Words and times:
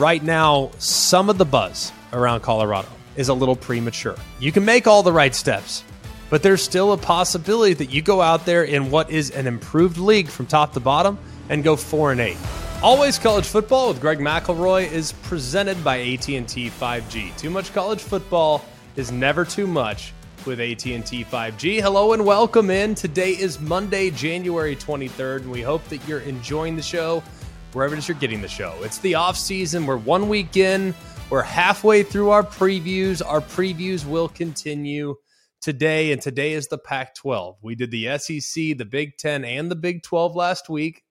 right 0.00 0.22
now, 0.22 0.70
some 0.78 1.28
of 1.28 1.36
the 1.36 1.44
buzz 1.44 1.92
around 2.14 2.40
Colorado 2.40 2.88
is 3.16 3.28
a 3.28 3.34
little 3.34 3.54
premature. 3.54 4.16
You 4.38 4.50
can 4.50 4.64
make 4.64 4.86
all 4.86 5.02
the 5.02 5.12
right 5.12 5.34
steps, 5.34 5.84
but 6.30 6.42
there's 6.42 6.62
still 6.62 6.94
a 6.94 6.96
possibility 6.96 7.74
that 7.74 7.90
you 7.90 8.00
go 8.00 8.22
out 8.22 8.46
there 8.46 8.64
in 8.64 8.90
what 8.90 9.10
is 9.10 9.30
an 9.30 9.46
improved 9.46 9.98
league 9.98 10.28
from 10.28 10.46
top 10.46 10.72
to 10.72 10.80
bottom 10.80 11.18
and 11.50 11.62
go 11.62 11.76
4 11.76 12.12
and 12.12 12.20
8. 12.22 12.36
Always 12.82 13.18
College 13.18 13.44
Football 13.44 13.88
with 13.88 14.00
Greg 14.00 14.20
McElroy 14.20 14.90
is 14.90 15.12
presented 15.12 15.84
by 15.84 15.98
AT&T 15.98 16.70
5G. 16.70 17.36
Too 17.36 17.50
much 17.50 17.74
college 17.74 18.00
football 18.00 18.64
is 18.96 19.12
never 19.12 19.44
too 19.44 19.66
much 19.66 20.14
with 20.46 20.60
AT&T 20.60 21.24
5G. 21.24 21.82
Hello 21.82 22.14
and 22.14 22.24
welcome 22.24 22.70
in. 22.70 22.94
Today 22.94 23.32
is 23.32 23.60
Monday, 23.60 24.10
January 24.10 24.76
23rd, 24.76 25.42
and 25.42 25.50
we 25.50 25.60
hope 25.60 25.84
that 25.88 26.08
you're 26.08 26.20
enjoying 26.20 26.74
the 26.74 26.82
show 26.82 27.22
wherever 27.72 27.94
it 27.94 27.98
is 27.98 28.08
you're 28.08 28.16
getting 28.16 28.40
the 28.40 28.48
show. 28.48 28.74
It's 28.82 28.98
the 28.98 29.14
off 29.14 29.36
season. 29.36 29.86
We're 29.86 29.96
one 29.96 30.28
week 30.28 30.56
in. 30.56 30.94
We're 31.30 31.42
halfway 31.42 32.02
through 32.02 32.30
our 32.30 32.42
previews. 32.42 33.22
Our 33.24 33.40
previews 33.40 34.04
will 34.04 34.28
continue 34.28 35.14
today, 35.60 36.12
and 36.12 36.20
today 36.20 36.52
is 36.54 36.66
the 36.68 36.78
Pac 36.78 37.14
12. 37.14 37.58
We 37.62 37.74
did 37.74 37.90
the 37.90 38.18
SEC, 38.18 38.76
the 38.78 38.88
Big 38.90 39.16
10, 39.16 39.44
and 39.44 39.70
the 39.70 39.76
Big 39.76 40.02
12 40.02 40.34
last 40.34 40.68
week. 40.68 41.04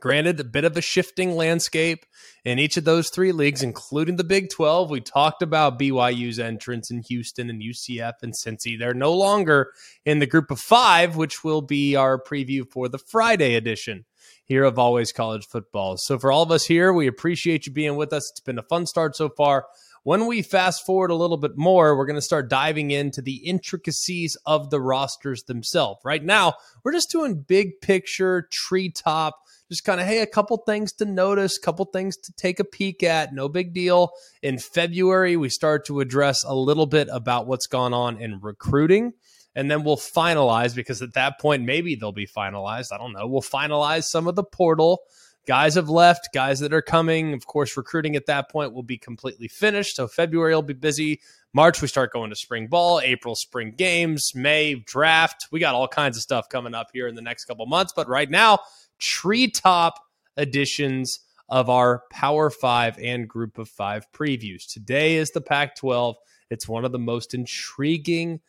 Granted, 0.00 0.40
a 0.40 0.44
bit 0.44 0.64
of 0.64 0.76
a 0.76 0.80
shifting 0.80 1.36
landscape 1.36 2.06
in 2.44 2.58
each 2.58 2.76
of 2.76 2.84
those 2.84 3.10
three 3.10 3.30
leagues, 3.30 3.62
including 3.62 4.16
the 4.16 4.24
Big 4.24 4.50
12. 4.50 4.90
We 4.90 5.00
talked 5.00 5.42
about 5.42 5.78
BYU's 5.78 6.38
entrance 6.38 6.90
in 6.90 7.02
Houston 7.02 7.50
and 7.50 7.62
UCF 7.62 8.14
and 8.22 8.32
Cincy. 8.32 8.78
They're 8.78 8.94
no 8.94 9.12
longer 9.12 9.72
in 10.04 10.18
the 10.18 10.26
group 10.26 10.50
of 10.50 10.60
five, 10.60 11.16
which 11.16 11.44
will 11.44 11.62
be 11.62 11.94
our 11.94 12.20
preview 12.20 12.68
for 12.68 12.88
the 12.88 12.98
Friday 12.98 13.54
edition 13.54 14.04
here 14.44 14.64
of 14.64 14.78
Always 14.78 15.12
College 15.12 15.46
Football. 15.46 15.96
So, 15.98 16.18
for 16.18 16.32
all 16.32 16.42
of 16.42 16.50
us 16.50 16.64
here, 16.64 16.92
we 16.92 17.06
appreciate 17.06 17.66
you 17.66 17.72
being 17.72 17.96
with 17.96 18.12
us. 18.12 18.30
It's 18.30 18.40
been 18.40 18.58
a 18.58 18.62
fun 18.62 18.86
start 18.86 19.16
so 19.16 19.28
far. 19.28 19.66
When 20.04 20.26
we 20.26 20.42
fast 20.42 20.84
forward 20.84 21.12
a 21.12 21.14
little 21.14 21.36
bit 21.36 21.56
more, 21.56 21.96
we're 21.96 22.06
going 22.06 22.16
to 22.16 22.22
start 22.22 22.50
diving 22.50 22.90
into 22.90 23.22
the 23.22 23.36
intricacies 23.36 24.36
of 24.44 24.70
the 24.70 24.80
rosters 24.80 25.44
themselves. 25.44 26.00
Right 26.04 26.24
now, 26.24 26.54
we're 26.82 26.92
just 26.92 27.12
doing 27.12 27.44
big 27.46 27.80
picture, 27.80 28.48
treetop, 28.50 29.36
just 29.68 29.84
kind 29.84 30.00
of, 30.00 30.06
hey, 30.06 30.20
a 30.20 30.26
couple 30.26 30.56
things 30.56 30.92
to 30.94 31.04
notice, 31.04 31.56
a 31.56 31.60
couple 31.60 31.84
things 31.84 32.16
to 32.16 32.32
take 32.32 32.58
a 32.58 32.64
peek 32.64 33.04
at. 33.04 33.32
No 33.32 33.48
big 33.48 33.72
deal. 33.72 34.10
In 34.42 34.58
February, 34.58 35.36
we 35.36 35.48
start 35.48 35.86
to 35.86 36.00
address 36.00 36.42
a 36.44 36.54
little 36.54 36.86
bit 36.86 37.08
about 37.12 37.46
what's 37.46 37.68
gone 37.68 37.94
on 37.94 38.20
in 38.20 38.40
recruiting 38.40 39.12
and 39.54 39.70
then 39.70 39.84
we'll 39.84 39.96
finalize 39.96 40.74
because 40.74 41.02
at 41.02 41.14
that 41.14 41.38
point 41.38 41.62
maybe 41.62 41.94
they'll 41.94 42.12
be 42.12 42.26
finalized. 42.26 42.92
I 42.92 42.98
don't 42.98 43.12
know. 43.12 43.26
We'll 43.26 43.42
finalize 43.42 44.04
some 44.04 44.26
of 44.26 44.34
the 44.34 44.44
portal. 44.44 45.02
Guys 45.44 45.74
have 45.74 45.88
left, 45.88 46.28
guys 46.32 46.60
that 46.60 46.72
are 46.72 46.82
coming. 46.82 47.34
Of 47.34 47.46
course, 47.46 47.76
recruiting 47.76 48.14
at 48.14 48.26
that 48.26 48.48
point 48.48 48.72
will 48.72 48.84
be 48.84 48.96
completely 48.96 49.48
finished. 49.48 49.96
So 49.96 50.06
February 50.06 50.54
will 50.54 50.62
be 50.62 50.72
busy. 50.72 51.20
March 51.52 51.82
we 51.82 51.88
start 51.88 52.12
going 52.12 52.30
to 52.30 52.36
spring 52.36 52.68
ball, 52.68 53.00
April 53.00 53.34
spring 53.34 53.74
games, 53.76 54.32
May 54.34 54.76
draft. 54.76 55.48
We 55.50 55.58
got 55.58 55.74
all 55.74 55.88
kinds 55.88 56.16
of 56.16 56.22
stuff 56.22 56.48
coming 56.48 56.74
up 56.74 56.88
here 56.92 57.08
in 57.08 57.16
the 57.16 57.22
next 57.22 57.46
couple 57.46 57.66
months, 57.66 57.92
but 57.94 58.08
right 58.08 58.30
now, 58.30 58.60
treetop 58.98 59.98
editions 60.36 61.20
of 61.48 61.68
our 61.68 62.04
Power 62.10 62.48
5 62.48 62.98
and 62.98 63.28
Group 63.28 63.58
of 63.58 63.68
5 63.68 64.10
previews. 64.12 64.66
Today 64.72 65.16
is 65.16 65.32
the 65.32 65.40
Pac 65.40 65.76
12. 65.76 66.16
It's 66.50 66.68
one 66.68 66.84
of 66.84 66.92
the 66.92 66.98
most 66.98 67.34
intriguing 67.34 68.40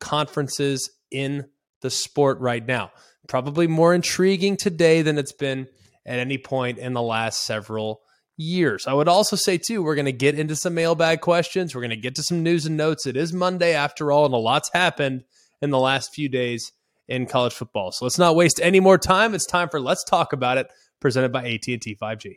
conferences 0.00 0.90
in 1.10 1.46
the 1.82 1.90
sport 1.90 2.38
right 2.40 2.64
now. 2.64 2.90
Probably 3.28 3.66
more 3.66 3.94
intriguing 3.94 4.56
today 4.56 5.02
than 5.02 5.18
it's 5.18 5.32
been 5.32 5.68
at 6.04 6.18
any 6.18 6.38
point 6.38 6.78
in 6.78 6.92
the 6.92 7.02
last 7.02 7.44
several 7.44 8.00
years. 8.36 8.86
I 8.86 8.92
would 8.92 9.08
also 9.08 9.36
say, 9.36 9.58
too, 9.58 9.82
we're 9.82 9.94
going 9.94 10.06
to 10.06 10.12
get 10.12 10.38
into 10.38 10.54
some 10.54 10.74
mailbag 10.74 11.20
questions. 11.20 11.74
We're 11.74 11.80
going 11.80 11.90
to 11.90 11.96
get 11.96 12.14
to 12.16 12.22
some 12.22 12.42
news 12.42 12.66
and 12.66 12.76
notes. 12.76 13.06
It 13.06 13.16
is 13.16 13.32
Monday 13.32 13.74
after 13.74 14.12
all, 14.12 14.26
and 14.26 14.34
a 14.34 14.38
lot's 14.38 14.70
happened 14.72 15.24
in 15.60 15.70
the 15.70 15.78
last 15.78 16.14
few 16.14 16.28
days 16.28 16.72
in 17.08 17.26
college 17.26 17.54
football. 17.54 17.92
So 17.92 18.04
let's 18.04 18.18
not 18.18 18.36
waste 18.36 18.60
any 18.62 18.80
more 18.80 18.98
time. 18.98 19.34
It's 19.34 19.46
time 19.46 19.68
for 19.68 19.80
Let's 19.80 20.04
Talk 20.04 20.32
About 20.32 20.58
It, 20.58 20.68
presented 21.00 21.32
by 21.32 21.48
AT&T 21.48 21.96
5G. 22.00 22.36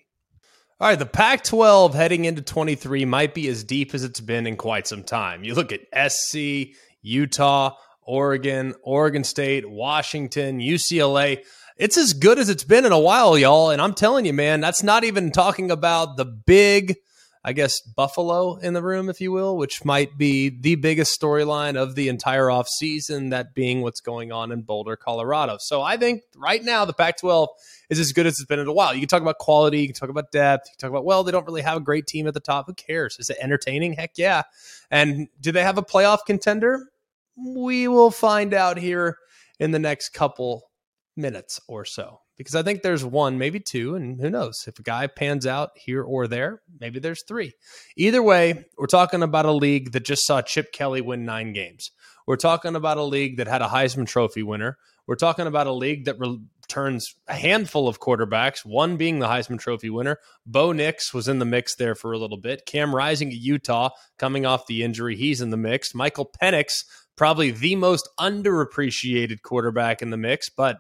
All 0.82 0.88
right, 0.88 0.98
the 0.98 1.06
Pac 1.06 1.44
12 1.44 1.94
heading 1.94 2.24
into 2.24 2.42
23 2.42 3.04
might 3.04 3.34
be 3.34 3.50
as 3.50 3.66
deep 3.66 3.94
as 3.94 4.06
it's 4.06 4.22
been 4.22 4.48
in 4.48 4.56
quite 4.56 4.88
some 4.88 5.04
time. 5.04 5.44
You 5.44 5.54
look 5.54 5.74
at 5.74 6.12
SC, 6.12 6.74
Utah, 7.02 7.76
Oregon, 8.04 8.74
Oregon 8.84 9.24
State, 9.24 9.70
Washington, 9.70 10.60
UCLA. 10.60 11.44
It's 11.78 11.98
as 11.98 12.14
good 12.14 12.40
as 12.40 12.50
it's 12.50 12.64
been 12.64 12.86
in 12.86 12.92
a 12.92 13.00
while, 13.00 13.38
y'all. 13.38 13.70
And 13.70 13.82
I'm 13.82 13.94
telling 13.94 14.26
you, 14.26 14.34
man, 14.34 14.62
that's 14.62 14.84
not 14.84 15.04
even 15.04 15.32
talking 15.32 15.72
about 15.72 16.18
the 16.18 16.26
big, 16.26 16.98
I 17.44 17.54
guess, 17.54 17.80
Buffalo 17.82 18.58
in 18.58 18.74
the 18.74 18.84
room, 18.84 19.10
if 19.10 19.22
you 19.22 19.32
will, 19.32 19.56
which 19.56 19.86
might 19.86 20.18
be 20.18 20.50
the 20.50 20.76
biggest 20.76 21.20
storyline 21.20 21.78
of 21.78 21.96
the 21.96 22.10
entire 22.10 22.48
offseason, 22.48 23.30
that 23.30 23.54
being 23.54 23.82
what's 23.82 24.02
going 24.02 24.34
on 24.34 24.52
in 24.52 24.64
Boulder, 24.64 24.98
Colorado. 24.98 25.58
So 25.60 25.82
I 25.82 25.96
think 25.96 26.24
right 26.36 26.62
now 26.62 26.84
the 26.84 26.92
Pac 26.92 27.18
12 27.18 27.48
is 27.90 27.98
as 27.98 28.12
good 28.12 28.26
as 28.26 28.34
it's 28.34 28.46
been 28.46 28.60
in 28.60 28.68
a 28.68 28.74
while. 28.74 28.94
You 28.94 29.00
can 29.00 29.08
talk 29.08 29.22
about 29.22 29.38
quality, 29.38 29.80
you 29.80 29.88
can 29.88 29.96
talk 29.96 30.10
about 30.10 30.32
depth, 30.32 30.68
you 30.68 30.72
can 30.72 30.80
talk 30.80 30.90
about, 30.90 31.06
well, 31.06 31.24
they 31.24 31.32
don't 31.32 31.46
really 31.46 31.62
have 31.62 31.78
a 31.78 31.82
great 31.82 32.08
team 32.08 32.28
at 32.28 32.34
the 32.34 32.42
top. 32.42 32.66
Who 32.68 32.74
cares? 32.74 33.16
Is 33.20 33.30
it 33.30 33.38
entertaining? 33.40 33.94
Heck 33.94 34.18
yeah. 34.18 34.44
And 34.92 35.30
do 35.40 35.54
they 35.54 35.64
have 35.64 35.78
a 35.78 35.84
playoff 35.84 36.20
contender? 36.28 36.90
We 37.38 37.88
will 37.88 38.12
find 38.12 38.54
out 38.54 38.78
here 38.78 39.16
in 39.60 39.72
the 39.72 39.80
next 39.80 40.10
couple 40.10 40.70
minutes 41.16 41.62
or 41.70 41.86
so. 41.86 42.20
Because 42.40 42.56
I 42.56 42.64
think 42.64 42.84
there's 42.84 43.04
one, 43.04 43.38
maybe 43.38 43.60
two, 43.60 43.96
and 43.96 44.18
who 44.18 44.30
knows? 44.30 44.64
If 44.66 44.80
a 44.80 44.82
guy 44.82 45.08
pans 45.08 45.46
out 45.46 45.72
here 45.76 46.02
or 46.02 46.26
there, 46.26 46.62
maybe 46.80 47.02
there's 47.02 47.22
three. 47.24 47.52
Either 47.98 48.24
way, 48.24 48.64
we're 48.78 48.88
talking 48.88 49.24
about 49.24 49.46
a 49.46 49.52
league 49.52 49.92
that 49.92 50.06
just 50.06 50.26
saw 50.26 50.42
Chip 50.42 50.72
Kelly 50.72 51.02
win 51.02 51.26
nine 51.26 51.52
games. 51.52 51.92
We're 52.26 52.38
talking 52.38 52.78
about 52.78 52.96
a 52.96 53.04
league 53.04 53.36
that 53.38 53.50
had 53.50 53.62
a 53.62 53.68
Heisman 53.68 54.08
Trophy 54.08 54.42
winner. 54.42 54.78
We're 55.06 55.16
talking 55.16 55.48
about 55.48 55.68
a 55.68 55.74
league 55.74 56.06
that 56.06 56.16
returns 56.18 57.14
a 57.28 57.34
handful 57.34 57.90
of 57.90 58.00
quarterbacks, 58.00 58.64
one 58.64 58.96
being 58.96 59.20
the 59.20 59.28
Heisman 59.28 59.60
Trophy 59.60 59.90
winner. 59.90 60.18
Bo 60.46 60.72
Nix 60.72 61.14
was 61.14 61.28
in 61.28 61.40
the 61.40 61.46
mix 61.46 61.76
there 61.76 61.94
for 61.94 62.14
a 62.14 62.18
little 62.18 62.38
bit. 62.38 62.66
Cam 62.66 62.96
Rising 62.96 63.32
at 63.32 63.36
Utah, 63.36 63.90
coming 64.18 64.46
off 64.46 64.66
the 64.66 64.84
injury, 64.84 65.18
he's 65.18 65.42
in 65.42 65.50
the 65.50 65.58
mix. 65.58 65.94
Michael 65.94 66.32
Penix, 66.42 66.86
probably 67.18 67.52
the 67.52 67.76
most 67.76 68.08
underappreciated 68.18 69.42
quarterback 69.42 70.02
in 70.02 70.10
the 70.10 70.16
mix, 70.16 70.48
but 70.48 70.78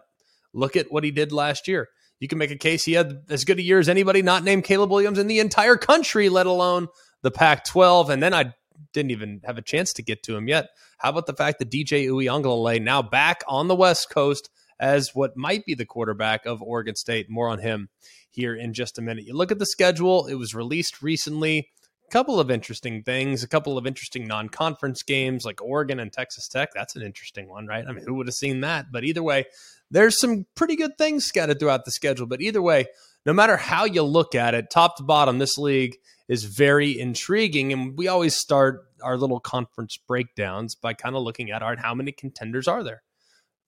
look 0.54 0.76
at 0.76 0.92
what 0.92 1.04
he 1.04 1.12
did 1.12 1.32
last 1.32 1.68
year. 1.68 1.90
You 2.20 2.28
can 2.28 2.38
make 2.38 2.52
a 2.52 2.58
case 2.58 2.84
he 2.84 2.94
had 2.94 3.24
as 3.30 3.46
good 3.46 3.60
a 3.60 3.64
year 3.64 3.80
as 3.80 3.88
anybody 3.88 4.22
not 4.22 4.44
named 4.44 4.66
Caleb 4.66 4.92
Williams 4.92 5.20
in 5.20 5.28
the 5.28 5.40
entire 5.40 5.78
country, 5.78 6.28
let 6.28 6.48
alone 6.48 6.88
the 7.22 7.32
Pac 7.32 7.66
12. 7.66 8.10
And 8.10 8.22
then 8.22 8.34
I 8.34 8.54
didn't 8.94 9.12
even 9.12 9.42
have 9.46 9.58
a 9.58 9.62
chance 9.62 9.94
to 9.94 10.04
get 10.04 10.24
to 10.24 10.36
him 10.36 10.48
yet. 10.48 10.70
How 10.98 11.10
about 11.10 11.28
the 11.28 11.34
fact 11.34 11.60
that 11.60 11.72
DJ 11.72 12.08
Uiagalelei 12.08 12.82
now 12.82 13.02
back 13.02 13.44
on 13.48 13.68
the 13.68 13.76
West 13.76 14.10
Coast 14.10 14.50
as 14.80 15.14
what 15.14 15.38
might 15.38 15.66
be 15.66 15.76
the 15.76 15.86
quarterback 15.86 16.46
of 16.46 16.62
Oregon 16.62 16.96
State? 16.96 17.30
More 17.30 17.50
on 17.50 17.60
him 17.60 17.90
here 18.30 18.56
in 18.56 18.74
just 18.74 18.98
a 18.98 19.02
minute. 19.02 19.26
You 19.26 19.34
look 19.34 19.52
at 19.52 19.60
the 19.60 19.66
schedule; 19.66 20.28
it 20.28 20.36
was 20.36 20.54
released 20.54 21.02
recently. 21.02 21.70
Couple 22.12 22.40
of 22.40 22.50
interesting 22.50 23.04
things, 23.04 23.44
a 23.44 23.48
couple 23.48 23.78
of 23.78 23.86
interesting 23.86 24.26
non-conference 24.26 25.04
games 25.04 25.46
like 25.46 25.62
Oregon 25.62 26.00
and 26.00 26.12
Texas 26.12 26.48
Tech. 26.48 26.70
That's 26.74 26.96
an 26.96 27.04
interesting 27.04 27.48
one, 27.48 27.68
right? 27.68 27.86
I 27.88 27.92
mean, 27.92 28.04
who 28.04 28.16
would 28.16 28.26
have 28.26 28.34
seen 28.34 28.62
that? 28.62 28.88
But 28.92 29.04
either 29.04 29.22
way, 29.22 29.46
there's 29.92 30.20
some 30.20 30.46
pretty 30.56 30.76
good 30.76 30.98
things 30.98 31.26
scattered 31.26 31.60
throughout 31.60 31.86
the 31.86 31.92
schedule. 31.92 32.28
But 32.28 32.42
either 32.42 32.62
way, 32.62 32.88
no 33.26 33.34
matter 33.34 33.58
how 33.58 33.86
you 33.86 34.04
look 34.04 34.36
at 34.36 34.54
it, 34.54 34.70
top 34.70 34.98
to 34.98 35.04
bottom, 35.04 35.40
this 35.40 35.58
league 35.58 35.98
is 36.28 36.44
very 36.44 36.98
intriguing. 37.00 37.74
And 37.74 37.98
we 37.98 38.08
always 38.08 38.36
start 38.36 38.86
our 39.02 39.18
little 39.18 39.40
conference 39.40 39.98
breakdowns 39.98 40.76
by 40.76 40.94
kind 40.94 41.16
of 41.16 41.24
looking 41.24 41.52
at 41.52 41.64
art 41.64 41.80
how 41.80 41.94
many 41.94 42.12
contenders 42.12 42.68
are 42.68 42.84
there? 42.84 43.04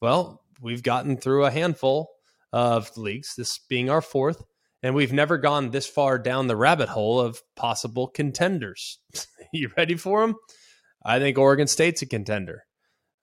Well, 0.02 0.44
we've 0.62 0.84
gotten 0.84 1.18
through 1.18 1.46
a 1.46 1.52
handful 1.52 2.12
of 2.54 2.96
leagues, 2.98 3.36
this 3.38 3.60
being 3.70 3.90
our 3.90 4.02
fourth, 4.02 4.44
and 4.84 4.96
we've 4.96 5.14
never 5.14 5.38
gone 5.38 5.72
this 5.72 5.88
far 5.88 6.18
down 6.18 6.48
the 6.48 6.56
rabbit 6.56 6.90
hole 6.90 7.20
of 7.20 7.42
possible 7.56 8.08
contenders. 8.08 9.00
you 9.54 9.72
ready 9.78 9.96
for 9.96 10.22
them? 10.22 10.36
I 11.04 11.20
think 11.20 11.38
Oregon 11.38 11.68
State's 11.68 12.02
a 12.02 12.06
contender. 12.06 12.66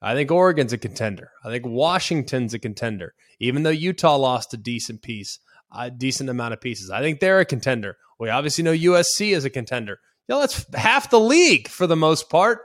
I 0.01 0.13
think 0.13 0.31
Oregon's 0.31 0.73
a 0.73 0.77
contender. 0.77 1.31
I 1.43 1.49
think 1.49 1.65
Washington's 1.65 2.53
a 2.53 2.59
contender, 2.59 3.13
even 3.39 3.63
though 3.63 3.69
Utah 3.69 4.15
lost 4.15 4.53
a 4.53 4.57
decent 4.57 5.01
piece, 5.01 5.39
a 5.71 5.91
decent 5.91 6.29
amount 6.29 6.53
of 6.53 6.61
pieces. 6.61 6.89
I 6.89 7.01
think 7.01 7.19
they're 7.19 7.39
a 7.39 7.45
contender. 7.45 7.97
We 8.19 8.29
obviously 8.29 8.63
know 8.63 8.73
USC 8.73 9.33
is 9.35 9.45
a 9.45 9.49
contender. 9.49 9.99
You 10.27 10.35
know, 10.35 10.41
that's 10.41 10.65
half 10.73 11.09
the 11.09 11.19
league 11.19 11.67
for 11.67 11.87
the 11.87 11.95
most 11.95 12.29
part. 12.29 12.59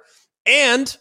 And 0.47 0.95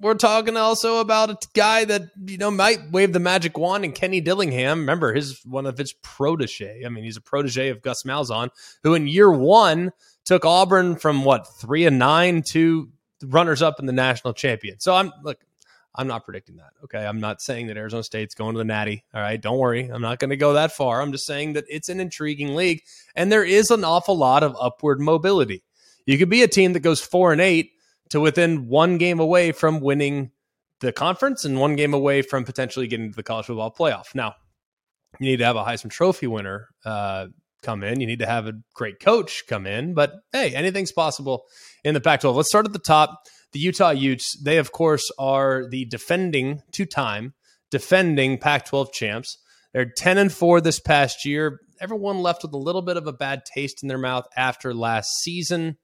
we're 0.00 0.14
talking 0.14 0.56
also 0.56 0.98
about 0.98 1.30
a 1.30 1.38
guy 1.54 1.84
that 1.84 2.02
you 2.26 2.36
know 2.36 2.50
might 2.50 2.90
wave 2.90 3.12
the 3.12 3.20
magic 3.20 3.56
wand 3.56 3.84
and 3.84 3.94
Kenny 3.94 4.20
Dillingham. 4.20 4.80
Remember, 4.80 5.14
his 5.14 5.40
one 5.44 5.66
of 5.66 5.78
his 5.78 5.92
protege. 6.02 6.82
I 6.84 6.88
mean, 6.88 7.04
he's 7.04 7.16
a 7.16 7.22
protege 7.22 7.70
of 7.70 7.82
Gus 7.82 8.02
Malzahn, 8.02 8.50
who 8.82 8.94
in 8.94 9.08
year 9.08 9.30
one 9.30 9.92
took 10.24 10.44
Auburn 10.44 10.96
from 10.96 11.24
what 11.24 11.46
three 11.58 11.86
and 11.86 11.98
nine 11.98 12.42
to 12.50 12.90
runners 13.24 13.62
up 13.62 13.80
in 13.80 13.86
the 13.86 13.92
national 13.92 14.34
champion. 14.34 14.80
So 14.80 14.94
I'm 14.94 15.12
look, 15.22 15.38
I'm 15.94 16.08
not 16.08 16.24
predicting 16.24 16.56
that. 16.56 16.70
Okay. 16.84 17.06
I'm 17.06 17.20
not 17.20 17.40
saying 17.40 17.68
that 17.68 17.76
Arizona 17.76 18.02
State's 18.02 18.34
going 18.34 18.54
to 18.54 18.58
the 18.58 18.64
Natty. 18.64 19.04
All 19.14 19.20
right. 19.20 19.40
Don't 19.40 19.58
worry. 19.58 19.88
I'm 19.88 20.02
not 20.02 20.18
going 20.18 20.30
to 20.30 20.36
go 20.36 20.54
that 20.54 20.72
far. 20.72 21.00
I'm 21.00 21.12
just 21.12 21.26
saying 21.26 21.52
that 21.52 21.64
it's 21.68 21.88
an 21.88 22.00
intriguing 22.00 22.54
league 22.54 22.82
and 23.14 23.30
there 23.30 23.44
is 23.44 23.70
an 23.70 23.84
awful 23.84 24.16
lot 24.16 24.42
of 24.42 24.56
upward 24.60 25.00
mobility. 25.00 25.62
You 26.06 26.18
could 26.18 26.28
be 26.28 26.42
a 26.42 26.48
team 26.48 26.72
that 26.72 26.80
goes 26.80 27.00
four 27.00 27.32
and 27.32 27.40
eight 27.40 27.70
to 28.10 28.20
within 28.20 28.68
one 28.68 28.98
game 28.98 29.20
away 29.20 29.52
from 29.52 29.80
winning 29.80 30.32
the 30.80 30.92
conference 30.92 31.44
and 31.44 31.58
one 31.58 31.76
game 31.76 31.94
away 31.94 32.22
from 32.22 32.44
potentially 32.44 32.86
getting 32.86 33.10
to 33.10 33.16
the 33.16 33.22
college 33.22 33.46
football 33.46 33.72
playoff. 33.72 34.14
Now, 34.14 34.34
you 35.20 35.26
need 35.26 35.38
to 35.38 35.44
have 35.44 35.56
a 35.56 35.64
Heisman 35.64 35.90
Trophy 35.90 36.26
winner 36.26 36.68
uh, 36.84 37.28
come 37.62 37.82
in. 37.82 38.00
You 38.00 38.06
need 38.06 38.18
to 38.18 38.26
have 38.26 38.46
a 38.46 38.52
great 38.74 39.00
coach 39.00 39.44
come 39.48 39.66
in. 39.66 39.94
But 39.94 40.12
hey, 40.32 40.54
anything's 40.54 40.92
possible 40.92 41.44
in 41.84 41.94
the 41.94 42.00
Pac 42.00 42.20
12. 42.20 42.36
Let's 42.36 42.48
start 42.48 42.66
at 42.66 42.72
the 42.72 42.78
top 42.78 43.22
the 43.54 43.60
Utah 43.60 43.90
Utes, 43.90 44.36
they 44.42 44.58
of 44.58 44.72
course 44.72 45.10
are 45.18 45.66
the 45.70 45.86
defending 45.86 46.60
two 46.72 46.84
time 46.84 47.32
defending 47.70 48.38
Pac 48.38 48.66
12 48.66 48.92
champs. 48.92 49.38
They're 49.72 49.90
10 49.96 50.18
and 50.18 50.32
4 50.32 50.60
this 50.60 50.78
past 50.78 51.24
year. 51.24 51.60
Everyone 51.80 52.18
left 52.18 52.42
with 52.42 52.52
a 52.52 52.58
little 52.58 52.82
bit 52.82 52.96
of 52.96 53.06
a 53.06 53.12
bad 53.12 53.42
taste 53.44 53.82
in 53.82 53.88
their 53.88 53.98
mouth 53.98 54.26
after 54.36 54.74
last 54.74 55.10
season. 55.22 55.78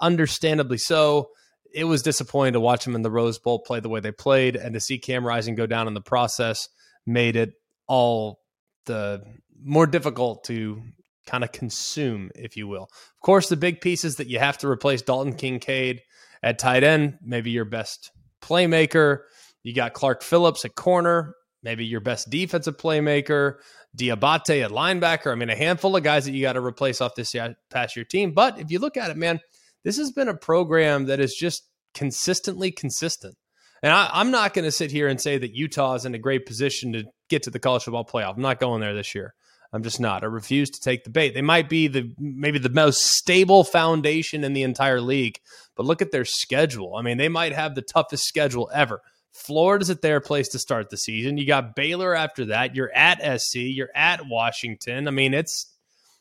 Understandably 0.00 0.78
so. 0.78 1.30
It 1.74 1.84
was 1.84 2.02
disappointing 2.02 2.52
to 2.52 2.60
watch 2.60 2.84
them 2.84 2.94
in 2.94 3.02
the 3.02 3.10
Rose 3.10 3.38
Bowl 3.38 3.60
play 3.60 3.80
the 3.80 3.88
way 3.88 4.00
they 4.00 4.12
played 4.12 4.56
and 4.56 4.74
to 4.74 4.80
see 4.80 4.98
Cam 4.98 5.26
Rising 5.26 5.54
go 5.54 5.66
down 5.66 5.88
in 5.88 5.94
the 5.94 6.00
process 6.00 6.68
made 7.06 7.34
it 7.34 7.54
all 7.88 8.40
the 8.86 9.22
more 9.64 9.86
difficult 9.86 10.44
to 10.44 10.82
kind 11.26 11.44
of 11.44 11.52
consume, 11.52 12.30
if 12.34 12.56
you 12.56 12.68
will. 12.68 12.84
Of 12.84 13.20
course, 13.22 13.48
the 13.48 13.56
big 13.56 13.80
pieces 13.80 14.16
that 14.16 14.28
you 14.28 14.38
have 14.38 14.58
to 14.58 14.68
replace 14.68 15.02
Dalton 15.02 15.34
Kincaid 15.34 16.02
at 16.42 16.58
tight 16.58 16.84
end, 16.84 17.18
maybe 17.22 17.50
your 17.50 17.64
best 17.64 18.10
playmaker. 18.42 19.20
You 19.62 19.74
got 19.74 19.92
Clark 19.92 20.22
Phillips 20.22 20.64
at 20.64 20.74
corner, 20.74 21.34
maybe 21.62 21.84
your 21.84 22.00
best 22.00 22.30
defensive 22.30 22.76
playmaker. 22.76 23.56
Diabate 23.96 24.64
at 24.64 24.70
linebacker. 24.70 25.30
I 25.30 25.34
mean, 25.34 25.50
a 25.50 25.56
handful 25.56 25.94
of 25.94 26.02
guys 26.02 26.24
that 26.24 26.32
you 26.32 26.42
got 26.42 26.54
to 26.54 26.64
replace 26.64 27.00
off 27.00 27.14
this 27.14 27.34
past 27.70 27.94
year 27.94 28.04
team. 28.04 28.32
But 28.32 28.58
if 28.58 28.70
you 28.70 28.78
look 28.78 28.96
at 28.96 29.10
it, 29.10 29.16
man, 29.16 29.38
this 29.84 29.98
has 29.98 30.12
been 30.12 30.28
a 30.28 30.36
program 30.36 31.06
that 31.06 31.20
is 31.20 31.34
just 31.34 31.68
consistently 31.94 32.70
consistent. 32.70 33.36
And 33.82 33.92
I, 33.92 34.20
am 34.20 34.30
not 34.30 34.54
going 34.54 34.64
to 34.64 34.72
sit 34.72 34.90
here 34.90 35.08
and 35.08 35.20
say 35.20 35.38
that 35.38 35.54
Utah 35.54 35.94
is 35.94 36.04
in 36.04 36.14
a 36.14 36.18
great 36.18 36.46
position 36.46 36.92
to 36.92 37.04
get 37.28 37.42
to 37.44 37.50
the 37.50 37.58
college 37.58 37.82
football 37.82 38.04
playoff. 38.04 38.34
I'm 38.34 38.42
not 38.42 38.60
going 38.60 38.80
there 38.80 38.94
this 38.94 39.14
year. 39.14 39.34
I'm 39.72 39.82
just 39.82 40.00
not. 40.00 40.22
I 40.22 40.26
refuse 40.26 40.70
to 40.70 40.80
take 40.80 41.04
the 41.04 41.10
bait. 41.10 41.34
They 41.34 41.42
might 41.42 41.68
be 41.68 41.88
the 41.88 42.12
maybe 42.18 42.58
the 42.58 42.68
most 42.68 43.00
stable 43.00 43.64
foundation 43.64 44.44
in 44.44 44.52
the 44.52 44.62
entire 44.62 45.00
league, 45.00 45.38
but 45.76 45.86
look 45.86 46.02
at 46.02 46.12
their 46.12 46.24
schedule. 46.24 46.96
I 46.96 47.02
mean, 47.02 47.18
they 47.18 47.28
might 47.28 47.52
have 47.52 47.74
the 47.74 47.82
toughest 47.82 48.24
schedule 48.24 48.70
ever. 48.72 49.00
Florida's 49.32 49.90
at 49.90 50.02
their 50.02 50.20
place 50.20 50.48
to 50.48 50.58
start 50.58 50.90
the 50.90 50.96
season. 50.96 51.38
You 51.38 51.46
got 51.46 51.74
Baylor 51.74 52.14
after 52.14 52.46
that. 52.46 52.76
You're 52.76 52.94
at 52.94 53.40
SC. 53.40 53.56
You're 53.56 53.90
at 53.94 54.26
Washington. 54.26 55.08
I 55.08 55.10
mean, 55.10 55.32
it's 55.32 55.72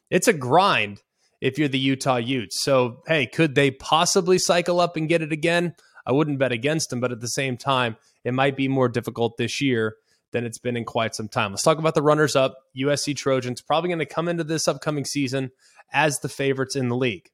it's 0.10 0.28
a 0.28 0.34
grind 0.34 1.02
if 1.42 1.58
you're 1.58 1.68
the 1.68 1.80
Utah 1.80 2.18
Utes. 2.18 2.64
So, 2.64 3.02
hey, 3.08 3.26
could 3.26 3.56
they 3.56 3.72
possibly 3.72 4.38
cycle 4.38 4.80
up 4.80 4.96
and 4.96 5.10
get 5.10 5.22
it 5.22 5.32
again? 5.32 5.76
I 6.06 6.14
wouldn't 6.14 6.40
bet 6.40 6.52
against 6.52 6.90
them, 6.90 7.00
but 7.00 7.12
at 7.12 7.20
the 7.20 7.28
same 7.28 7.58
time, 7.58 7.98
it 8.24 8.34
might 8.34 8.56
be 8.56 8.68
more 8.68 8.90
difficult 8.90 9.38
this 9.38 9.62
year 9.62 9.96
than 10.32 10.46
it's 10.46 10.58
been 10.58 10.78
in 10.78 10.86
quite 10.86 11.14
some 11.14 11.28
time. 11.28 11.52
Let's 11.52 11.64
talk 11.64 11.78
about 11.78 11.96
the 11.96 12.02
runners 12.02 12.36
up. 12.36 12.56
USC 12.78 13.16
Trojans 13.16 13.62
probably 13.62 13.90
going 13.90 14.00
to 14.00 14.06
come 14.06 14.28
into 14.28 14.44
this 14.44 14.68
upcoming 14.68 15.06
season 15.06 15.52
as 15.92 16.20
the 16.20 16.30
favorites 16.30 16.76
in 16.76 16.88
the 16.88 16.96
league. 16.96 17.30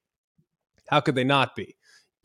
How 0.89 0.99
could 0.99 1.15
they 1.15 1.23
not 1.23 1.55
be? 1.55 1.76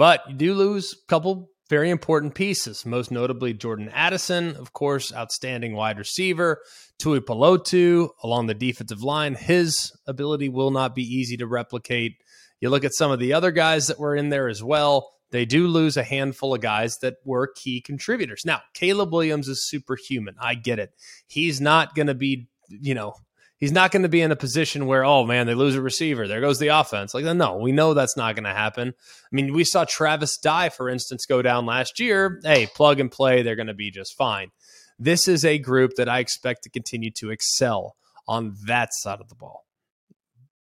But 0.03 0.29
you 0.29 0.35
do 0.35 0.55
lose 0.55 0.95
a 0.95 1.07
couple 1.07 1.49
very 1.71 1.89
important 1.89 2.35
pieces, 2.35 2.85
most 2.85 3.13
notably 3.13 3.55
Jordan 3.55 3.89
Addison, 3.95 4.57
of 4.57 4.73
course, 4.73 5.15
outstanding 5.15 5.77
wide 5.77 5.97
receiver. 5.97 6.61
Tuipulotu 7.01 8.09
along 8.25 8.49
the 8.49 8.55
defensive 8.55 9.05
line. 9.05 9.37
His 9.37 9.93
ability 10.09 10.49
will 10.49 10.73
not 10.73 10.97
be 10.97 11.05
easy 11.05 11.37
to 11.37 11.47
replicate. 11.47 12.17
You 12.61 12.69
look 12.69 12.83
at 12.83 12.97
some 12.97 13.13
of 13.13 13.21
the 13.21 13.33
other 13.33 13.53
guys 13.53 13.87
that 13.87 14.01
were 14.01 14.17
in 14.17 14.31
there 14.31 14.49
as 14.49 14.61
well 14.61 15.09
they 15.31 15.45
do 15.45 15.69
lose 15.69 15.97
a 15.97 16.03
handful 16.03 16.53
of 16.53 16.61
guys 16.61 16.99
that 16.99 17.15
were 17.25 17.53
key 17.55 17.81
contributors. 17.81 18.43
Now, 18.45 18.61
Caleb 18.75 19.13
Williams 19.13 19.47
is 19.47 19.69
superhuman. 19.69 20.35
I 20.41 20.57
get 20.57 20.81
it. 20.81 20.91
He's 21.29 21.61
not 21.61 21.95
going 21.95 22.09
to 22.09 22.15
be, 22.15 22.49
you 22.69 22.95
know, 22.95 23.15
he's 23.63 23.71
not 23.71 23.93
going 23.93 24.03
to 24.03 24.09
be 24.09 24.21
in 24.21 24.33
a 24.33 24.37
position 24.37 24.87
where, 24.87 25.05
oh 25.05 25.25
man, 25.25 25.47
they 25.47 25.55
lose 25.55 25.77
a 25.77 25.81
receiver. 25.81 26.27
There 26.27 26.41
goes 26.41 26.59
the 26.59 26.67
offense. 26.67 27.15
Like, 27.15 27.25
no, 27.25 27.59
we 27.59 27.71
know 27.71 27.95
that's 27.95 28.17
not 28.17 28.35
going 28.35 28.43
to 28.43 28.51
happen. 28.51 28.89
I 28.89 29.29
mean, 29.31 29.53
we 29.53 29.63
saw 29.63 29.85
Travis 29.85 30.37
Dye, 30.37 30.69
for 30.69 30.89
instance, 30.89 31.27
go 31.27 31.43
down 31.43 31.65
last 31.65 32.01
year. 32.01 32.41
Hey, 32.43 32.67
plug 32.67 32.99
and 32.99 33.09
play. 33.09 33.43
They're 33.43 33.55
going 33.55 33.69
to 33.69 33.75
be 33.75 33.93
just 33.93 34.17
fine. 34.17 34.51
This 34.99 35.29
is 35.29 35.45
a 35.45 35.59
group 35.59 35.93
that 35.97 36.09
I 36.09 36.19
expect 36.19 36.65
to 36.65 36.71
continue 36.71 37.13
to 37.19 37.31
excel 37.31 37.95
on 38.27 38.57
that 38.67 38.89
side 38.95 39.21
of 39.21 39.29
the 39.29 39.37
ball. 39.37 39.65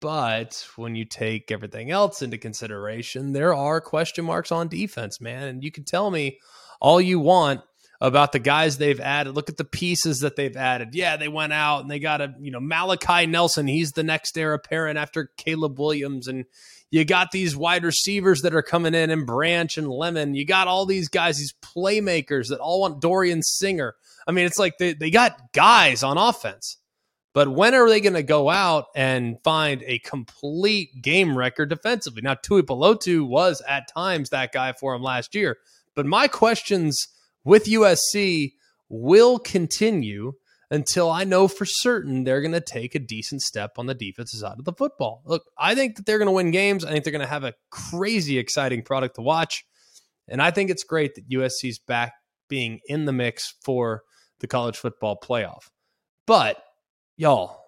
But 0.02 0.68
when 0.76 0.96
you 0.96 1.06
take 1.06 1.52
everything 1.52 1.92
else 1.92 2.24
into 2.24 2.40
consideration, 2.40 3.34
there 3.34 3.54
are 3.54 3.80
question 3.80 4.26
marks 4.26 4.52
on 4.52 4.70
defense, 4.70 5.22
man. 5.22 5.48
And 5.48 5.64
you 5.64 5.72
can 5.72 5.84
tell 5.84 6.10
me 6.10 6.40
all 6.82 7.00
you 7.00 7.20
want 7.20 7.62
about 8.00 8.32
the 8.32 8.40
guys 8.40 8.78
they've 8.78 9.00
added. 9.00 9.34
Look 9.34 9.50
at 9.50 9.58
the 9.58 9.64
pieces 9.64 10.20
that 10.20 10.36
they've 10.36 10.56
added. 10.56 10.94
Yeah, 10.94 11.18
they 11.18 11.28
went 11.28 11.54
out 11.54 11.82
and 11.82 11.90
they 11.90 12.00
got 12.00 12.22
a, 12.22 12.34
you 12.40 12.52
know, 12.52 12.60
Malachi 12.60 13.26
Nelson. 13.26 13.68
He's 13.68 13.92
the 13.92 14.04
next 14.04 14.38
heir 14.38 14.54
apparent 14.54 15.00
after 15.00 15.32
Caleb 15.38 15.80
Williams. 15.80 16.28
And 16.28 16.46
you 16.92 17.04
got 17.06 17.32
these 17.32 17.56
wide 17.56 17.84
receivers 17.84 18.42
that 18.42 18.54
are 18.54 18.62
coming 18.62 18.94
in 18.94 19.10
and 19.10 19.26
Branch 19.26 19.78
and 19.78 19.90
Lemon. 19.90 20.36
You 20.36 20.46
got 20.46 20.68
all 20.68 20.86
these 20.86 21.10
guys, 21.10 21.38
these 21.38 21.54
playmakers 21.62 22.50
that 22.50 22.60
all 22.60 22.82
want 22.82 23.02
Dorian 23.02 23.42
Singer. 23.42 23.96
I 24.28 24.32
mean, 24.32 24.46
it's 24.46 24.60
like 24.60 24.78
they, 24.78 24.94
they 24.94 25.10
got 25.10 25.52
guys 25.54 26.04
on 26.04 26.18
offense. 26.18 26.78
But 27.34 27.50
when 27.50 27.76
are 27.76 27.88
they 27.88 28.02
going 28.02 28.14
to 28.14 28.24
go 28.24 28.50
out 28.50 28.86
and 28.96 29.38
find 29.44 29.84
a 29.86 30.00
complete 30.00 31.02
game 31.02 31.38
record 31.38 31.70
defensively? 31.70 32.22
Now, 32.24 32.34
Tuipulotu 32.34 33.28
was 33.28 33.62
at 33.68 33.92
times 33.94 34.30
that 34.30 34.52
guy 34.52 34.74
for 34.74 34.96
him 34.96 35.04
last 35.04 35.36
year. 35.36 35.58
But 35.94 36.08
my 36.08 36.28
questions 36.28 37.08
with 37.48 37.66
USC 37.66 38.52
will 38.90 39.40
continue 39.40 40.34
until 40.70 41.10
I 41.10 41.24
know 41.24 41.48
for 41.48 41.64
certain 41.64 42.26
they're 42.26 42.42
going 42.42 42.52
to 42.52 42.60
take 42.60 42.94
a 42.94 43.00
decent 43.00 43.42
step 43.42 43.72
on 43.78 43.86
the 43.86 43.94
defensive 43.94 44.42
side 44.42 44.60
of 44.60 44.66
the 44.66 44.74
football. 44.74 45.22
Look, 45.26 45.44
I 45.58 45.74
think 45.74 45.96
that 45.96 46.06
they're 46.06 46.18
going 46.18 46.28
to 46.28 46.34
win 46.34 46.52
games. 46.52 46.84
I 46.84 46.92
think 46.92 47.06
they're 47.06 47.12
going 47.12 47.22
to 47.22 47.28
have 47.28 47.46
a 47.46 47.54
crazy 47.70 48.38
exciting 48.38 48.84
product 48.84 49.16
to 49.16 49.22
watch. 49.22 49.64
And 50.28 50.42
I 50.42 50.52
think 50.52 50.70
it's 50.70 50.84
great 50.84 51.16
that 51.16 51.30
USC's 51.30 51.80
back 51.80 52.16
being 52.50 52.82
in 52.88 53.06
the 53.06 53.14
mix 53.14 53.56
for 53.64 54.04
the 54.42 54.48
college 54.48 54.76
football 54.76 55.18
playoff. 55.18 55.70
But 56.26 56.62
y'all, 57.16 57.62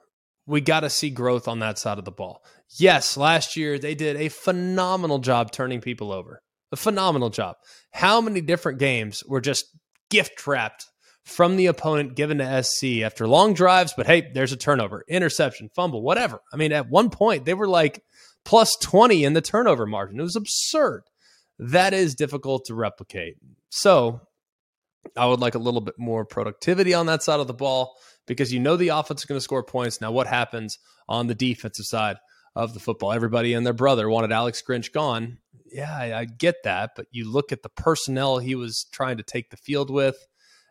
we 0.45 0.59
got 0.59 0.81
to 0.81 0.89
see 0.89 1.09
growth 1.09 1.47
on 1.47 1.59
that 1.59 1.79
side 1.79 1.99
of 1.99 2.05
the 2.05 2.11
ball. 2.11 2.43
Yes, 2.77 3.15
last 3.15 3.55
year 3.55 3.79
they 3.79 3.95
did 3.95 4.17
a 4.17 4.27
phenomenal 4.27 5.19
job 5.19 5.53
turning 5.53 5.79
people 5.79 6.11
over. 6.11 6.41
A 6.71 6.75
phenomenal 6.75 7.29
job. 7.29 7.55
How 7.91 8.21
many 8.21 8.41
different 8.41 8.79
games 8.79 9.23
were 9.27 9.41
just 9.41 9.65
gift 10.09 10.45
wrapped 10.45 10.85
from 11.23 11.57
the 11.57 11.67
opponent 11.67 12.15
given 12.15 12.39
to 12.39 12.63
SC 12.63 13.01
after 13.03 13.27
long 13.27 13.53
drives, 13.53 13.93
but 13.95 14.07
hey, 14.07 14.31
there's 14.33 14.51
a 14.51 14.57
turnover, 14.57 15.05
interception, 15.07 15.69
fumble, 15.75 16.01
whatever. 16.01 16.41
I 16.51 16.57
mean, 16.57 16.71
at 16.71 16.89
one 16.89 17.09
point 17.09 17.45
they 17.45 17.53
were 17.53 17.67
like 17.67 18.03
plus 18.45 18.75
20 18.81 19.23
in 19.23 19.33
the 19.33 19.41
turnover 19.41 19.85
margin. 19.85 20.19
It 20.19 20.23
was 20.23 20.35
absurd. 20.35 21.03
That 21.59 21.93
is 21.93 22.15
difficult 22.15 22.65
to 22.65 22.73
replicate. 22.73 23.37
So 23.69 24.21
I 25.15 25.27
would 25.27 25.39
like 25.39 25.55
a 25.55 25.59
little 25.59 25.81
bit 25.81 25.99
more 25.99 26.25
productivity 26.25 26.93
on 26.93 27.05
that 27.07 27.23
side 27.23 27.39
of 27.39 27.47
the 27.47 27.53
ball 27.53 27.95
because 28.25 28.51
you 28.53 28.59
know 28.59 28.75
the 28.75 28.89
offense 28.89 29.21
is 29.21 29.25
going 29.25 29.37
to 29.37 29.43
score 29.43 29.63
points. 29.63 30.01
Now, 30.01 30.11
what 30.11 30.27
happens 30.27 30.77
on 31.07 31.27
the 31.27 31.35
defensive 31.35 31.85
side 31.85 32.17
of 32.55 32.73
the 32.73 32.79
football? 32.79 33.11
Everybody 33.11 33.53
and 33.53 33.65
their 33.65 33.73
brother 33.73 34.09
wanted 34.09 34.31
Alex 34.31 34.63
Grinch 34.67 34.91
gone. 34.91 35.39
Yeah, 35.71 35.95
I, 35.95 36.19
I 36.19 36.25
get 36.25 36.63
that, 36.63 36.91
but 36.95 37.07
you 37.11 37.29
look 37.29 37.51
at 37.51 37.63
the 37.63 37.69
personnel 37.69 38.39
he 38.39 38.55
was 38.55 38.85
trying 38.91 39.17
to 39.17 39.23
take 39.23 39.49
the 39.49 39.57
field 39.57 39.89
with, 39.89 40.15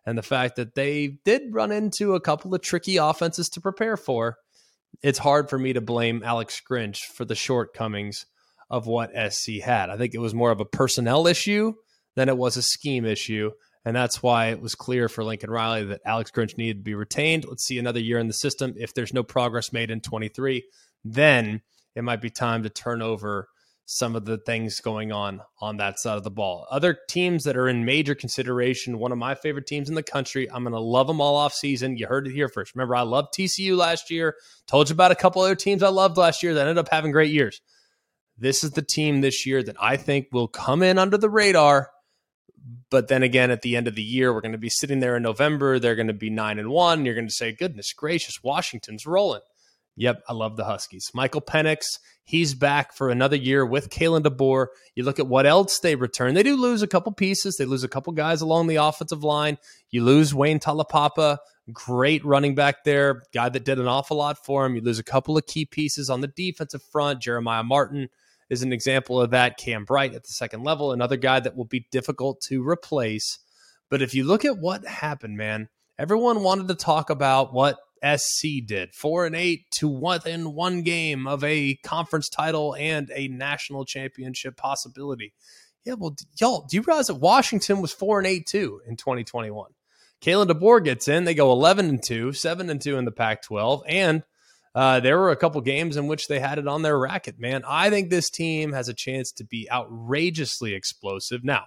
and 0.05 0.17
the 0.17 0.23
fact 0.23 0.57
that 0.57 0.75
they 0.75 1.19
did 1.25 1.43
run 1.53 1.71
into 1.71 2.15
a 2.15 2.21
couple 2.21 2.55
of 2.55 2.63
tricky 2.63 2.97
offenses 2.97 3.49
to 3.51 3.61
prepare 3.61 3.97
for. 3.97 4.37
It's 5.03 5.19
hard 5.19 5.51
for 5.51 5.59
me 5.59 5.75
to 5.75 5.81
blame 5.81 6.23
Alex 6.25 6.61
Grinch 6.69 6.99
for 7.15 7.25
the 7.25 7.35
shortcomings 7.35 8.27
of 8.71 8.87
what 8.87 9.13
SC 9.33 9.61
had. 9.63 9.91
I 9.91 9.97
think 9.97 10.15
it 10.15 10.21
was 10.21 10.35
more 10.35 10.51
of 10.51 10.61
a 10.61 10.65
personnel 10.65 11.27
issue 11.27 11.75
than 12.17 12.29
it 12.29 12.37
was 12.37 12.57
a 12.57 12.63
scheme 12.63 13.05
issue. 13.05 13.51
And 13.85 13.95
that's 13.95 14.23
why 14.23 14.47
it 14.47 14.61
was 14.61 14.75
clear 14.75 15.09
for 15.09 15.25
Lincoln 15.25 15.51
Riley 15.51 15.85
that 15.85 16.01
Alex 16.05 16.31
Grinch 16.31 16.59
needed 16.59 16.79
to 16.79 16.83
be 16.83 16.95
retained. 16.95 17.45
Let's 17.47 17.65
see 17.65 17.79
another 17.79 18.01
year 18.01 18.19
in 18.19 18.27
the 18.27 18.35
system. 18.35 18.75
If 18.77 18.93
there's 18.93 19.15
no 19.15 19.23
progress 19.23 19.73
made 19.73 19.91
in 19.91 20.01
23, 20.01 20.65
then 21.05 21.63
it 21.95 22.03
might 22.03 22.21
be 22.21 22.31
time 22.31 22.65
to 22.65 22.71
turn 22.71 23.03
over 23.03 23.49
some 23.91 24.15
of 24.15 24.27
the 24.27 24.37
things 24.37 24.81
going 24.81 25.13
on 25.13 25.41
on 25.63 25.79
that 25.79 25.99
side 25.99 26.19
of 26.19 26.25
the 26.25 26.31
ball. 26.31 26.67
Other 26.71 26.99
teams 27.09 27.45
that 27.45 27.57
are 27.57 27.69
in 27.69 27.87
major 27.87 28.15
consideration, 28.15 28.99
one 28.99 29.13
of 29.13 29.19
my 29.19 29.35
favorite 29.35 29.67
teams 29.67 29.89
in 29.89 29.95
the 29.95 30.03
country. 30.03 30.51
I'm 30.51 30.63
going 30.63 30.75
to 30.75 30.81
love 30.81 31.07
them 31.07 31.23
all 31.23 31.37
off 31.37 31.55
season. 31.55 31.97
You 31.97 32.07
heard 32.07 32.27
it 32.27 32.35
here 32.35 32.51
first. 32.51 32.75
Remember, 32.75 32.97
I 32.97 33.03
loved 33.03 33.35
TCU 33.35 33.79
last 33.79 34.11
year. 34.11 34.37
Told 34.67 34.91
you 34.91 34.93
about 34.93 35.13
a 35.13 35.15
couple 35.15 35.41
other 35.41 35.55
teams 35.55 35.83
I 35.83 35.89
loved 35.89 36.19
last 36.19 36.43
year 36.43 36.53
that 36.55 36.69
ended 36.69 36.79
up 36.79 36.91
having 36.91 37.13
great 37.13 37.33
years. 37.33 37.63
This 38.39 38.63
is 38.63 38.73
the 38.73 38.83
team 38.83 39.23
this 39.23 39.47
year 39.47 39.63
that 39.63 39.77
I 39.81 39.97
think 39.97 40.29
will 40.33 40.49
come 40.49 40.83
in 40.83 40.99
under 40.99 41.17
the 41.19 41.31
radar 41.31 41.91
But 42.91 43.09
then 43.09 43.23
again, 43.23 43.51
at 43.51 43.63
the 43.63 43.77
end 43.77 43.89
of 43.89 43.95
the 43.95 44.03
year, 44.03 44.33
we're 44.33 44.41
going 44.41 44.53
to 44.53 44.59
be 44.59 44.71
sitting 44.71 45.01
there 45.01 45.17
in 45.17 45.23
November. 45.23 45.79
They're 45.79 45.97
going 45.97 46.09
to 46.09 46.13
be 46.15 46.31
nine 46.31 46.59
and 46.59 46.71
one. 46.71 47.05
You're 47.05 47.15
going 47.15 47.29
to 47.29 47.33
say, 47.33 47.53
goodness 47.53 47.93
gracious, 47.93 48.43
Washington's 48.43 49.07
rolling. 49.07 49.43
Yep, 49.99 50.23
I 50.29 50.33
love 50.33 50.57
the 50.57 50.65
Huskies. 50.65 51.11
Michael 51.13 51.41
Penix, 51.41 51.99
he's 52.23 52.55
back 52.55 52.95
for 52.95 53.11
another 53.11 53.35
year 53.35 53.67
with 53.67 53.91
Kalen 53.91 54.23
DeBoer. 54.23 54.69
You 54.95 55.03
look 55.03 55.19
at 55.19 55.27
what 55.27 55.45
else 55.45 55.81
they 55.81 55.97
return. 55.97 56.35
They 56.35 56.45
do 56.45 56.55
lose 56.55 56.83
a 56.83 56.87
couple 56.87 57.11
pieces. 57.11 57.57
They 57.57 57.65
lose 57.65 57.83
a 57.83 57.89
couple 57.89 58.13
guys 58.13 58.41
along 58.41 58.69
the 58.69 58.77
offensive 58.77 59.25
line. 59.25 59.59
You 59.91 60.05
lose 60.05 60.33
Wayne 60.33 60.61
Taulapapa, 60.61 61.39
great 61.73 62.25
running 62.25 62.55
back 62.55 62.85
there, 62.85 63.25
guy 63.35 63.49
that 63.49 63.65
did 63.65 63.81
an 63.81 63.89
awful 63.89 64.19
lot 64.19 64.39
for 64.47 64.65
him. 64.65 64.77
You 64.77 64.83
lose 64.83 65.01
a 65.01 65.05
couple 65.05 65.37
of 65.37 65.47
key 65.47 65.65
pieces 65.65 66.09
on 66.09 66.21
the 66.21 66.29
defensive 66.29 66.83
front. 66.93 67.21
Jeremiah 67.21 67.65
Martin 67.65 68.09
is 68.49 68.63
an 68.63 68.73
example 68.73 69.21
of 69.21 69.31
that. 69.31 69.59
Cam 69.59 69.85
Bright 69.85 70.15
at 70.15 70.23
the 70.23 70.33
second 70.33 70.63
level, 70.63 70.93
another 70.93 71.17
guy 71.17 71.41
that 71.41 71.57
will 71.57 71.65
be 71.65 71.89
difficult 71.91 72.41
to 72.43 72.67
replace. 72.67 73.41
But 73.91 74.01
if 74.01 74.15
you 74.15 74.23
look 74.23 74.45
at 74.45 74.59
what 74.59 74.87
happened, 74.87 75.37
man, 75.37 75.71
everyone 75.99 76.45
wanted 76.45 76.69
to 76.69 76.77
talk 76.77 77.11
about 77.11 77.53
what 77.53 77.79
SC 78.05 78.65
did. 78.65 78.95
Four 78.95 79.27
and 79.27 79.37
eight 79.37 79.71
to 79.79 79.89
within 79.89 80.55
one 80.55 80.83
game 80.83 81.27
of 81.27 81.43
a 81.45 81.77
conference 81.83 82.29
title 82.29 82.75
and 82.79 83.11
a 83.15 83.29
national 83.29 83.85
championship 83.85 84.57
possibility. 84.57 85.33
Yeah, 85.85 85.95
well, 85.95 86.17
y'all, 86.41 86.67
do 86.69 86.77
you 86.77 86.83
realize 86.83 87.07
that 87.07 87.15
Washington 87.15 87.81
was 87.81 87.93
four 87.93 88.19
and 88.19 88.27
eight 88.27 88.47
too 88.47 88.81
in 88.87 88.97
2021? 88.97 89.71
Kalen 90.21 90.49
DeBoer 90.49 90.85
gets 90.85 91.09
in. 91.09 91.25
They 91.25 91.35
go 91.35 91.53
11 91.53 91.89
and 91.89 92.03
two, 92.03 92.33
seven 92.33 92.69
and 92.71 92.81
two 92.81 92.99
in 92.99 93.05
the 93.05 93.13
Pac-12, 93.13 93.83
and 93.87 94.23
uh, 94.75 95.01
there 95.01 95.19
were 95.19 95.31
a 95.31 95.37
couple 95.37 95.61
games 95.61 95.97
in 95.97 96.07
which 96.07 96.29
they 96.29 96.41
had 96.41 96.59
it 96.59 96.69
on 96.69 96.83
their 96.83 96.99
racket. 96.99 97.39
Man, 97.39 97.63
I 97.67 97.91
think 97.91 98.11
this 98.11 98.31
team 98.31 98.73
has 98.73 98.89
a 98.89 98.95
chance 98.95 99.33
to 99.33 99.45
be 99.45 99.69
outrageously 99.71 100.75
explosive. 100.75 101.45
Now, 101.45 101.65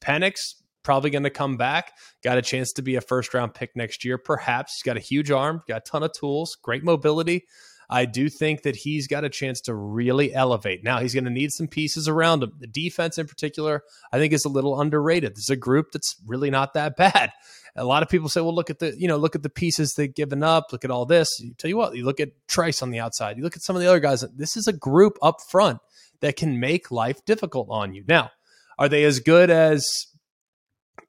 Penix 0.00 0.54
probably 0.82 1.10
going 1.10 1.22
to 1.24 1.30
come 1.30 1.56
back. 1.56 1.92
Got 2.22 2.38
a 2.38 2.42
chance 2.42 2.72
to 2.74 2.82
be 2.82 2.96
a 2.96 3.00
first 3.00 3.34
round 3.34 3.54
pick 3.54 3.76
next 3.76 4.04
year, 4.04 4.18
perhaps. 4.18 4.76
He's 4.76 4.82
got 4.82 4.96
a 4.96 5.00
huge 5.00 5.30
arm, 5.30 5.62
got 5.68 5.78
a 5.78 5.90
ton 5.90 6.02
of 6.02 6.12
tools, 6.12 6.56
great 6.62 6.84
mobility. 6.84 7.46
I 7.92 8.06
do 8.06 8.30
think 8.30 8.62
that 8.62 8.74
he's 8.74 9.06
got 9.06 9.22
a 9.22 9.28
chance 9.28 9.60
to 9.62 9.74
really 9.74 10.32
elevate. 10.32 10.82
Now 10.82 11.00
he's 11.00 11.12
going 11.12 11.24
to 11.24 11.30
need 11.30 11.52
some 11.52 11.68
pieces 11.68 12.08
around 12.08 12.42
him. 12.42 12.52
The 12.58 12.66
defense, 12.66 13.18
in 13.18 13.26
particular, 13.26 13.82
I 14.10 14.18
think 14.18 14.32
is 14.32 14.46
a 14.46 14.48
little 14.48 14.80
underrated. 14.80 15.36
There's 15.36 15.50
a 15.50 15.56
group 15.56 15.92
that's 15.92 16.16
really 16.26 16.48
not 16.48 16.72
that 16.72 16.96
bad. 16.96 17.32
A 17.76 17.84
lot 17.84 18.02
of 18.02 18.08
people 18.08 18.30
say, 18.30 18.40
"Well, 18.40 18.54
look 18.54 18.70
at 18.70 18.78
the 18.78 18.94
you 18.98 19.08
know 19.08 19.16
look 19.18 19.34
at 19.34 19.42
the 19.42 19.50
pieces 19.50 19.92
they've 19.92 20.14
given 20.14 20.42
up. 20.42 20.72
Look 20.72 20.84
at 20.84 20.90
all 20.90 21.04
this." 21.04 21.28
You 21.40 21.54
tell 21.54 21.68
you 21.68 21.76
what, 21.76 21.94
you 21.94 22.04
look 22.04 22.20
at 22.20 22.30
Trice 22.48 22.82
on 22.82 22.90
the 22.90 23.00
outside. 23.00 23.36
You 23.36 23.44
look 23.44 23.56
at 23.56 23.62
some 23.62 23.76
of 23.76 23.82
the 23.82 23.88
other 23.88 24.00
guys. 24.00 24.24
This 24.34 24.56
is 24.56 24.66
a 24.66 24.72
group 24.72 25.18
up 25.22 25.36
front 25.50 25.78
that 26.20 26.36
can 26.36 26.60
make 26.60 26.90
life 26.90 27.24
difficult 27.24 27.68
on 27.70 27.94
you. 27.94 28.04
Now, 28.06 28.30
are 28.78 28.88
they 28.88 29.04
as 29.04 29.20
good 29.20 29.50
as 29.50 30.06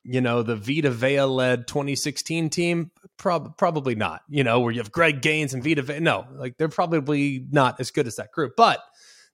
you 0.04 0.22
know, 0.22 0.44
the 0.44 0.56
Vita 0.56 0.92
Vea 0.92 1.24
led 1.24 1.68
2016 1.68 2.50
team? 2.50 2.92
Prob- 3.18 3.58
probably 3.58 3.96
not, 3.96 4.22
you 4.30 4.44
know, 4.44 4.60
where 4.60 4.72
you 4.72 4.80
have 4.80 4.92
Greg 4.92 5.22
Gaines 5.22 5.54
and 5.54 5.64
Vita 5.64 5.82
Vea. 5.82 6.00
No, 6.00 6.26
like 6.36 6.58
they're 6.58 6.70
probably 6.70 7.46
not 7.52 7.80
as 7.80 7.92
good 7.92 8.08
as 8.08 8.16
that 8.16 8.32
group. 8.32 8.54
But 8.58 8.80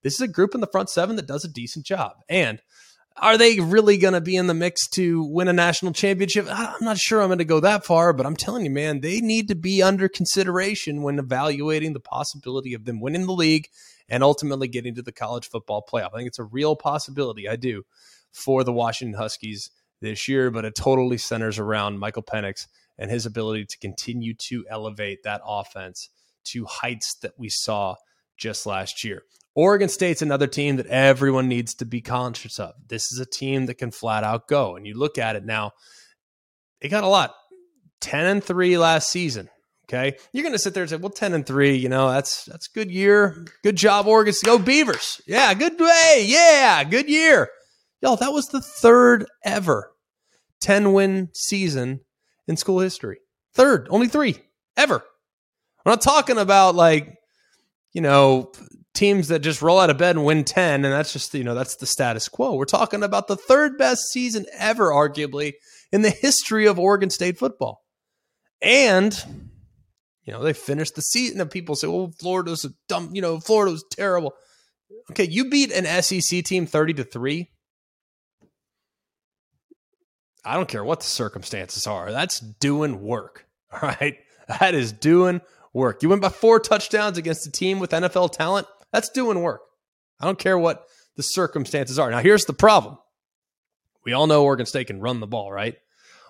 this 0.03 0.13
is 0.13 0.21
a 0.21 0.27
group 0.27 0.53
in 0.53 0.61
the 0.61 0.67
front 0.67 0.89
seven 0.89 1.15
that 1.15 1.27
does 1.27 1.43
a 1.43 1.49
decent 1.49 1.85
job. 1.85 2.13
And 2.29 2.61
are 3.17 3.38
they 3.38 3.59
really 3.59 3.97
going 3.97 4.13
to 4.13 4.21
be 4.21 4.35
in 4.35 4.47
the 4.47 4.53
mix 4.53 4.88
to 4.89 5.23
win 5.23 5.47
a 5.47 5.53
national 5.53 5.93
championship? 5.93 6.47
I'm 6.49 6.85
not 6.85 6.97
sure 6.97 7.21
I'm 7.21 7.27
going 7.27 7.39
to 7.39 7.45
go 7.45 7.59
that 7.59 7.85
far, 7.85 8.13
but 8.13 8.25
I'm 8.25 8.35
telling 8.35 8.63
you, 8.63 8.71
man, 8.71 9.01
they 9.01 9.19
need 9.19 9.49
to 9.49 9.55
be 9.55 9.83
under 9.83 10.07
consideration 10.07 11.01
when 11.01 11.19
evaluating 11.19 11.93
the 11.93 11.99
possibility 11.99 12.73
of 12.73 12.85
them 12.85 13.01
winning 13.01 13.25
the 13.25 13.33
league 13.33 13.67
and 14.07 14.23
ultimately 14.23 14.67
getting 14.67 14.95
to 14.95 15.01
the 15.01 15.11
college 15.11 15.49
football 15.49 15.85
playoff. 15.91 16.13
I 16.13 16.17
think 16.17 16.27
it's 16.27 16.39
a 16.39 16.43
real 16.43 16.75
possibility. 16.75 17.47
I 17.47 17.55
do 17.55 17.83
for 18.31 18.63
the 18.63 18.73
Washington 18.73 19.19
Huskies 19.19 19.69
this 20.01 20.27
year, 20.27 20.51
but 20.51 20.65
it 20.65 20.75
totally 20.75 21.18
centers 21.18 21.60
around 21.60 22.00
Michael 22.00 22.24
Penix 22.24 22.68
and 22.98 23.10
his 23.10 23.25
ability 23.25 23.65
to 23.65 23.77
continue 23.79 24.34
to 24.34 24.65
elevate 24.70 25.24
that 25.24 25.41
offense 25.46 26.10
to 26.46 26.65
heights 26.65 27.15
that 27.22 27.34
we 27.38 27.50
saw 27.50 27.96
just 28.38 28.65
last 28.65 29.03
year. 29.03 29.24
Oregon 29.56 29.89
State's 29.89 30.22
another 30.22 30.48
team 30.48 30.77
that 30.77 30.88
everyone 30.88 31.48
needs 31.48 31.74
to 31.75 31.86
be 31.86 32.01
conscious 32.01 32.60
of. 32.60 32.74
This 32.88 33.12
is 33.12 33.20
a 33.20 33.25
team 33.25 33.65
that 33.65 33.75
can 33.75 33.91
flat 33.91 34.24
out 34.24 34.48
go. 34.48 34.75
And 34.75 34.88
you 34.88 34.98
look 34.98 35.18
at 35.18 35.36
it 35.36 35.44
now, 35.44 35.72
they 36.82 36.88
got 36.88 37.03
a 37.03 37.08
lot. 37.08 37.34
10 38.01 38.25
and 38.25 38.44
3 38.44 38.77
last 38.77 39.12
season. 39.12 39.50
Okay. 39.86 40.18
You're 40.32 40.44
gonna 40.44 40.60
sit 40.60 40.75
there 40.75 40.84
and 40.84 40.89
say, 40.89 40.98
well, 40.98 41.10
10 41.10 41.34
and 41.34 41.46
3, 41.46 41.75
you 41.75 41.89
know, 41.89 42.12
that's 42.12 42.46
that's 42.46 42.68
good 42.68 42.91
year. 42.91 43.46
Good 43.63 43.75
job, 43.75 44.06
Oregon. 44.06 44.34
State, 44.34 44.46
Go 44.46 44.60
Beavers. 44.60 45.20
Yeah, 45.25 45.53
good 45.56 45.79
way. 45.79 46.25
Yeah, 46.27 46.84
good 46.84 47.10
year. 47.10 47.50
Y'all, 48.01 48.15
that 48.15 48.34
was 48.34 48.48
the 48.48 48.62
third 48.62 49.25
ever 49.44 49.91
10 50.62 50.94
win 50.94 51.29
season 51.34 52.01
in 52.48 52.58
school 52.58 52.79
history. 52.79 53.20
Third, 53.53 53.88
only 53.89 54.08
three 54.08 54.38
ever. 54.77 55.03
I'm 55.86 55.91
not 55.91 56.01
talking 56.01 56.38
about 56.38 56.75
like, 56.75 57.15
you 57.94 58.01
know, 58.01 58.51
teams 58.94 59.29
that 59.29 59.39
just 59.39 59.62
roll 59.62 59.79
out 59.79 59.89
of 59.89 59.98
bed 59.98 60.15
and 60.15 60.25
win 60.25 60.44
10 60.44 60.86
and 60.86 60.94
that's 60.94 61.13
just, 61.13 61.34
you 61.34 61.44
know, 61.44 61.56
that's 61.56 61.75
the 61.77 61.86
status 61.86 62.27
quo. 62.27 62.56
We're 62.56 62.65
talking 62.65 63.03
about 63.03 63.27
the 63.27 63.36
third 63.36 63.77
best 63.77 64.01
season 64.12 64.46
ever, 64.58 64.91
arguably, 64.91 65.53
in 65.91 66.01
the 66.01 66.10
history 66.10 66.68
of 66.68 66.79
Oregon 66.79 67.10
State 67.10 67.38
football. 67.38 67.82
And, 68.62 69.13
you 70.24 70.34
know, 70.34 70.44
they 70.44 70.53
finished 70.53 70.96
the 70.96 71.01
season 71.01 71.39
and 71.39 71.50
people 71.50 71.75
say, 71.75 71.88
well, 71.88 72.12
Florida's 72.20 72.65
a 72.65 72.70
dumb, 72.88 73.12
you 73.13 73.22
know, 73.22 73.39
Florida 73.39 73.72
was 73.72 73.86
terrible. 73.91 74.34
Okay, 75.12 75.27
you 75.27 75.50
beat 75.50 75.72
an 75.72 75.86
SEC 76.03 76.44
team 76.44 76.65
30 76.65 76.96
to 76.96 77.03
3 77.03 77.50
I 80.46 80.55
don't 80.55 80.69
care 80.69 80.84
what 80.84 81.00
the 81.01 81.05
circumstances 81.05 81.86
are. 81.88 82.12
That's 82.12 82.39
doing 82.39 83.01
work. 83.01 83.46
All 83.72 83.79
right. 83.81 84.17
That 84.48 84.74
is 84.74 84.91
doing 84.91 85.41
work. 85.74 86.01
You 86.01 86.10
went 86.10 86.22
by 86.22 86.29
four 86.29 86.60
touchdowns 86.60 87.17
against 87.17 87.48
a 87.48 87.51
team 87.51 87.79
with 87.79 87.91
NFL 87.91 88.31
talent. 88.31 88.67
That's 88.91 89.10
doing 89.10 89.41
work. 89.41 89.62
I 90.19 90.25
don't 90.25 90.39
care 90.39 90.58
what 90.58 90.86
the 91.15 91.24
circumstances 91.24 92.00
are. 92.00 92.10
Now, 92.10 92.19
here's 92.19 92.46
the 92.46 92.53
problem. 92.53 92.98
We 94.03 94.13
all 94.13 94.27
know 94.27 94.43
Oregon 94.43 94.65
State 94.65 94.88
can 94.88 95.01
run 95.01 95.19
the 95.19 95.27
ball, 95.27 95.51
right? 95.51 95.75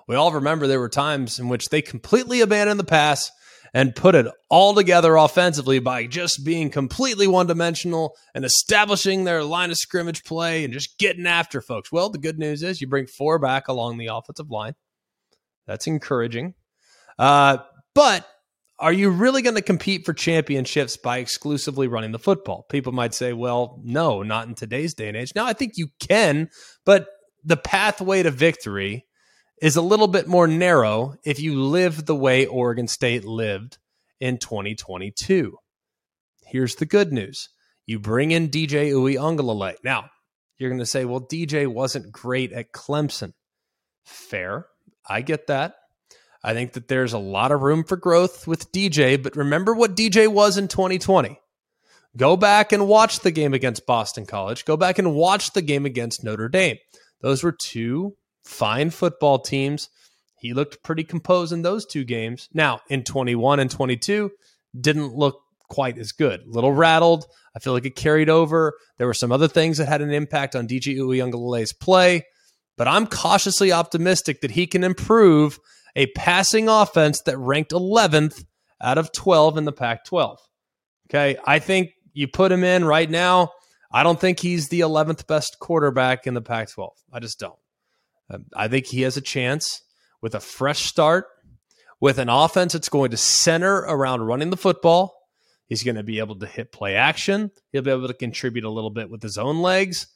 We 0.08 0.16
all 0.16 0.32
remember 0.32 0.68
there 0.68 0.80
were 0.80 0.90
times 0.90 1.40
in 1.40 1.50
which 1.50 1.70
they 1.70 1.82
completely 1.82 2.42
abandoned 2.42 2.80
the 2.80 2.84
pass 2.84 3.32
and 3.74 3.96
put 3.96 4.16
it 4.16 4.26
all 4.50 4.74
together 4.74 5.16
offensively 5.16 5.80
by 5.80 6.08
just 6.08 6.44
being 6.44 6.70
completely 6.70 7.28
one 7.28 7.48
dimensional 7.48 8.16
and 8.34 8.46
establishing 8.46 9.24
their 9.24 9.44
line 9.44 9.72
of 9.72 9.78
scrimmage 9.78 10.24
play 10.24 10.64
and 10.64 10.74
just 10.74 10.98
getting 10.98 11.28
after 11.28 11.62
folks. 11.62 11.92
Well, 11.92 12.10
the 12.10 12.18
good 12.18 12.40
news 12.40 12.64
is 12.64 12.82
you 12.82 12.88
bring 12.88 13.08
four 13.08 13.40
back 13.40 13.68
along 13.68 13.98
the 13.98 14.08
offensive 14.08 14.50
line. 14.50 14.74
That's 15.68 15.88
encouraging. 15.88 16.56
Uh, 17.18 17.58
but 17.94 18.28
are 18.80 18.94
you 18.94 19.10
really 19.10 19.42
going 19.42 19.56
to 19.56 19.62
compete 19.62 20.06
for 20.06 20.14
championships 20.14 20.96
by 20.98 21.18
exclusively 21.18 21.88
running 21.88 22.12
the 22.12 22.20
football? 22.20 22.66
People 22.70 22.94
might 22.94 23.14
say, 23.14 23.34
well, 23.34 23.82
no, 23.84 24.24
not 24.24 24.48
in 24.48 24.56
today's 24.56 24.94
day 24.94 25.10
and 25.10 25.18
age. 25.18 25.34
Now, 25.36 25.46
I 25.46 25.54
think 25.54 25.74
you 25.76 25.90
can, 26.00 26.50
but 26.86 27.08
the 27.44 27.58
pathway 27.58 28.24
to 28.24 28.32
victory 28.32 29.06
is 29.62 29.76
a 29.76 29.82
little 29.82 30.08
bit 30.08 30.28
more 30.28 30.48
narrow 30.48 31.16
if 31.24 31.40
you 31.40 31.62
live 31.62 32.06
the 32.06 32.16
way 32.16 32.46
Oregon 32.46 32.88
State 32.88 33.26
lived 33.26 33.78
in 34.20 34.38
2022. 34.38 35.58
Here's 36.46 36.76
the 36.76 36.86
good 36.86 37.12
news. 37.12 37.50
You 37.86 38.00
bring 38.00 38.32
in 38.32 38.50
DJ 38.50 38.92
Uiagalelei. 38.92 39.76
Now, 39.84 40.10
you're 40.58 40.70
going 40.70 40.80
to 40.80 40.86
say, 40.86 41.06
well, 41.06 41.22
DJ 41.22 41.68
wasn't 41.68 42.12
great 42.12 42.52
at 42.52 42.72
Clemson. 42.72 43.34
Fair. 44.06 44.68
I 45.08 45.22
get 45.22 45.48
that. 45.48 45.76
I 46.44 46.54
think 46.54 46.74
that 46.74 46.88
there's 46.88 47.14
a 47.14 47.20
lot 47.20 47.52
of 47.52 47.62
room 47.62 47.84
for 47.84 47.98
growth 47.98 48.48
with 48.48 48.72
DJ, 48.72 49.22
but 49.22 49.36
remember 49.36 49.74
what 49.74 49.96
DJ 49.96 50.28
was 50.28 50.58
in 50.58 50.68
2020. 50.68 51.40
Go 52.18 52.38
back 52.38 52.72
and 52.72 52.88
watch 52.88 53.20
the 53.20 53.32
game 53.32 53.54
against 53.54 53.86
Boston 53.86 54.26
College. 54.26 54.66
Go 54.66 54.78
back 54.78 55.00
and 55.00 55.14
watch 55.14 55.52
the 55.52 55.62
game 55.62 55.86
against 55.86 56.24
Notre 56.24 56.50
Dame. 56.50 56.78
Those 57.22 57.44
were 57.44 57.52
two 57.52 58.16
fine 58.44 58.90
football 58.90 59.40
teams. 59.40 59.90
He 60.40 60.54
looked 60.54 60.84
pretty 60.84 61.04
composed 61.04 61.52
in 61.52 61.62
those 61.62 61.86
two 61.86 62.04
games. 62.04 62.48
Now, 62.54 62.80
in 62.90 63.04
21 63.04 63.60
and 63.60 63.70
22, 63.70 64.32
didn't 64.80 65.14
look 65.14 65.42
quite 65.70 65.98
as 65.98 66.12
good. 66.12 66.42
A 66.42 66.50
little 66.50 66.72
rattled. 66.72 67.26
I 67.56 67.60
feel 67.60 67.74
like 67.74 67.86
it 67.86 67.96
carried 67.96 68.30
over. 68.30 68.74
There 68.98 69.08
were 69.08 69.14
some 69.14 69.32
other 69.32 69.48
things 69.48 69.78
that 69.78 69.88
had 69.88 70.02
an 70.02 70.12
impact 70.12 70.56
on 70.56 70.68
DJ 70.68 70.98
Uiagalelei's 70.98 71.74
play, 71.74 72.26
but 72.78 72.88
I'm 72.88 73.08
cautiously 73.08 73.72
optimistic 73.72 74.42
that 74.42 74.52
he 74.52 74.68
can 74.68 74.84
improve 74.84 75.60
a 75.96 76.08
passing 76.08 76.70
offense 76.70 77.22
that 77.26 77.38
ranked 77.38 77.72
11th 77.72 78.46
out 78.82 78.98
of 78.98 79.12
12 79.12 79.58
in 79.58 79.66
the 79.66 79.72
Pac 79.72 80.06
12. 80.06 80.40
Okay. 81.10 81.38
I 81.46 81.60
think 81.60 81.92
you 82.14 82.28
put 82.28 82.52
him 82.52 82.64
in 82.64 82.86
right 82.86 83.10
now. 83.10 83.52
I 83.92 84.04
don't 84.04 84.20
think 84.20 84.40
he's 84.40 84.70
the 84.70 84.82
11th 84.82 85.28
best 85.28 85.58
quarterback 85.60 86.28
in 86.28 86.36
the 86.36 86.42
Pac 86.42 86.70
12. 86.72 86.92
I 87.12 87.20
just 87.20 87.40
don't. 87.40 87.58
Um, 88.30 88.46
I 88.56 88.68
think 88.68 88.86
he 88.86 89.02
has 89.02 89.18
a 89.18 89.22
chance 89.22 89.82
with 90.22 90.36
a 90.36 90.40
fresh 90.40 90.86
start, 90.86 91.28
with 92.00 92.18
an 92.18 92.30
offense 92.30 92.74
that's 92.74 92.90
going 92.90 93.12
to 93.12 93.18
center 93.18 93.76
around 93.76 94.22
running 94.22 94.50
the 94.50 94.58
football. 94.58 95.16
He's 95.68 95.84
going 95.84 95.96
to 95.96 96.04
be 96.04 96.20
able 96.20 96.38
to 96.40 96.48
hit 96.48 96.72
play 96.72 96.96
action. 96.96 97.52
He'll 97.72 97.82
be 97.82 97.92
able 97.92 98.08
to 98.08 98.14
contribute 98.14 98.66
a 98.66 98.70
little 98.70 98.90
bit 98.90 99.10
with 99.10 99.22
his 99.22 99.38
own 99.38 99.62
legs. 99.62 100.08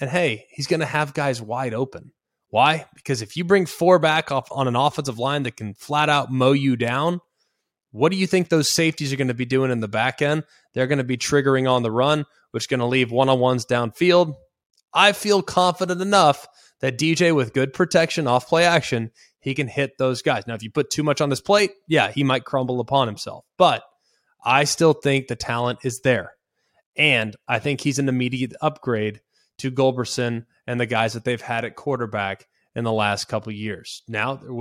And 0.00 0.08
hey, 0.08 0.46
he's 0.50 0.66
going 0.66 0.80
to 0.80 0.86
have 0.86 1.14
guys 1.14 1.42
wide 1.42 1.74
open. 1.74 2.12
Why? 2.48 2.86
Because 2.94 3.22
if 3.22 3.36
you 3.36 3.44
bring 3.44 3.66
four 3.66 3.98
back 3.98 4.32
off 4.32 4.48
on 4.50 4.66
an 4.66 4.76
offensive 4.76 5.18
line 5.18 5.44
that 5.44 5.56
can 5.56 5.74
flat 5.74 6.08
out 6.08 6.32
mow 6.32 6.52
you 6.52 6.76
down, 6.76 7.20
what 7.92 8.12
do 8.12 8.18
you 8.18 8.26
think 8.26 8.48
those 8.48 8.70
safeties 8.70 9.12
are 9.12 9.16
going 9.16 9.28
to 9.28 9.34
be 9.34 9.44
doing 9.44 9.70
in 9.70 9.80
the 9.80 9.88
back 9.88 10.22
end? 10.22 10.44
They're 10.74 10.86
going 10.86 10.98
to 10.98 11.04
be 11.04 11.16
triggering 11.16 11.70
on 11.70 11.82
the 11.82 11.90
run, 11.90 12.24
which 12.52 12.64
is 12.64 12.66
going 12.68 12.80
to 12.80 12.86
leave 12.86 13.10
one 13.10 13.28
on 13.28 13.40
ones 13.40 13.66
downfield. 13.66 14.34
I 14.92 15.12
feel 15.12 15.42
confident 15.42 16.00
enough 16.00 16.46
that 16.80 16.98
DJ, 16.98 17.34
with 17.34 17.52
good 17.52 17.72
protection 17.72 18.26
off 18.26 18.48
play 18.48 18.64
action, 18.64 19.10
he 19.40 19.54
can 19.54 19.68
hit 19.68 19.98
those 19.98 20.22
guys. 20.22 20.46
Now, 20.46 20.54
if 20.54 20.62
you 20.62 20.70
put 20.70 20.90
too 20.90 21.02
much 21.02 21.20
on 21.20 21.30
this 21.30 21.40
plate, 21.40 21.72
yeah, 21.88 22.10
he 22.10 22.24
might 22.24 22.44
crumble 22.44 22.80
upon 22.80 23.06
himself. 23.06 23.44
But 23.56 23.82
I 24.44 24.64
still 24.64 24.92
think 24.92 25.28
the 25.28 25.36
talent 25.36 25.80
is 25.84 26.00
there. 26.00 26.32
And 26.96 27.36
I 27.48 27.58
think 27.58 27.80
he's 27.80 27.98
an 27.98 28.08
immediate 28.08 28.54
upgrade 28.60 29.20
to 29.58 29.70
Gulbranson 29.70 30.46
and 30.66 30.80
the 30.80 30.86
guys 30.86 31.12
that 31.12 31.24
they've 31.24 31.40
had 31.40 31.64
at 31.64 31.76
quarterback 31.76 32.46
in 32.74 32.84
the 32.84 32.92
last 32.92 33.26
couple 33.26 33.52
years. 33.52 34.02
Now, 34.08 34.34
there 34.36 34.52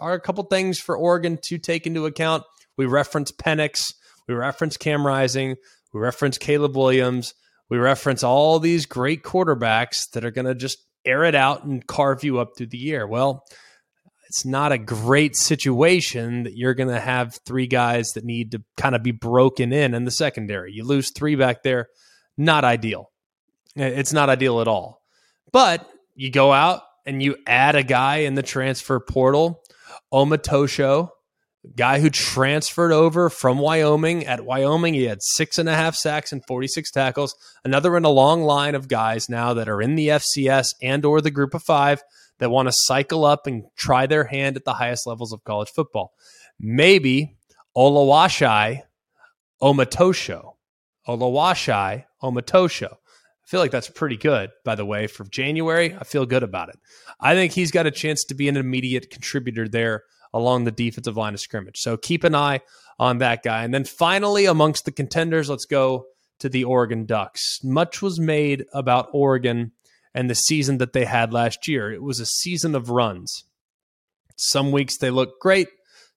are 0.00 0.12
a 0.14 0.20
couple 0.20 0.44
things 0.44 0.78
for 0.78 0.96
Oregon 0.96 1.38
to 1.44 1.58
take 1.58 1.86
into 1.86 2.06
account. 2.06 2.44
We 2.76 2.86
reference 2.86 3.32
Penix, 3.32 3.92
we 4.26 4.34
reference 4.34 4.76
Cam 4.76 5.06
Rising, 5.06 5.56
we 5.92 6.00
reference 6.00 6.38
Caleb 6.38 6.76
Williams, 6.76 7.34
we 7.68 7.78
reference 7.78 8.22
all 8.22 8.58
these 8.58 8.86
great 8.86 9.22
quarterbacks 9.22 10.10
that 10.10 10.24
are 10.24 10.30
going 10.30 10.46
to 10.46 10.54
just 10.54 10.78
air 11.08 11.24
it 11.24 11.34
out 11.34 11.64
and 11.64 11.86
carve 11.86 12.22
you 12.22 12.38
up 12.38 12.50
through 12.56 12.66
the 12.66 12.78
year. 12.78 13.06
Well, 13.06 13.44
it's 14.28 14.44
not 14.44 14.72
a 14.72 14.78
great 14.78 15.34
situation 15.36 16.42
that 16.42 16.54
you're 16.54 16.74
going 16.74 16.90
to 16.90 17.00
have 17.00 17.38
three 17.46 17.66
guys 17.66 18.10
that 18.14 18.24
need 18.24 18.52
to 18.52 18.62
kind 18.76 18.94
of 18.94 19.02
be 19.02 19.10
broken 19.10 19.72
in 19.72 19.94
in 19.94 20.04
the 20.04 20.10
secondary. 20.10 20.72
You 20.72 20.84
lose 20.84 21.10
three 21.10 21.34
back 21.34 21.62
there, 21.62 21.88
not 22.36 22.62
ideal. 22.62 23.10
It's 23.74 24.12
not 24.12 24.28
ideal 24.28 24.60
at 24.60 24.68
all. 24.68 25.02
But 25.50 25.88
you 26.14 26.30
go 26.30 26.52
out 26.52 26.82
and 27.06 27.22
you 27.22 27.36
add 27.46 27.74
a 27.74 27.82
guy 27.82 28.18
in 28.18 28.34
the 28.34 28.42
transfer 28.42 29.00
portal, 29.00 29.62
Omotosho, 30.12 31.08
guy 31.76 32.00
who 32.00 32.10
transferred 32.10 32.92
over 32.92 33.30
from 33.30 33.58
Wyoming. 33.58 34.26
At 34.26 34.44
Wyoming, 34.44 34.94
he 34.94 35.04
had 35.04 35.22
six 35.22 35.58
and 35.58 35.68
a 35.68 35.74
half 35.74 35.94
sacks 35.94 36.32
and 36.32 36.44
46 36.46 36.90
tackles. 36.90 37.34
Another 37.64 37.96
in 37.96 38.04
a 38.04 38.10
long 38.10 38.42
line 38.42 38.74
of 38.74 38.88
guys 38.88 39.28
now 39.28 39.54
that 39.54 39.68
are 39.68 39.82
in 39.82 39.94
the 39.94 40.08
FCS 40.08 40.74
and 40.82 41.04
or 41.04 41.20
the 41.20 41.30
group 41.30 41.54
of 41.54 41.62
five 41.62 42.02
that 42.38 42.50
want 42.50 42.68
to 42.68 42.74
cycle 42.74 43.24
up 43.24 43.46
and 43.46 43.64
try 43.76 44.06
their 44.06 44.24
hand 44.24 44.56
at 44.56 44.64
the 44.64 44.74
highest 44.74 45.06
levels 45.06 45.32
of 45.32 45.44
college 45.44 45.70
football. 45.70 46.12
Maybe 46.58 47.36
Olawashai 47.76 48.82
Omotosho. 49.60 50.54
Olawashai 51.06 52.04
Omotosho. 52.22 52.92
I 52.92 53.50
feel 53.50 53.60
like 53.60 53.70
that's 53.70 53.88
pretty 53.88 54.16
good, 54.16 54.50
by 54.64 54.74
the 54.74 54.84
way, 54.84 55.06
for 55.06 55.24
January. 55.24 55.96
I 55.98 56.04
feel 56.04 56.26
good 56.26 56.42
about 56.42 56.68
it. 56.68 56.78
I 57.18 57.34
think 57.34 57.52
he's 57.52 57.70
got 57.70 57.86
a 57.86 57.90
chance 57.90 58.24
to 58.24 58.34
be 58.34 58.48
an 58.48 58.58
immediate 58.58 59.10
contributor 59.10 59.68
there 59.68 60.04
along 60.32 60.64
the 60.64 60.70
defensive 60.70 61.16
line 61.16 61.34
of 61.34 61.40
scrimmage. 61.40 61.78
So 61.78 61.96
keep 61.96 62.24
an 62.24 62.34
eye 62.34 62.60
on 62.98 63.18
that 63.18 63.42
guy. 63.42 63.64
And 63.64 63.72
then 63.72 63.84
finally, 63.84 64.46
amongst 64.46 64.84
the 64.84 64.92
contenders, 64.92 65.48
let's 65.48 65.64
go 65.66 66.06
to 66.40 66.48
the 66.48 66.64
Oregon 66.64 67.06
Ducks. 67.06 67.60
Much 67.62 68.02
was 68.02 68.20
made 68.20 68.64
about 68.72 69.08
Oregon 69.12 69.72
and 70.14 70.28
the 70.28 70.34
season 70.34 70.78
that 70.78 70.92
they 70.92 71.04
had 71.04 71.32
last 71.32 71.68
year. 71.68 71.92
It 71.92 72.02
was 72.02 72.20
a 72.20 72.26
season 72.26 72.74
of 72.74 72.90
runs. 72.90 73.44
Some 74.36 74.72
weeks 74.72 74.98
they 74.98 75.10
look 75.10 75.40
great, 75.40 75.68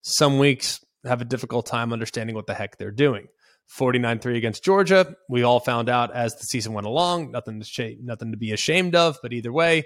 some 0.01 0.37
weeks 0.37 0.79
have 1.05 1.21
a 1.21 1.25
difficult 1.25 1.65
time 1.65 1.91
understanding 1.91 2.35
what 2.35 2.47
the 2.47 2.53
heck 2.53 2.77
they're 2.77 2.91
doing. 2.91 3.27
49-3 3.77 4.35
against 4.35 4.63
Georgia. 4.63 5.15
We 5.29 5.43
all 5.43 5.59
found 5.59 5.89
out 5.89 6.13
as 6.13 6.35
the 6.35 6.43
season 6.43 6.73
went 6.73 6.87
along, 6.87 7.31
nothing 7.31 7.59
to 7.59 7.65
sh- 7.65 7.97
nothing 8.01 8.31
to 8.31 8.37
be 8.37 8.51
ashamed 8.51 8.95
of, 8.95 9.17
but 9.21 9.33
either 9.33 9.51
way, 9.51 9.85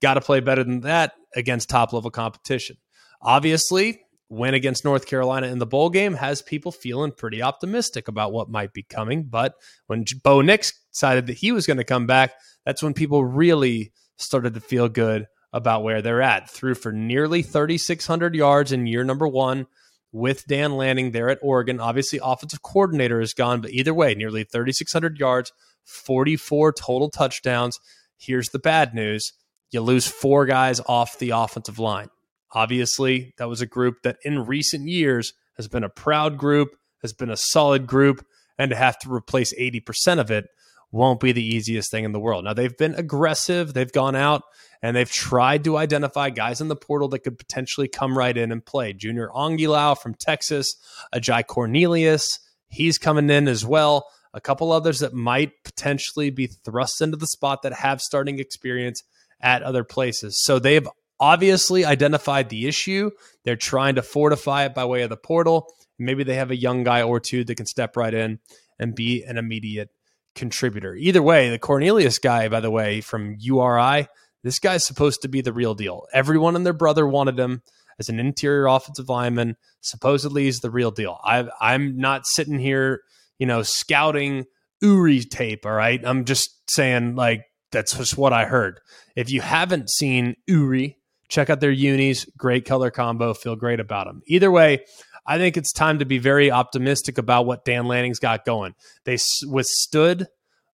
got 0.00 0.14
to 0.14 0.20
play 0.20 0.40
better 0.40 0.64
than 0.64 0.80
that 0.80 1.12
against 1.34 1.68
top 1.68 1.92
level 1.92 2.10
competition. 2.10 2.76
Obviously, 3.22 4.02
win 4.28 4.54
against 4.54 4.84
North 4.84 5.06
Carolina 5.06 5.48
in 5.48 5.58
the 5.58 5.66
bowl 5.66 5.90
game 5.90 6.14
has 6.14 6.40
people 6.40 6.72
feeling 6.72 7.10
pretty 7.10 7.42
optimistic 7.42 8.08
about 8.08 8.32
what 8.32 8.48
might 8.48 8.72
be 8.72 8.82
coming. 8.82 9.24
But 9.24 9.54
when 9.86 10.04
Bo 10.22 10.40
Nix 10.40 10.72
decided 10.92 11.26
that 11.26 11.38
he 11.38 11.52
was 11.52 11.66
going 11.66 11.76
to 11.76 11.84
come 11.84 12.06
back, 12.06 12.32
that's 12.64 12.82
when 12.82 12.94
people 12.94 13.24
really 13.24 13.92
started 14.16 14.54
to 14.54 14.60
feel 14.60 14.88
good 14.88 15.26
about 15.52 15.82
where 15.82 16.00
they're 16.00 16.22
at. 16.22 16.48
Threw 16.48 16.74
for 16.74 16.92
nearly 16.92 17.42
3,600 17.42 18.34
yards 18.34 18.72
in 18.72 18.86
year 18.86 19.04
number 19.04 19.26
one 19.26 19.66
with 20.12 20.46
Dan 20.46 20.76
Lanning 20.76 21.10
there 21.10 21.28
at 21.28 21.38
Oregon. 21.42 21.80
Obviously, 21.80 22.20
offensive 22.22 22.62
coordinator 22.62 23.20
is 23.20 23.34
gone, 23.34 23.60
but 23.60 23.70
either 23.70 23.94
way, 23.94 24.14
nearly 24.14 24.44
3,600 24.44 25.18
yards, 25.18 25.52
44 25.84 26.72
total 26.72 27.10
touchdowns. 27.10 27.78
Here's 28.16 28.50
the 28.50 28.58
bad 28.58 28.94
news 28.94 29.32
you 29.72 29.80
lose 29.80 30.06
four 30.06 30.46
guys 30.46 30.80
off 30.86 31.18
the 31.18 31.30
offensive 31.30 31.78
line. 31.78 32.08
Obviously, 32.52 33.34
that 33.38 33.48
was 33.48 33.60
a 33.60 33.66
group 33.66 34.02
that 34.02 34.16
in 34.24 34.46
recent 34.46 34.88
years 34.88 35.32
has 35.56 35.68
been 35.68 35.84
a 35.84 35.88
proud 35.88 36.38
group, 36.38 36.76
has 37.02 37.12
been 37.12 37.30
a 37.30 37.36
solid 37.36 37.86
group, 37.86 38.24
and 38.58 38.70
to 38.70 38.76
have 38.76 38.98
to 39.00 39.12
replace 39.12 39.54
80% 39.58 40.18
of 40.18 40.30
it 40.30 40.46
won't 40.92 41.20
be 41.20 41.32
the 41.32 41.44
easiest 41.44 41.90
thing 41.90 42.04
in 42.04 42.12
the 42.12 42.20
world. 42.20 42.44
Now, 42.44 42.52
they've 42.52 42.76
been 42.76 42.94
aggressive, 42.94 43.74
they've 43.74 43.92
gone 43.92 44.16
out 44.16 44.42
and 44.82 44.96
they've 44.96 45.10
tried 45.10 45.64
to 45.64 45.76
identify 45.76 46.30
guys 46.30 46.60
in 46.60 46.68
the 46.68 46.76
portal 46.76 47.08
that 47.08 47.20
could 47.20 47.38
potentially 47.38 47.86
come 47.86 48.16
right 48.16 48.36
in 48.36 48.50
and 48.50 48.64
play. 48.64 48.92
Junior 48.92 49.28
Angilau 49.28 49.96
from 49.96 50.14
Texas, 50.14 50.74
Ajay 51.14 51.46
Cornelius, 51.46 52.40
he's 52.68 52.98
coming 52.98 53.30
in 53.30 53.46
as 53.46 53.64
well. 53.64 54.06
A 54.32 54.40
couple 54.40 54.72
others 54.72 55.00
that 55.00 55.12
might 55.12 55.52
potentially 55.64 56.30
be 56.30 56.46
thrust 56.46 57.00
into 57.00 57.16
the 57.16 57.26
spot 57.26 57.62
that 57.62 57.72
have 57.72 58.00
starting 58.00 58.38
experience 58.38 59.02
at 59.40 59.62
other 59.62 59.84
places. 59.84 60.42
So 60.42 60.58
they've 60.58 60.88
obviously 61.20 61.84
identified 61.84 62.48
the 62.48 62.66
issue. 62.66 63.10
They're 63.44 63.56
trying 63.56 63.96
to 63.96 64.02
fortify 64.02 64.64
it 64.64 64.74
by 64.74 64.86
way 64.86 65.02
of 65.02 65.10
the 65.10 65.16
portal. 65.16 65.72
Maybe 65.98 66.24
they 66.24 66.36
have 66.36 66.50
a 66.50 66.56
young 66.56 66.82
guy 66.82 67.02
or 67.02 67.20
two 67.20 67.44
that 67.44 67.54
can 67.54 67.66
step 67.66 67.96
right 67.96 68.12
in 68.12 68.38
and 68.78 68.94
be 68.94 69.22
an 69.22 69.36
immediate 69.36 69.90
contributor. 70.34 70.94
Either 70.94 71.22
way, 71.22 71.50
the 71.50 71.58
Cornelius 71.58 72.18
guy, 72.18 72.48
by 72.48 72.60
the 72.60 72.70
way, 72.70 73.00
from 73.00 73.36
URI, 73.38 74.08
this 74.42 74.58
guy's 74.58 74.84
supposed 74.84 75.22
to 75.22 75.28
be 75.28 75.42
the 75.42 75.52
real 75.52 75.74
deal. 75.74 76.06
Everyone 76.12 76.56
and 76.56 76.64
their 76.64 76.72
brother 76.72 77.06
wanted 77.06 77.38
him 77.38 77.62
as 77.98 78.08
an 78.08 78.18
interior 78.18 78.66
offensive 78.66 79.08
lineman. 79.08 79.56
Supposedly, 79.82 80.44
he's 80.44 80.60
the 80.60 80.70
real 80.70 80.90
deal. 80.90 81.18
I, 81.22 81.46
I'm 81.60 81.98
not 81.98 82.22
sitting 82.24 82.58
here, 82.58 83.02
you 83.38 83.46
know, 83.46 83.62
scouting 83.62 84.46
Uri 84.80 85.20
tape. 85.20 85.66
All 85.66 85.72
right, 85.72 86.00
I'm 86.02 86.24
just 86.24 86.50
saying 86.70 87.16
like 87.16 87.44
that's 87.70 87.96
just 87.96 88.16
what 88.16 88.32
I 88.32 88.46
heard. 88.46 88.80
If 89.16 89.30
you 89.30 89.42
haven't 89.42 89.90
seen 89.90 90.36
Uri, 90.46 90.96
Check 91.30 91.48
out 91.48 91.60
their 91.60 91.70
unis. 91.70 92.26
Great 92.36 92.64
color 92.64 92.90
combo. 92.90 93.32
Feel 93.34 93.56
great 93.56 93.80
about 93.80 94.06
them. 94.06 94.22
Either 94.26 94.50
way, 94.50 94.84
I 95.26 95.38
think 95.38 95.56
it's 95.56 95.72
time 95.72 96.00
to 96.00 96.04
be 96.04 96.18
very 96.18 96.50
optimistic 96.50 97.18
about 97.18 97.46
what 97.46 97.64
Dan 97.64 97.86
Lanning's 97.86 98.18
got 98.18 98.44
going. 98.44 98.74
They 99.04 99.16
withstood 99.46 100.26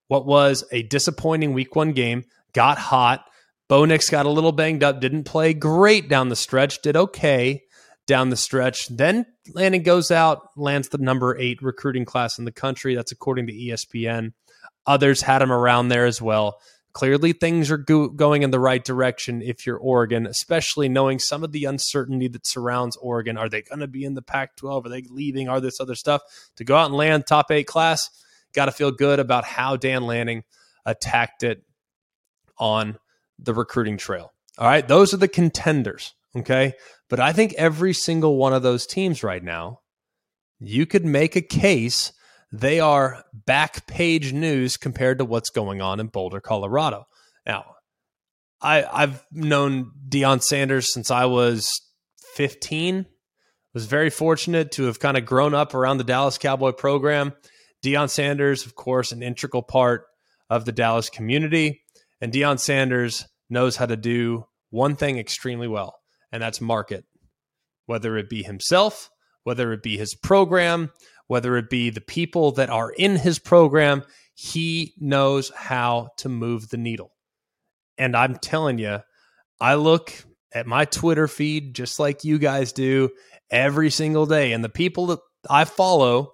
what 0.08 0.26
was 0.26 0.64
a 0.72 0.82
disappointing 0.82 1.52
week 1.52 1.76
one 1.76 1.92
game, 1.92 2.24
got 2.52 2.78
hot. 2.78 3.24
Bo 3.68 3.84
Nix 3.84 4.08
got 4.08 4.26
a 4.26 4.30
little 4.30 4.52
banged 4.52 4.84
up, 4.84 5.00
didn't 5.00 5.24
play 5.24 5.52
great 5.52 6.08
down 6.08 6.28
the 6.28 6.36
stretch, 6.36 6.80
did 6.82 6.96
okay 6.96 7.64
down 8.06 8.30
the 8.30 8.36
stretch. 8.36 8.86
Then 8.88 9.26
Lanning 9.52 9.82
goes 9.82 10.10
out, 10.10 10.48
lands 10.56 10.88
the 10.88 10.98
number 10.98 11.36
eight 11.38 11.60
recruiting 11.60 12.04
class 12.04 12.38
in 12.38 12.44
the 12.44 12.52
country. 12.52 12.94
That's 12.94 13.12
according 13.12 13.48
to 13.48 13.52
ESPN. 13.52 14.32
Others 14.86 15.22
had 15.22 15.42
him 15.42 15.52
around 15.52 15.88
there 15.88 16.06
as 16.06 16.22
well. 16.22 16.60
Clearly, 16.96 17.34
things 17.34 17.70
are 17.70 17.76
go- 17.76 18.08
going 18.08 18.40
in 18.40 18.50
the 18.50 18.58
right 18.58 18.82
direction 18.82 19.42
if 19.42 19.66
you're 19.66 19.76
Oregon, 19.76 20.26
especially 20.26 20.88
knowing 20.88 21.18
some 21.18 21.44
of 21.44 21.52
the 21.52 21.66
uncertainty 21.66 22.26
that 22.28 22.46
surrounds 22.46 22.96
Oregon. 22.96 23.36
Are 23.36 23.50
they 23.50 23.60
going 23.60 23.80
to 23.80 23.86
be 23.86 24.02
in 24.02 24.14
the 24.14 24.22
Pac 24.22 24.56
12? 24.56 24.86
Are 24.86 24.88
they 24.88 25.02
leaving? 25.02 25.46
Are 25.46 25.60
this 25.60 25.78
other 25.78 25.94
stuff? 25.94 26.22
To 26.56 26.64
go 26.64 26.74
out 26.74 26.86
and 26.86 26.94
land 26.94 27.26
top 27.26 27.50
eight 27.50 27.66
class, 27.66 28.08
got 28.54 28.64
to 28.64 28.72
feel 28.72 28.92
good 28.92 29.20
about 29.20 29.44
how 29.44 29.76
Dan 29.76 30.04
Lanning 30.04 30.44
attacked 30.86 31.42
it 31.42 31.64
on 32.56 32.98
the 33.38 33.52
recruiting 33.52 33.98
trail. 33.98 34.32
All 34.56 34.66
right, 34.66 34.88
those 34.88 35.12
are 35.12 35.18
the 35.18 35.28
contenders. 35.28 36.14
Okay. 36.34 36.72
But 37.10 37.20
I 37.20 37.34
think 37.34 37.52
every 37.58 37.92
single 37.92 38.38
one 38.38 38.54
of 38.54 38.62
those 38.62 38.86
teams 38.86 39.22
right 39.22 39.44
now, 39.44 39.80
you 40.58 40.86
could 40.86 41.04
make 41.04 41.36
a 41.36 41.42
case 41.42 42.14
they 42.52 42.80
are 42.80 43.24
back 43.32 43.86
page 43.86 44.32
news 44.32 44.76
compared 44.76 45.18
to 45.18 45.24
what's 45.24 45.50
going 45.50 45.80
on 45.80 46.00
in 46.00 46.06
Boulder, 46.06 46.40
Colorado. 46.40 47.06
Now, 47.44 47.64
I, 48.60 48.84
I've 48.84 49.24
known 49.32 49.92
Deion 50.08 50.42
Sanders 50.42 50.92
since 50.92 51.10
I 51.10 51.26
was 51.26 51.70
15. 52.34 53.06
Was 53.74 53.86
very 53.86 54.08
fortunate 54.08 54.72
to 54.72 54.84
have 54.84 55.00
kind 55.00 55.18
of 55.18 55.26
grown 55.26 55.52
up 55.52 55.74
around 55.74 55.98
the 55.98 56.04
Dallas 56.04 56.38
Cowboy 56.38 56.72
program. 56.72 57.34
Deion 57.84 58.08
Sanders, 58.08 58.64
of 58.64 58.74
course, 58.74 59.12
an 59.12 59.22
integral 59.22 59.62
part 59.62 60.06
of 60.48 60.64
the 60.64 60.72
Dallas 60.72 61.10
community. 61.10 61.82
And 62.20 62.32
Deion 62.32 62.58
Sanders 62.58 63.26
knows 63.50 63.76
how 63.76 63.86
to 63.86 63.96
do 63.96 64.46
one 64.70 64.96
thing 64.96 65.18
extremely 65.18 65.68
well, 65.68 65.94
and 66.32 66.42
that's 66.42 66.60
market. 66.60 67.04
Whether 67.84 68.16
it 68.16 68.30
be 68.30 68.42
himself, 68.42 69.10
whether 69.44 69.72
it 69.72 69.82
be 69.82 69.96
his 69.96 70.14
program, 70.14 70.90
whether 71.26 71.56
it 71.56 71.70
be 71.70 71.90
the 71.90 72.00
people 72.00 72.52
that 72.52 72.70
are 72.70 72.90
in 72.90 73.16
his 73.16 73.38
program, 73.38 74.02
he 74.34 74.94
knows 74.98 75.50
how 75.50 76.10
to 76.18 76.28
move 76.28 76.68
the 76.68 76.76
needle. 76.76 77.12
And 77.98 78.16
I'm 78.16 78.36
telling 78.36 78.78
you, 78.78 79.00
I 79.60 79.74
look 79.74 80.12
at 80.52 80.66
my 80.66 80.84
Twitter 80.84 81.28
feed 81.28 81.74
just 81.74 81.98
like 81.98 82.24
you 82.24 82.38
guys 82.38 82.72
do 82.72 83.10
every 83.50 83.90
single 83.90 84.26
day. 84.26 84.52
And 84.52 84.62
the 84.62 84.68
people 84.68 85.06
that 85.06 85.20
I 85.48 85.64
follow, 85.64 86.32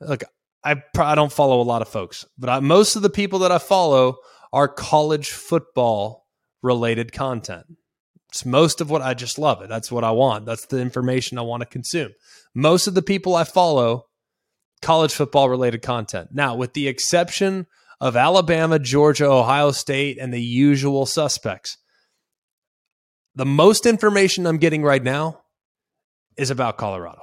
look, 0.00 0.22
I, 0.64 0.82
I 0.96 1.14
don't 1.14 1.32
follow 1.32 1.60
a 1.60 1.62
lot 1.62 1.82
of 1.82 1.88
folks, 1.88 2.24
but 2.38 2.48
I, 2.48 2.60
most 2.60 2.96
of 2.96 3.02
the 3.02 3.10
people 3.10 3.40
that 3.40 3.52
I 3.52 3.58
follow 3.58 4.16
are 4.52 4.68
college 4.68 5.30
football 5.30 6.26
related 6.62 7.12
content. 7.12 7.66
It's 8.30 8.46
most 8.46 8.80
of 8.80 8.90
what 8.90 9.02
I 9.02 9.14
just 9.14 9.38
love 9.38 9.62
it. 9.62 9.68
That's 9.68 9.92
what 9.92 10.04
I 10.04 10.10
want. 10.10 10.46
That's 10.46 10.66
the 10.66 10.80
information 10.80 11.38
I 11.38 11.42
want 11.42 11.60
to 11.60 11.66
consume. 11.66 12.12
Most 12.54 12.86
of 12.86 12.94
the 12.94 13.02
people 13.02 13.36
I 13.36 13.44
follow, 13.44 14.06
college 14.82 15.14
football 15.14 15.48
related 15.48 15.82
content. 15.82 16.30
Now, 16.32 16.56
with 16.56 16.72
the 16.74 16.88
exception 16.88 17.66
of 18.00 18.16
Alabama, 18.16 18.78
Georgia, 18.78 19.26
Ohio 19.26 19.70
State, 19.70 20.18
and 20.20 20.32
the 20.32 20.42
usual 20.42 21.06
suspects, 21.06 21.78
the 23.34 23.46
most 23.46 23.86
information 23.86 24.46
I'm 24.46 24.58
getting 24.58 24.82
right 24.82 25.02
now 25.02 25.40
is 26.36 26.50
about 26.50 26.76
Colorado. 26.76 27.20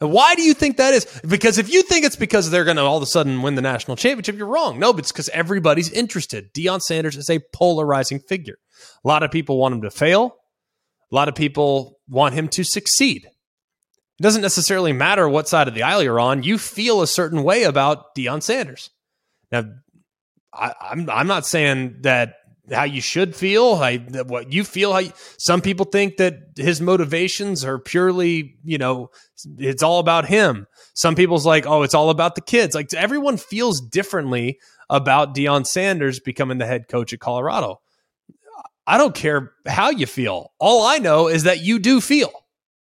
And 0.00 0.12
why 0.12 0.34
do 0.34 0.42
you 0.42 0.54
think 0.54 0.78
that 0.78 0.94
is? 0.94 1.04
Because 1.26 1.58
if 1.58 1.70
you 1.70 1.82
think 1.82 2.06
it's 2.06 2.16
because 2.16 2.50
they're 2.50 2.64
going 2.64 2.78
to 2.78 2.82
all 2.82 2.96
of 2.96 3.02
a 3.02 3.06
sudden 3.06 3.42
win 3.42 3.54
the 3.54 3.62
national 3.62 3.96
championship, 3.96 4.36
you're 4.36 4.46
wrong. 4.46 4.78
No, 4.78 4.92
but 4.92 5.00
it's 5.00 5.12
because 5.12 5.28
everybody's 5.28 5.90
interested. 5.90 6.54
Deion 6.54 6.80
Sanders 6.80 7.16
is 7.16 7.28
a 7.28 7.40
polarizing 7.52 8.18
figure. 8.20 8.56
A 9.04 9.08
lot 9.08 9.22
of 9.22 9.30
people 9.30 9.58
want 9.58 9.74
him 9.74 9.82
to 9.82 9.90
fail. 9.90 10.36
A 11.12 11.14
lot 11.14 11.28
of 11.28 11.34
people 11.34 11.98
want 12.08 12.34
him 12.34 12.48
to 12.48 12.64
succeed. 12.64 13.28
It 14.20 14.22
doesn't 14.22 14.42
necessarily 14.42 14.92
matter 14.92 15.26
what 15.26 15.48
side 15.48 15.66
of 15.66 15.72
the 15.72 15.82
aisle 15.82 16.02
you're 16.02 16.20
on. 16.20 16.42
You 16.42 16.58
feel 16.58 17.00
a 17.00 17.06
certain 17.06 17.42
way 17.42 17.62
about 17.62 18.14
Deion 18.14 18.42
Sanders. 18.42 18.90
Now, 19.50 19.64
I, 20.52 20.74
I'm 20.78 21.08
I'm 21.08 21.26
not 21.26 21.46
saying 21.46 22.02
that 22.02 22.34
how 22.70 22.84
you 22.84 23.00
should 23.00 23.34
feel, 23.34 23.76
how, 23.76 23.96
what 24.24 24.52
you 24.52 24.62
feel. 24.62 24.92
How 24.92 24.98
you, 24.98 25.12
some 25.38 25.62
people 25.62 25.86
think 25.86 26.18
that 26.18 26.34
his 26.56 26.82
motivations 26.82 27.64
are 27.64 27.78
purely, 27.78 28.58
you 28.62 28.76
know, 28.76 29.08
it's 29.56 29.82
all 29.82 30.00
about 30.00 30.26
him. 30.26 30.66
Some 30.92 31.14
people's 31.14 31.46
like, 31.46 31.64
oh, 31.66 31.82
it's 31.82 31.94
all 31.94 32.10
about 32.10 32.34
the 32.34 32.42
kids. 32.42 32.74
Like 32.74 32.92
everyone 32.92 33.38
feels 33.38 33.80
differently 33.80 34.60
about 34.90 35.34
Deion 35.34 35.66
Sanders 35.66 36.20
becoming 36.20 36.58
the 36.58 36.66
head 36.66 36.88
coach 36.88 37.14
at 37.14 37.20
Colorado. 37.20 37.80
I 38.86 38.98
don't 38.98 39.14
care 39.14 39.52
how 39.66 39.88
you 39.88 40.04
feel. 40.04 40.52
All 40.58 40.82
I 40.82 40.98
know 40.98 41.28
is 41.28 41.44
that 41.44 41.60
you 41.60 41.78
do 41.78 42.02
feel. 42.02 42.39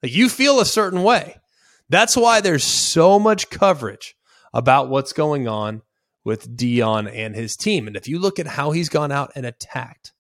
Like 0.02 0.14
you 0.14 0.30
feel 0.30 0.60
a 0.60 0.66
certain 0.66 1.04
way. 1.04 1.38
That's 1.90 2.16
why 2.16 2.42
there's 2.42 2.64
so 2.64 3.20
much 3.20 3.50
coverage 3.50 4.16
about 4.54 4.90
what's 4.90 5.14
going 5.14 5.48
on 5.48 5.82
with 6.24 6.56
Deion 6.56 7.12
and 7.14 7.36
his 7.36 7.56
team. 7.56 7.88
And 7.88 7.96
if 7.96 8.08
you 8.08 8.20
look 8.20 8.40
at 8.40 8.48
how 8.48 8.72
he's 8.72 8.90
gone 8.90 9.12
out 9.12 9.32
and 9.36 9.46
attacked 9.46 10.14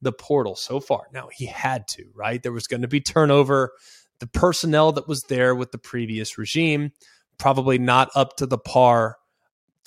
the 0.00 0.12
portal 0.12 0.54
so 0.54 0.80
far, 0.80 1.06
now 1.12 1.28
he 1.32 1.46
had 1.46 1.88
to, 1.88 2.04
right? 2.14 2.42
There 2.42 2.52
was 2.52 2.66
going 2.66 2.82
to 2.82 2.88
be 2.88 3.00
turnover. 3.00 3.72
The 4.20 4.26
personnel 4.26 4.92
that 4.92 5.08
was 5.08 5.22
there 5.24 5.54
with 5.54 5.72
the 5.72 5.78
previous 5.78 6.38
regime 6.38 6.92
probably 7.38 7.78
not 7.78 8.10
up 8.14 8.36
to 8.36 8.46
the 8.46 8.58
par 8.58 9.17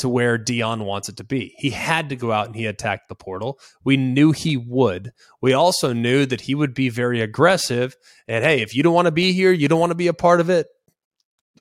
to 0.02 0.10
where 0.10 0.38
Deion 0.38 0.86
wants 0.86 1.10
it 1.10 1.18
to 1.18 1.24
be. 1.24 1.56
He 1.58 1.72
had 1.72 2.10
to 2.10 2.16
go 2.16 2.32
out 2.32 2.48
and 2.48 2.56
he 2.56 2.66
attacked 2.66 3.10
the 3.10 3.16
portal. 3.16 3.60
We 3.84 3.98
knew 3.98 4.32
he 4.32 4.58
would. 4.58 5.12
We 5.42 5.54
also 5.54 5.94
knew 5.94 6.26
that 6.28 6.42
he 6.42 6.54
would 6.54 6.74
be 6.74 6.90
very 6.90 7.22
aggressive. 7.22 7.96
And 8.28 8.44
hey, 8.44 8.62
if 8.62 8.76
you 8.76 8.84
don't 8.84 8.94
want 8.94 9.08
to 9.08 9.12
be 9.12 9.34
here, 9.34 9.52
you 9.52 9.68
don't 9.68 9.80
want 9.80 9.92
to 9.92 9.96
be 9.96 10.08
a 10.08 10.14
part 10.14 10.40
of 10.40 10.50
it, 10.50 10.68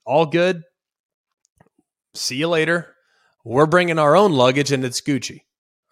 all 0.05 0.27
good. 0.27 0.63
See 2.15 2.37
you 2.37 2.49
later 2.49 2.95
we're 3.45 3.67
bringing 3.67 3.99
our 3.99 4.17
own 4.17 4.33
luggage 4.33 4.73
and 4.73 4.85
it's 4.85 5.01
Gucci 5.01 5.43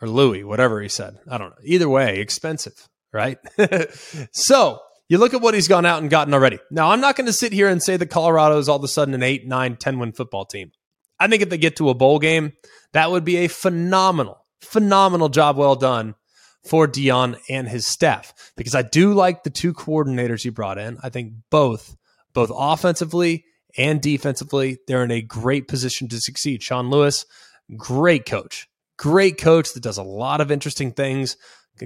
or 0.00 0.08
Louis, 0.08 0.44
whatever 0.44 0.80
he 0.80 0.88
said. 0.88 1.18
I 1.30 1.38
don't 1.38 1.50
know. 1.50 1.56
Either 1.64 1.88
way, 1.88 2.20
expensive, 2.20 2.88
right? 3.12 3.38
so 4.32 4.80
you 5.08 5.18
look 5.18 5.34
at 5.34 5.40
what 5.40 5.54
he's 5.54 5.68
gone 5.68 5.86
out 5.86 6.00
and 6.00 6.10
gotten 6.10 6.34
already. 6.34 6.58
Now, 6.70 6.90
I'm 6.90 7.00
not 7.00 7.16
going 7.16 7.26
to 7.26 7.32
sit 7.32 7.52
here 7.52 7.68
and 7.68 7.82
say 7.82 7.96
that 7.96 8.06
Colorado 8.06 8.58
is 8.58 8.68
all 8.68 8.76
of 8.76 8.84
a 8.84 8.88
sudden 8.88 9.14
an 9.14 9.22
8, 9.22 9.46
9, 9.46 9.76
10 9.76 9.98
win 9.98 10.12
football 10.12 10.44
team. 10.44 10.72
I 11.20 11.28
think 11.28 11.42
if 11.42 11.48
they 11.48 11.58
get 11.58 11.76
to 11.76 11.90
a 11.90 11.94
bowl 11.94 12.18
game, 12.18 12.52
that 12.92 13.10
would 13.10 13.24
be 13.24 13.38
a 13.38 13.48
phenomenal, 13.48 14.44
phenomenal 14.60 15.28
job 15.28 15.56
well 15.56 15.76
done 15.76 16.14
for 16.64 16.86
Deion 16.86 17.38
and 17.48 17.68
his 17.68 17.86
staff 17.86 18.34
because 18.56 18.74
I 18.74 18.82
do 18.82 19.14
like 19.14 19.42
the 19.42 19.50
two 19.50 19.72
coordinators 19.72 20.42
he 20.42 20.50
brought 20.50 20.78
in. 20.78 20.98
I 21.02 21.08
think 21.08 21.32
both, 21.50 21.96
both 22.34 22.50
offensively 22.54 23.44
and 23.76 24.00
defensively, 24.00 24.78
they're 24.86 25.04
in 25.04 25.10
a 25.10 25.22
great 25.22 25.68
position 25.68 26.08
to 26.08 26.20
succeed. 26.20 26.62
Sean 26.62 26.90
Lewis, 26.90 27.26
great 27.76 28.26
coach, 28.26 28.68
great 28.96 29.38
coach 29.38 29.72
that 29.72 29.82
does 29.82 29.98
a 29.98 30.02
lot 30.02 30.40
of 30.40 30.50
interesting 30.50 30.92
things. 30.92 31.36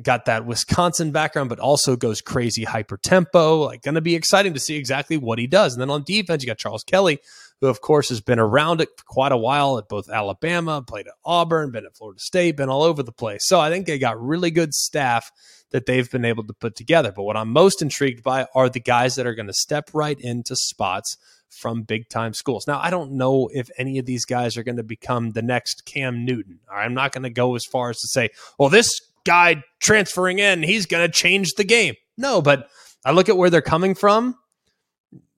Got 0.03 0.25
that 0.25 0.47
Wisconsin 0.47 1.11
background, 1.11 1.51
but 1.51 1.59
also 1.59 1.97
goes 1.97 2.23
crazy 2.23 2.65
hyper 2.65 2.97
tempo. 2.97 3.59
Like, 3.59 3.83
going 3.83 3.97
to 3.97 4.01
be 4.01 4.15
exciting 4.15 4.55
to 4.55 4.61
see 4.61 4.77
exactly 4.77 5.19
what 5.19 5.39
he 5.39 5.47
does. 5.47 5.75
And 5.75 5.83
then 5.83 5.91
on 5.91 6.03
defense, 6.03 6.43
you 6.43 6.47
got 6.47 6.57
Charles 6.57 6.83
Kelly, 6.83 7.19
who, 7.63 7.69
of 7.69 7.81
course, 7.81 8.09
has 8.09 8.21
been 8.21 8.41
around 8.41 8.81
it 8.81 8.89
for 8.97 9.05
quite 9.07 9.31
a 9.31 9.37
while 9.37 9.79
at 9.79 9.89
both 9.89 10.11
Alabama, 10.11 10.83
played 10.83 11.07
at 11.07 11.15
Auburn, 11.25 11.71
been 11.71 11.87
at 11.87 11.97
Florida 11.97 12.19
State, 12.19 12.57
been 12.57 12.69
all 12.69 12.83
over 12.83 13.05
the 13.05 13.13
place. 13.13 13.47
So 13.47 13.61
I 13.61 13.71
think 13.71 13.87
they 13.87 14.01
got 14.01 14.21
really 14.21 14.51
good 14.51 14.75
staff 14.75 15.31
that 15.71 15.87
they've 15.87 16.11
been 16.11 16.25
able 16.25 16.45
to 16.45 16.53
put 16.53 16.75
together. 16.75 17.13
But 17.15 17.23
what 17.23 17.37
I'm 17.37 17.53
most 17.53 17.81
intrigued 17.81 18.25
by 18.25 18.49
are 18.53 18.69
the 18.69 18.81
guys 18.81 19.15
that 19.15 19.29
are 19.29 19.35
going 19.37 19.47
to 19.47 19.55
step 19.55 19.91
right 19.95 20.21
into 20.21 20.57
spots 20.57 21.17
from 21.51 21.83
big 21.83 22.09
time 22.09 22.35
schools. 22.35 22.67
Now, 22.67 22.81
I 22.81 22.91
don't 22.91 23.13
know 23.13 23.49
if 23.53 23.71
any 23.79 23.99
of 23.99 24.07
these 24.07 24.25
guys 24.25 24.57
are 24.57 24.65
going 24.65 24.79
to 24.79 24.83
become 24.83 25.31
the 25.31 25.43
next 25.43 25.85
Cam 25.85 26.25
Newton. 26.25 26.59
I'm 26.69 26.95
not 26.95 27.13
going 27.13 27.23
to 27.23 27.31
go 27.31 27.55
as 27.55 27.65
far 27.65 27.91
as 27.91 28.01
to 28.01 28.09
say, 28.09 28.31
well, 28.59 28.71
this 28.71 28.91
guy 29.25 29.63
transferring 29.81 30.41
in, 30.41 30.65
he's 30.65 30.87
going 30.87 31.07
to 31.07 31.13
change 31.13 31.53
the 31.57 31.65
game. 31.65 31.95
No, 32.19 32.43
but 32.43 32.69
I 33.05 33.13
look 33.13 33.29
at 33.29 33.37
where 33.37 33.51
they're 33.51 33.63
coming 33.63 33.95
from, 33.95 34.37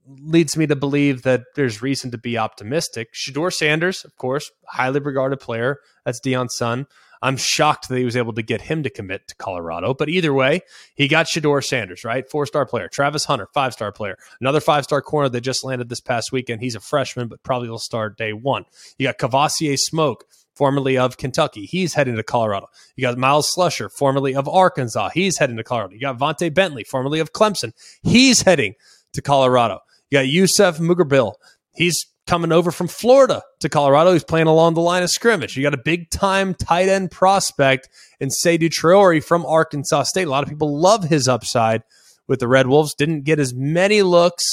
leads 0.07 0.57
me 0.57 0.67
to 0.67 0.77
believe 0.77 1.23
that 1.23 1.45
there's 1.55 1.83
reason 1.83 2.11
to 2.11 2.19
be 2.19 2.37
optimistic. 2.37 3.13
Shedeur 3.15 3.53
Sanders, 3.53 4.05
of 4.05 4.17
course, 4.17 4.51
highly 4.67 5.01
regarded 5.01 5.41
player. 5.41 5.79
That's 6.05 6.21
Deion's 6.21 6.57
son. 6.57 6.87
I'm 7.23 7.39
shocked 7.39 7.89
that 7.89 7.97
he 7.97 8.05
was 8.05 8.19
able 8.19 8.35
to 8.35 8.43
get 8.43 8.61
him 8.61 8.83
to 8.83 8.91
commit 8.91 9.29
to 9.29 9.35
Colorado. 9.37 9.95
But 9.95 10.11
either 10.11 10.35
way, 10.35 10.61
he 10.95 11.09
got 11.09 11.25
Shedeur 11.25 11.65
Sanders, 11.65 12.05
right? 12.05 12.29
Four 12.29 12.45
star 12.45 12.67
player. 12.67 12.89
Travis 12.89 13.25
Hunter, 13.25 13.49
five 13.55 13.73
star 13.73 13.93
player. 13.93 14.19
Another 14.43 14.61
five 14.61 14.85
star 14.85 15.01
corner 15.01 15.31
that 15.31 15.41
just 15.41 15.65
landed 15.65 15.89
this 15.89 16.03
past 16.03 16.33
weekend. 16.33 16.61
He's 16.61 16.75
a 16.75 16.81
freshman, 16.81 17.29
but 17.29 17.43
probably 17.43 17.71
will 17.71 17.79
start 17.79 18.19
day 18.19 18.35
one. 18.35 18.67
You 18.99 19.07
got 19.07 19.17
Kavosiey 19.17 19.79
Smoke, 19.79 20.27
formerly 20.55 20.99
of 20.99 21.17
Kentucky. 21.17 21.65
He's 21.65 21.95
heading 21.95 22.17
to 22.17 22.23
Colorado. 22.23 22.67
You 22.95 23.03
got 23.03 23.17
Myles 23.17 23.51
Slusher, 23.57 23.91
formerly 23.91 24.35
of 24.35 24.47
Arkansas. 24.47 25.09
He's 25.15 25.39
heading 25.39 25.57
to 25.57 25.65
Colorado. 25.65 25.95
You 25.95 26.01
got 26.01 26.19
Vontae 26.19 26.53
Bentley, 26.53 26.85
formerly 26.85 27.21
of 27.21 27.33
Clemson. 27.33 27.73
He's 28.03 28.43
heading 28.43 28.75
to 29.15 29.23
Colorado. 29.23 29.81
You 30.11 30.19
got 30.19 30.29
Yusuf 30.29 30.79
Mugharbil. 30.79 31.35
He's 31.75 32.07
coming 32.27 32.53
over 32.53 32.71
from 32.71 32.89
Florida 32.89 33.43
to 33.61 33.69
Colorado. 33.69 34.13
He's 34.13 34.25
playing 34.25 34.47
along 34.47 34.75
the 34.75 34.81
line 34.81 35.03
of 35.03 35.11
scrimmage. 35.11 35.57
You 35.57 35.63
got 35.63 35.75
a 35.75 35.83
big 35.85 36.11
time 36.11 36.55
tight 36.55 36.89
end 36.89 37.11
prospect 37.11 37.89
in 38.21 38.29
Seydou 38.29 38.71
Traore 38.71 39.23
from 39.23 39.45
Arkansas 39.45 40.05
State. 40.05 40.27
A 40.27 40.31
lot 40.31 40.43
of 40.43 40.49
people 40.49 40.79
love 40.81 41.05
his 41.05 41.29
upside 41.29 41.83
with 42.27 42.41
the 42.41 42.49
Red 42.49 42.67
Wolves. 42.67 42.95
Didn't 42.95 43.23
get 43.23 43.39
as 43.39 43.55
many 43.55 44.03
looks. 44.03 44.45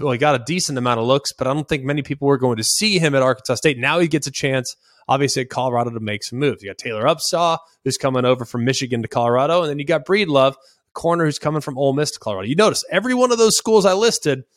Well, 0.00 0.12
he 0.12 0.18
got 0.18 0.34
a 0.34 0.44
decent 0.44 0.76
amount 0.76 0.98
of 0.98 1.06
looks, 1.06 1.32
but 1.32 1.46
I 1.46 1.54
don't 1.54 1.68
think 1.68 1.84
many 1.84 2.02
people 2.02 2.26
were 2.26 2.38
going 2.38 2.56
to 2.56 2.64
see 2.64 2.98
him 2.98 3.14
at 3.14 3.22
Arkansas 3.22 3.56
State. 3.56 3.78
Now 3.78 4.00
he 4.00 4.08
gets 4.08 4.26
a 4.26 4.32
chance, 4.32 4.74
obviously, 5.06 5.42
at 5.42 5.50
Colorado 5.50 5.90
to 5.90 6.00
make 6.00 6.24
some 6.24 6.40
moves. 6.40 6.62
You 6.62 6.70
got 6.70 6.78
Taylor 6.78 7.04
Upshaw, 7.04 7.58
who's 7.84 7.96
coming 7.96 8.24
over 8.24 8.44
from 8.44 8.64
Michigan 8.64 9.02
to 9.02 9.08
Colorado, 9.08 9.62
and 9.62 9.70
then 9.70 9.78
you 9.78 9.84
got 9.84 10.04
Breedlove, 10.04 10.54
corner 10.94 11.26
who's 11.26 11.38
coming 11.38 11.60
from 11.60 11.78
Ole 11.78 11.92
Miss 11.92 12.10
to 12.10 12.18
Colorado. 12.18 12.48
You 12.48 12.56
notice 12.56 12.82
every 12.90 13.14
one 13.14 13.30
of 13.30 13.38
those 13.38 13.56
schools 13.56 13.84
I 13.84 13.92
listed– 13.92 14.42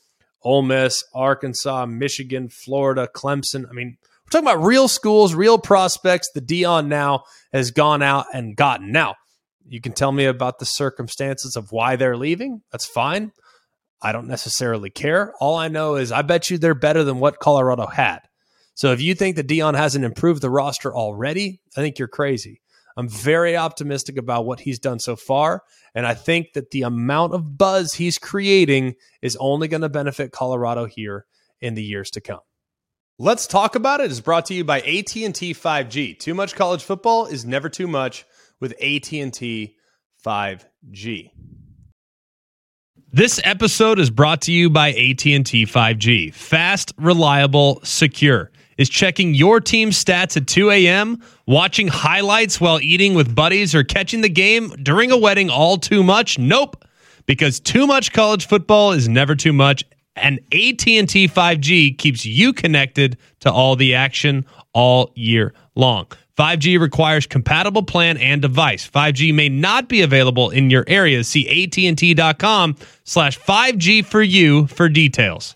Ole 0.48 0.62
Miss, 0.62 1.04
Arkansas, 1.14 1.86
Michigan, 1.88 2.48
Florida, 2.48 3.10
Clemson. 3.14 3.66
I 3.70 3.74
mean, 3.74 3.98
we're 4.02 4.30
talking 4.30 4.48
about 4.48 4.64
real 4.64 4.88
schools, 4.88 5.34
real 5.36 5.58
prospects. 5.58 6.30
The 6.34 6.40
Deion 6.40 6.88
now 6.88 7.26
has 7.52 7.72
gone 7.72 8.02
out 8.02 8.28
and 8.34 8.56
gotten. 8.56 8.94
Now, 8.94 9.16
you 9.68 9.82
can 9.82 9.92
tell 9.92 10.14
me 10.14 10.24
about 10.24 10.60
the 10.60 10.66
circumstances 10.66 11.58
of 11.58 11.74
why 11.74 11.98
they're 11.98 12.16
leaving. 12.16 12.62
That's 12.72 12.86
fine. 12.86 13.34
I 14.02 14.14
don't 14.14 14.30
necessarily 14.30 14.90
care. 14.90 15.34
All 15.42 15.58
I 15.58 15.68
know 15.68 15.96
is 15.96 16.14
I 16.14 16.22
bet 16.22 16.50
you 16.50 16.58
they're 16.58 16.74
better 16.74 17.04
than 17.04 17.20
what 17.20 17.40
Colorado 17.40 17.86
had. 17.86 18.20
So 18.74 18.94
if 18.94 19.02
you 19.02 19.16
think 19.16 19.36
that 19.36 19.50
Deion 19.50 19.76
hasn't 19.76 20.06
improved 20.06 20.42
the 20.42 20.50
roster 20.50 20.96
already, 20.96 21.60
I 21.76 21.82
think 21.82 22.00
you're 22.00 22.08
crazy. 22.08 22.62
I'm 22.98 23.08
very 23.08 23.56
optimistic 23.56 24.18
about 24.18 24.46
what 24.46 24.60
he's 24.60 24.80
done 24.80 25.00
so 25.00 25.16
far. 25.16 25.64
And 25.94 26.06
I 26.06 26.16
think 26.16 26.54
that 26.54 26.72
the 26.72 26.82
amount 26.82 27.34
of 27.34 27.58
buzz 27.58 27.94
he's 27.94 28.18
creating 28.18 28.96
is 29.22 29.38
only 29.40 29.68
going 29.68 29.82
to 29.82 29.90
benefit 29.90 30.32
Colorado 30.32 30.86
here 30.86 31.26
in 31.62 31.76
the 31.76 31.84
years 31.84 32.10
to 32.12 32.22
come. 32.22 32.40
Let's 33.20 33.48
talk 33.48 33.76
about 33.76 34.02
it 34.02 34.12
is 34.12 34.20
brought 34.20 34.48
to 34.48 34.54
you 34.54 34.64
by 34.64 34.80
AT&T 34.80 35.54
5G. 35.54 36.20
Too 36.20 36.34
much 36.34 36.56
college 36.56 36.84
football 36.84 37.28
is 37.28 37.46
never 37.46 37.70
too 37.70 37.88
much 37.88 38.26
with 38.60 38.74
AT&T 38.74 39.76
5G. 40.26 41.32
This 43.12 43.40
episode 43.44 44.00
is 44.00 44.10
brought 44.10 44.42
to 44.42 44.52
you 44.52 44.70
by 44.70 44.90
AT&T 44.90 45.66
5G. 45.66 46.34
Fast, 46.34 46.94
reliable, 46.98 47.80
secure. 47.84 48.52
Is 48.78 48.90
checking 48.90 49.34
your 49.34 49.60
team's 49.60 50.04
stats 50.04 50.38
at 50.38 50.48
2 50.48 50.72
a.m., 50.72 51.22
watching 51.46 51.88
highlights 51.88 52.62
while 52.62 52.80
eating 52.80 53.16
with 53.16 53.34
buddies, 53.34 53.74
or 53.74 53.84
catching 53.84 54.22
the 54.22 54.30
game 54.30 54.70
during 54.84 55.12
a 55.12 55.18
wedding 55.18 55.50
all 55.50 55.78
too 55.78 56.04
much? 56.04 56.38
Nope. 56.38 56.84
Because 57.26 57.60
too 57.60 57.88
much 57.88 58.14
college 58.14 58.48
football 58.48 58.92
is 58.92 59.10
never 59.10 59.36
too 59.36 59.52
much, 59.52 59.84
and 60.16 60.40
AT&T 60.52 61.28
5G 61.28 61.98
keeps 61.98 62.26
you 62.26 62.54
connected 62.54 63.18
to 63.42 63.52
all 63.52 63.76
the 63.76 63.96
action 63.96 64.46
all 64.74 65.12
year 65.16 65.54
long. 65.76 66.08
5G 66.38 66.80
requires 66.80 67.26
compatible 67.26 67.84
plan 67.84 68.18
and 68.18 68.42
device. 68.42 68.88
5G 68.88 69.34
may 69.34 69.50
not 69.50 69.90
be 69.90 70.02
available 70.02 70.52
in 70.52 70.70
your 70.70 70.84
area. 70.88 71.24
See 71.24 71.64
AT&T.com 71.64 72.76
slash 73.04 73.40
5G 73.40 74.06
for 74.06 74.22
you 74.22 74.68
for 74.68 74.88
details. 74.88 75.56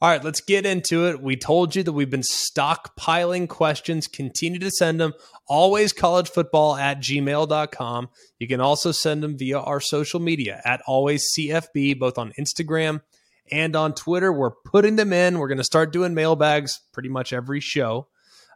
All 0.00 0.08
right, 0.08 0.22
let's 0.22 0.40
get 0.40 0.64
into 0.64 1.08
it. 1.08 1.20
We 1.20 1.36
told 1.36 1.74
you 1.74 1.82
that 1.82 1.92
we've 1.92 2.08
been 2.08 2.20
stockpiling 2.20 3.48
questions. 3.48 4.06
Continue 4.06 4.60
to 4.60 4.70
send 4.70 5.00
them. 5.00 5.12
Always 5.48 5.92
collegefootball 5.92 6.78
at 6.78 7.00
gmail.com. 7.00 8.08
You 8.38 8.46
can 8.46 8.60
also 8.60 8.92
send 8.92 9.24
them 9.24 9.36
via 9.36 9.58
our 9.58 9.80
social 9.80 10.20
media 10.20 10.62
at 10.64 10.82
always 10.86 11.26
CFB, 11.36 11.98
both 11.98 12.16
on 12.16 12.32
Instagram 12.38 13.00
and 13.50 13.74
on 13.74 13.92
Twitter. 13.92 14.32
We're 14.32 14.52
putting 14.52 14.94
them 14.94 15.12
in. 15.12 15.40
We're 15.40 15.48
going 15.48 15.58
to 15.58 15.64
start 15.64 15.92
doing 15.92 16.14
mailbags 16.14 16.78
pretty 16.92 17.08
much 17.08 17.32
every 17.32 17.58
show. 17.58 18.06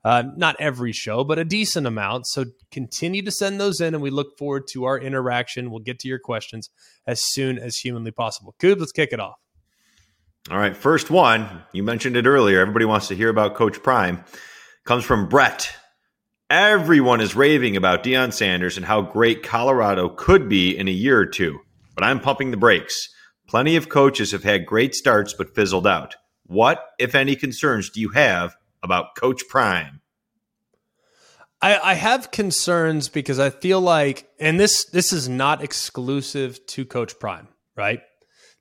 Uh, 0.05 0.23
not 0.37 0.55
every 0.61 0.93
show, 0.93 1.25
but 1.25 1.41
a 1.41 1.45
decent 1.45 1.89
amount. 1.89 2.29
So 2.29 2.45
continue 2.71 3.23
to 3.23 3.33
send 3.33 3.61
those 3.61 3.81
in, 3.81 3.95
and 3.95 4.03
we 4.03 4.11
look 4.11 4.39
forward 4.39 4.69
to 4.73 4.85
our 4.85 4.99
interaction. 4.99 5.73
We'll 5.73 5.81
get 5.81 5.99
to 6.01 6.09
your 6.09 6.21
questions 6.21 6.71
as 7.05 7.21
soon 7.33 7.59
as 7.59 7.79
humanly 7.79 8.13
possible. 8.13 8.55
Coop, 8.61 8.79
let's 8.79 8.93
kick 8.93 9.13
it 9.13 9.19
off. 9.19 9.39
All 10.51 10.59
right, 10.59 10.77
first 10.77 11.09
one. 11.09 11.63
You 11.73 11.85
mentioned 11.85 12.17
it 12.17 12.27
earlier. 12.27 12.61
Everybody 12.61 12.85
wants 12.85 13.09
to 13.09 13.15
hear 13.15 13.29
about 13.29 13.55
Coach 13.55 13.81
Prime. 13.83 14.25
Comes 14.85 15.05
from 15.05 15.29
Brett. 15.29 15.73
Everyone 16.51 17.21
is 17.21 17.37
raving 17.37 17.77
about 17.77 18.03
Deion 18.03 18.33
Sanders 18.33 18.77
and 18.77 18.85
how 18.85 19.03
great 19.03 19.45
Colorado 19.45 20.09
could 20.09 20.49
be 20.49 20.77
in 20.77 20.89
a 20.89 20.93
year 20.93 21.19
or 21.19 21.27
two, 21.27 21.61
but 21.95 22.05
I'm 22.05 22.21
pumping 22.21 22.51
the 22.51 22.57
brakes. 22.57 23.09
Plenty 23.47 23.77
of 23.77 23.89
coaches 23.89 24.33
have 24.33 24.43
had 24.43 24.67
great 24.67 24.95
starts 24.95 25.33
but 25.33 25.55
fizzled 25.55 25.87
out. 25.87 26.17
What, 26.45 26.85
if 26.99 27.15
any, 27.15 27.37
concerns 27.37 27.89
do 27.89 28.01
you 28.01 28.11
have 28.11 28.57
about 28.83 29.15
Coach 29.15 29.43
Prime? 29.49 30.01
I, 31.63 31.79
I 31.79 31.95
have 31.95 32.33
concerns 32.33 33.09
because 33.09 33.39
I 33.39 33.51
feel 33.51 33.81
like, 33.81 34.29
and 34.41 34.59
this 34.59 34.85
this 34.87 35.13
is 35.13 35.29
not 35.29 35.63
exclusive 35.63 36.67
to 36.67 36.85
Coach 36.85 37.19
Prime, 37.21 37.49
right? 37.77 38.01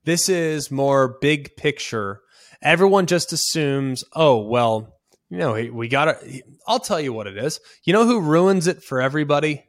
This 0.03 0.29
is 0.29 0.71
more 0.71 1.17
big 1.21 1.55
picture. 1.55 2.21
Everyone 2.61 3.05
just 3.05 3.33
assumes, 3.33 4.03
oh 4.13 4.41
well, 4.41 4.95
you 5.29 5.37
know, 5.37 5.53
we 5.71 5.87
got 5.87 6.05
to. 6.05 6.41
I'll 6.67 6.79
tell 6.79 6.99
you 6.99 7.13
what 7.13 7.27
it 7.27 7.37
is. 7.37 7.59
You 7.83 7.93
know 7.93 8.05
who 8.05 8.19
ruins 8.19 8.67
it 8.67 8.83
for 8.83 9.01
everybody? 9.01 9.63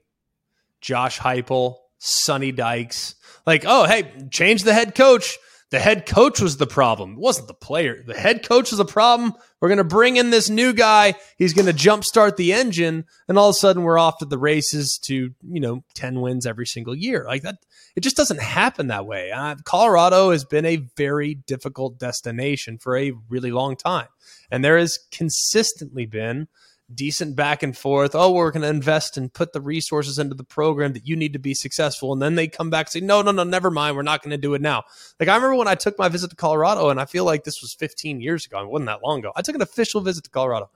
Josh 0.80 1.18
Heupel, 1.18 1.76
Sonny 1.98 2.52
Dykes. 2.52 3.14
Like, 3.46 3.64
oh 3.66 3.84
hey, 3.84 4.12
change 4.30 4.64
the 4.64 4.74
head 4.74 4.94
coach. 4.94 5.38
The 5.72 5.80
head 5.80 6.04
coach 6.04 6.38
was 6.38 6.58
the 6.58 6.66
problem. 6.66 7.12
It 7.12 7.18
wasn't 7.18 7.48
the 7.48 7.54
player. 7.54 8.02
The 8.06 8.12
head 8.12 8.46
coach 8.46 8.72
was 8.72 8.76
the 8.76 8.84
problem. 8.84 9.32
We're 9.58 9.70
going 9.70 9.78
to 9.78 9.84
bring 9.84 10.18
in 10.18 10.28
this 10.28 10.50
new 10.50 10.74
guy. 10.74 11.14
He's 11.38 11.54
going 11.54 11.64
to 11.64 11.72
jumpstart 11.72 12.36
the 12.36 12.52
engine. 12.52 13.06
And 13.26 13.38
all 13.38 13.48
of 13.48 13.54
a 13.54 13.58
sudden, 13.58 13.82
we're 13.82 13.96
off 13.96 14.18
to 14.18 14.26
the 14.26 14.36
races 14.36 14.98
to, 15.04 15.14
you 15.14 15.60
know, 15.60 15.82
10 15.94 16.20
wins 16.20 16.44
every 16.44 16.66
single 16.66 16.94
year. 16.94 17.24
Like 17.26 17.40
that, 17.44 17.56
it 17.96 18.00
just 18.00 18.18
doesn't 18.18 18.42
happen 18.42 18.88
that 18.88 19.06
way. 19.06 19.32
Uh, 19.32 19.56
Colorado 19.64 20.30
has 20.30 20.44
been 20.44 20.66
a 20.66 20.76
very 20.94 21.36
difficult 21.36 21.98
destination 21.98 22.76
for 22.76 22.94
a 22.98 23.12
really 23.30 23.50
long 23.50 23.74
time. 23.74 24.08
And 24.50 24.62
there 24.62 24.76
has 24.76 24.98
consistently 25.10 26.04
been 26.04 26.48
decent 26.94 27.36
back 27.36 27.62
and 27.62 27.76
forth. 27.76 28.14
Oh, 28.14 28.32
we're 28.32 28.50
going 28.50 28.62
to 28.62 28.68
invest 28.68 29.16
and 29.16 29.32
put 29.32 29.52
the 29.52 29.60
resources 29.60 30.18
into 30.18 30.34
the 30.34 30.44
program 30.44 30.92
that 30.92 31.06
you 31.06 31.16
need 31.16 31.32
to 31.32 31.38
be 31.38 31.54
successful. 31.54 32.12
And 32.12 32.20
then 32.20 32.34
they 32.34 32.48
come 32.48 32.70
back 32.70 32.86
and 32.86 32.92
say, 32.92 33.00
no, 33.00 33.22
no, 33.22 33.30
no, 33.30 33.44
never 33.44 33.70
mind. 33.70 33.96
We're 33.96 34.02
not 34.02 34.22
going 34.22 34.30
to 34.30 34.38
do 34.38 34.54
it 34.54 34.60
now. 34.60 34.84
Like 35.18 35.28
I 35.28 35.34
remember 35.36 35.56
when 35.56 35.68
I 35.68 35.74
took 35.74 35.98
my 35.98 36.08
visit 36.08 36.30
to 36.30 36.36
Colorado, 36.36 36.88
and 36.88 37.00
I 37.00 37.04
feel 37.04 37.24
like 37.24 37.44
this 37.44 37.62
was 37.62 37.74
15 37.74 38.20
years 38.20 38.46
ago. 38.46 38.60
It 38.60 38.68
wasn't 38.68 38.86
that 38.86 39.02
long 39.02 39.20
ago. 39.20 39.32
I 39.34 39.42
took 39.42 39.54
an 39.54 39.62
official 39.62 40.00
visit 40.00 40.24
to 40.24 40.30
Colorado, 40.30 40.70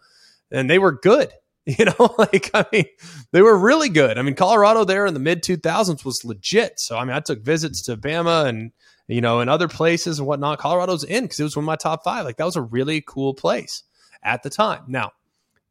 and 0.51 0.71
they 0.71 0.79
were 0.79 0.93
good. 0.93 1.33
You 1.69 1.87
know, 1.87 2.15
like 2.17 2.49
I 2.55 2.65
mean, 2.73 2.85
they 3.33 3.43
were 3.43 3.59
really 3.59 3.89
good. 3.89 4.19
I 4.19 4.23
mean, 4.23 4.37
Colorado 4.37 4.85
there 4.85 5.05
in 5.05 5.15
the 5.15 5.19
mid 5.19 5.43
2000s 5.43 6.05
was 6.05 6.25
legit. 6.25 6.79
So 6.79 6.97
I 6.97 7.05
mean, 7.05 7.17
I 7.17 7.19
took 7.19 7.43
visits 7.43 7.83
to 7.83 7.97
Bama 7.97 8.47
and 8.47 8.71
you 9.09 9.21
know, 9.21 9.41
and 9.41 9.49
other 9.51 9.67
places 9.67 10.19
and 10.19 10.29
whatnot. 10.29 10.59
Colorado's 10.59 11.05
in 11.05 11.25
because 11.25 11.41
it 11.41 11.43
was 11.43 11.57
one 11.57 11.65
of 11.65 11.67
my 11.67 11.75
top 11.75 12.05
five. 12.05 12.25
Like 12.25 12.37
that 12.37 12.45
was 12.45 12.55
a 12.55 12.63
really 12.63 13.03
cool 13.05 13.35
place 13.35 13.83
at 14.23 14.43
the 14.43 14.51
time. 14.51 14.85
Now, 14.89 15.13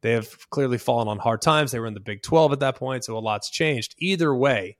they 0.06 0.12
have 0.12 0.48
clearly 0.50 0.78
fallen 0.78 1.08
on 1.08 1.18
hard 1.18 1.42
times. 1.42 1.72
They 1.72 1.80
were 1.80 1.86
in 1.88 1.94
the 1.94 1.98
Big 1.98 2.22
12 2.22 2.52
at 2.52 2.60
that 2.60 2.76
point, 2.76 3.04
so 3.04 3.18
a 3.18 3.18
lot's 3.18 3.50
changed. 3.50 3.96
Either 3.98 4.32
way, 4.32 4.76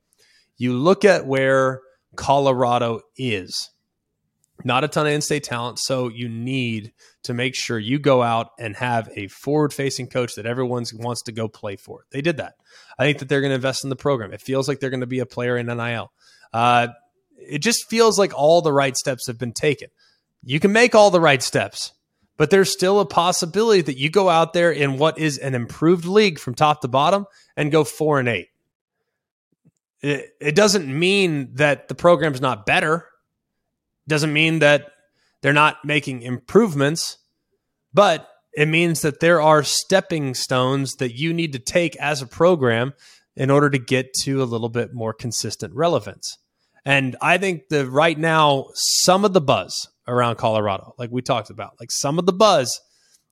you 0.57 0.73
look 0.73 1.05
at 1.05 1.27
where 1.27 1.81
Colorado 2.15 3.01
is. 3.17 3.71
Not 4.63 4.85
a 4.85 4.89
ton 4.89 5.09
of 5.09 5.13
in 5.13 5.21
state 5.21 5.43
talent, 5.43 5.81
so 5.81 6.09
you 6.09 6.29
need 6.29 6.93
to 7.25 7.35
make 7.35 7.57
sure 7.57 7.77
you 7.77 7.99
go 7.99 8.23
out 8.23 8.51
and 8.61 8.77
have 8.77 9.11
a 9.17 9.27
forward 9.27 9.73
facing 9.73 10.07
coach 10.07 10.37
that 10.37 10.47
everyone 10.47 10.85
wants 10.95 11.23
to 11.23 11.33
go 11.33 11.49
play 11.49 11.75
for. 11.75 12.07
They 12.13 12.21
did 12.21 12.37
that. 12.37 12.55
I 12.97 13.03
think 13.03 13.19
that 13.19 13.29
they're 13.29 13.41
going 13.41 13.51
to 13.51 13.57
invest 13.57 13.83
in 13.83 13.91
the 13.91 13.97
program. 13.97 14.33
It 14.33 14.41
feels 14.41 14.69
like 14.69 14.79
they're 14.79 14.91
going 14.91 15.01
to 15.01 15.09
be 15.09 15.19
a 15.19 15.27
player 15.27 15.57
in 15.57 15.67
NIL. 15.67 16.13
Uh, 16.53 16.87
it 17.37 17.59
just 17.59 17.91
feels 17.91 18.17
like 18.17 18.33
all 18.33 18.63
the 18.63 18.73
right 18.73 18.97
steps 18.97 19.27
have 19.27 19.39
been 19.41 19.53
taken. 19.53 19.89
You 20.45 20.61
can 20.61 20.71
make 20.71 20.95
all 20.95 21.11
the 21.11 21.21
right 21.21 21.43
steps 21.43 21.91
but 22.37 22.51
there's 22.51 22.73
still 22.73 23.01
a 23.01 23.07
possibility 23.07 23.81
that 23.83 23.97
you 23.97 24.11
go 24.11 24.29
out 24.29 24.53
there 24.53 24.71
in 24.71 24.99
what 24.99 25.19
is 25.19 25.39
an 25.39 25.55
improved 25.55 26.05
league 26.05 26.39
from 26.39 26.55
top 26.55 26.81
to 26.83 26.89
bottom 26.89 27.27
and 27.57 27.73
go 27.73 27.85
four 27.85 28.19
and 28.19 28.29
eight. 28.29 28.49
It, 30.03 30.31
it 30.41 30.55
doesn't 30.55 30.87
mean 30.87 31.55
that 31.55 31.89
the 31.89 31.95
program's 31.95 32.41
not 32.41 32.67
better. 32.67 33.07
It 34.07 34.11
Doesn't 34.11 34.33
mean 34.33 34.59
that 34.61 34.93
they're 35.41 35.53
not 35.53 35.85
making 35.85 36.23
improvements, 36.23 37.19
but 37.95 38.29
it 38.53 38.67
means 38.67 39.03
that 39.03 39.21
there 39.21 39.41
are 39.41 39.63
stepping 39.63 40.35
stones 40.35 40.95
that 40.97 41.15
you 41.15 41.33
need 41.33 41.53
to 41.53 41.59
take 41.59 41.97
as 41.97 42.23
a 42.23 42.27
program 42.27 42.95
in 43.35 43.51
order 43.51 43.69
to 43.71 43.79
get 43.79 44.15
to 44.23 44.43
a 44.43 44.45
little 44.45 44.69
bit 44.69 44.95
more 44.95 45.13
consistent 45.13 45.75
relevance. 45.75 46.39
And 46.85 47.17
I 47.21 47.37
think 47.37 47.69
that 47.71 47.87
right 47.89 48.19
now, 48.19 48.67
some 48.75 49.25
of 49.25 49.33
the 49.33 49.41
buzz 49.41 49.89
around 50.09 50.37
Colorado, 50.37 50.95
like 50.99 51.11
we 51.11 51.23
talked 51.23 51.51
about, 51.51 51.75
like 51.81 51.91
some 51.91 52.19
of 52.19 52.27
the 52.27 52.33
buzz 52.33 52.81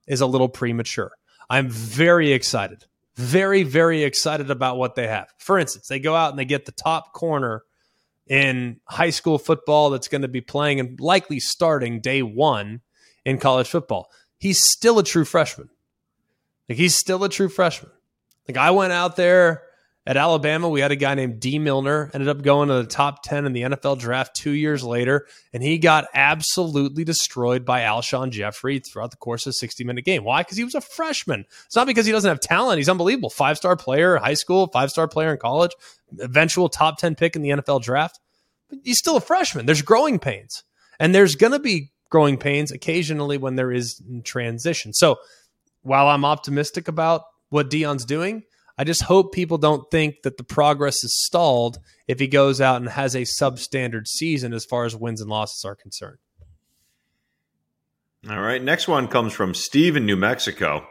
is 0.07 0.21
a 0.21 0.27
little 0.27 0.49
premature. 0.49 1.13
I'm 1.49 1.69
very 1.69 2.33
excited, 2.33 2.85
very, 3.17 3.63
very 3.63 4.03
excited 4.03 4.51
about 4.51 4.77
what 4.77 4.95
they 4.95 5.07
have. 5.07 5.29
For 5.39 5.59
instance, 5.59 5.89
they 5.89 5.99
go 5.99 6.15
out 6.15 6.31
and 6.31 6.39
they 6.39 6.45
get 6.45 6.67
the 6.67 6.73
top 6.73 7.13
corner 7.13 7.63
in 8.27 8.81
high 8.87 9.11
school 9.11 9.39
football 9.39 9.91
that's 9.91 10.09
going 10.09 10.23
to 10.23 10.29
be 10.29 10.41
playing 10.41 10.81
and 10.81 10.99
likely 10.99 11.41
starting 11.41 12.01
day 12.01 12.23
one 12.23 12.81
in 13.25 13.39
college 13.39 13.69
football. 13.69 14.11
He's 14.39 14.63
still 14.63 14.99
a 14.99 15.05
true 15.05 15.25
freshman. 15.25 15.69
Like 16.69 16.79
he's 16.79 16.95
still 16.95 17.23
a 17.25 17.29
true 17.29 17.49
freshman. 17.49 17.93
Like 18.49 18.57
I 18.57 18.71
went 18.71 18.93
out 18.93 19.17
there 19.17 19.64
at 20.07 20.19
Alabama, 20.19 20.69
we 20.69 20.81
had 20.81 20.93
a 20.93 20.97
guy 20.97 21.15
named 21.15 21.41
Dee 21.41 21.59
Milner, 21.59 22.11
ended 22.13 22.29
up 22.29 22.43
going 22.43 22.69
to 22.69 22.75
the 22.75 22.85
top 22.85 23.23
10 23.23 23.47
in 23.47 23.55
the 23.55 23.63
NFL 23.63 23.99
draft 23.99 24.37
two 24.37 24.51
years 24.51 24.85
later, 24.85 25.27
and 25.53 25.63
he 25.63 25.79
got 25.79 26.09
absolutely 26.13 27.05
destroyed 27.05 27.65
by 27.65 27.81
Alshon 27.81 28.31
Jeffery 28.31 28.81
throughout 28.81 29.13
the 29.13 29.17
course 29.17 29.47
of 29.47 29.51
a 29.51 29.55
60 29.55 29.83
minute 29.85 30.05
game. 30.05 30.23
Why? 30.23 30.43
Because 30.43 30.59
he 30.59 30.65
was 30.65 30.75
a 30.75 30.83
freshman. 30.83 31.47
It's 31.65 31.77
not 31.77 31.87
because 31.87 32.05
he 32.05 32.13
doesn't 32.13 32.29
have 32.29 32.41
talent. 32.41 32.77
He's 32.77 32.89
unbelievable. 32.91 33.31
Five 33.31 33.57
star 33.57 33.77
player 33.77 34.17
in 34.17 34.23
high 34.23 34.35
school, 34.35 34.67
five 34.67 34.91
star 34.91 35.09
player 35.09 35.33
in 35.33 35.39
college, 35.39 35.73
eventual 36.19 36.69
top 36.69 36.99
10 36.99 37.15
pick 37.15 37.35
in 37.35 37.41
the 37.41 37.51
NFL 37.51 37.83
draft. 37.83 38.21
But 38.69 38.81
he's 38.85 38.99
still 38.99 39.17
a 39.17 39.23
freshman. 39.23 39.65
There's 39.65 39.83
growing 39.83 40.19
pains, 40.19 40.65
and 41.01 41.15
there's 41.15 41.35
going 41.35 41.53
to 41.55 41.59
be 41.59 41.93
growing 42.11 42.37
pains 42.37 42.71
occasionally 42.71 43.39
when 43.39 43.57
there 43.57 43.73
is 43.73 44.03
transition. 44.23 44.93
So 44.93 45.17
while 45.81 46.09
I'm 46.09 46.27
optimistic 46.27 46.89
about 46.89 47.23
what 47.49 47.71
Deion's 47.71 48.05
doing, 48.05 48.43
I 48.77 48.85
just 48.85 49.03
hope 49.03 49.33
people 49.33 49.59
don't 49.59 49.89
think 49.91 50.23
that 50.23 50.37
the 50.37 50.45
progress 50.45 51.05
is 51.05 51.25
stalled 51.25 51.79
if 52.09 52.19
he 52.19 52.27
goes 52.27 52.61
out 52.61 52.77
and 52.77 52.89
has 52.89 53.15
a 53.15 53.23
substandard 53.23 54.09
season 54.09 54.53
as 54.53 54.65
far 54.65 54.85
as 54.85 54.97
wins 54.97 55.21
and 55.21 55.31
losses 55.31 55.65
are 55.65 55.77
concerned. 55.77 56.19
All 58.29 58.41
right. 58.41 58.63
Next 58.63 58.89
one 58.89 59.07
comes 59.07 59.33
from 59.33 59.55
Steve 59.55 59.97
in 59.97 60.07
New 60.07 60.17
Mexico. 60.17 60.87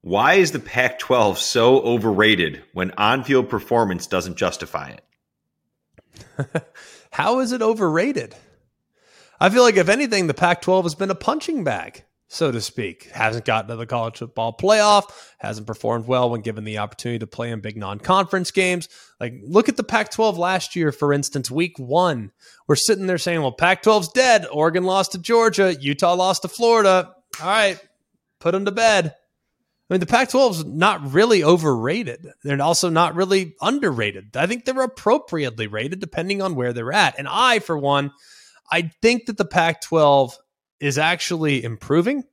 Why 0.00 0.34
is 0.34 0.52
the 0.52 0.58
Pac 0.58 0.98
12 0.98 1.38
so 1.38 1.80
overrated 1.80 2.62
when 2.72 2.92
on 2.92 3.24
field 3.24 3.48
performance 3.48 4.06
doesn't 4.06 4.36
justify 4.36 4.94
it? 6.38 6.64
How 7.10 7.40
is 7.40 7.52
it 7.52 7.62
overrated? 7.62 8.34
I 9.38 9.50
feel 9.50 9.62
like, 9.62 9.76
if 9.76 9.88
anything, 9.88 10.28
the 10.28 10.34
Pac 10.34 10.62
12 10.62 10.86
has 10.86 10.94
been 10.94 11.10
a 11.10 11.14
punching 11.14 11.62
bag 11.62 12.04
so 12.28 12.50
to 12.50 12.60
speak. 12.60 13.04
Hasn't 13.04 13.44
gotten 13.44 13.68
to 13.68 13.76
the 13.76 13.86
college 13.86 14.18
football 14.18 14.56
playoff, 14.56 15.10
hasn't 15.38 15.66
performed 15.66 16.06
well 16.06 16.30
when 16.30 16.40
given 16.40 16.64
the 16.64 16.78
opportunity 16.78 17.20
to 17.20 17.26
play 17.26 17.50
in 17.50 17.60
big 17.60 17.76
non 17.76 17.98
conference 17.98 18.50
games. 18.50 18.88
Like, 19.20 19.34
look 19.42 19.68
at 19.68 19.76
the 19.76 19.84
Pac 19.84 20.10
12 20.10 20.36
last 20.38 20.76
year, 20.76 20.92
for 20.92 21.12
instance, 21.12 21.50
week 21.50 21.78
one. 21.78 22.32
We're 22.66 22.76
sitting 22.76 23.06
there 23.06 23.18
saying, 23.18 23.40
well, 23.40 23.52
Pac 23.52 23.82
12's 23.82 24.08
dead. 24.08 24.46
Oregon 24.50 24.84
lost 24.84 25.12
to 25.12 25.18
Georgia, 25.18 25.74
Utah 25.74 26.14
lost 26.14 26.42
to 26.42 26.48
Florida. 26.48 27.14
All 27.40 27.46
right, 27.46 27.80
put 28.40 28.52
them 28.52 28.64
to 28.64 28.72
bed. 28.72 29.14
I 29.88 29.94
mean, 29.94 30.00
the 30.00 30.06
Pac 30.06 30.30
12 30.30 30.56
is 30.56 30.64
not 30.64 31.12
really 31.12 31.44
overrated. 31.44 32.26
They're 32.42 32.60
also 32.60 32.88
not 32.88 33.14
really 33.14 33.54
underrated. 33.60 34.36
I 34.36 34.48
think 34.48 34.64
they're 34.64 34.80
appropriately 34.82 35.68
rated 35.68 36.00
depending 36.00 36.42
on 36.42 36.56
where 36.56 36.72
they're 36.72 36.92
at. 36.92 37.16
And 37.18 37.28
I, 37.30 37.60
for 37.60 37.78
one, 37.78 38.10
I 38.70 38.90
think 39.00 39.26
that 39.26 39.36
the 39.36 39.44
Pac 39.44 39.82
12 39.82 40.36
is 40.80 40.98
actually 40.98 41.64
improving. 41.64 42.24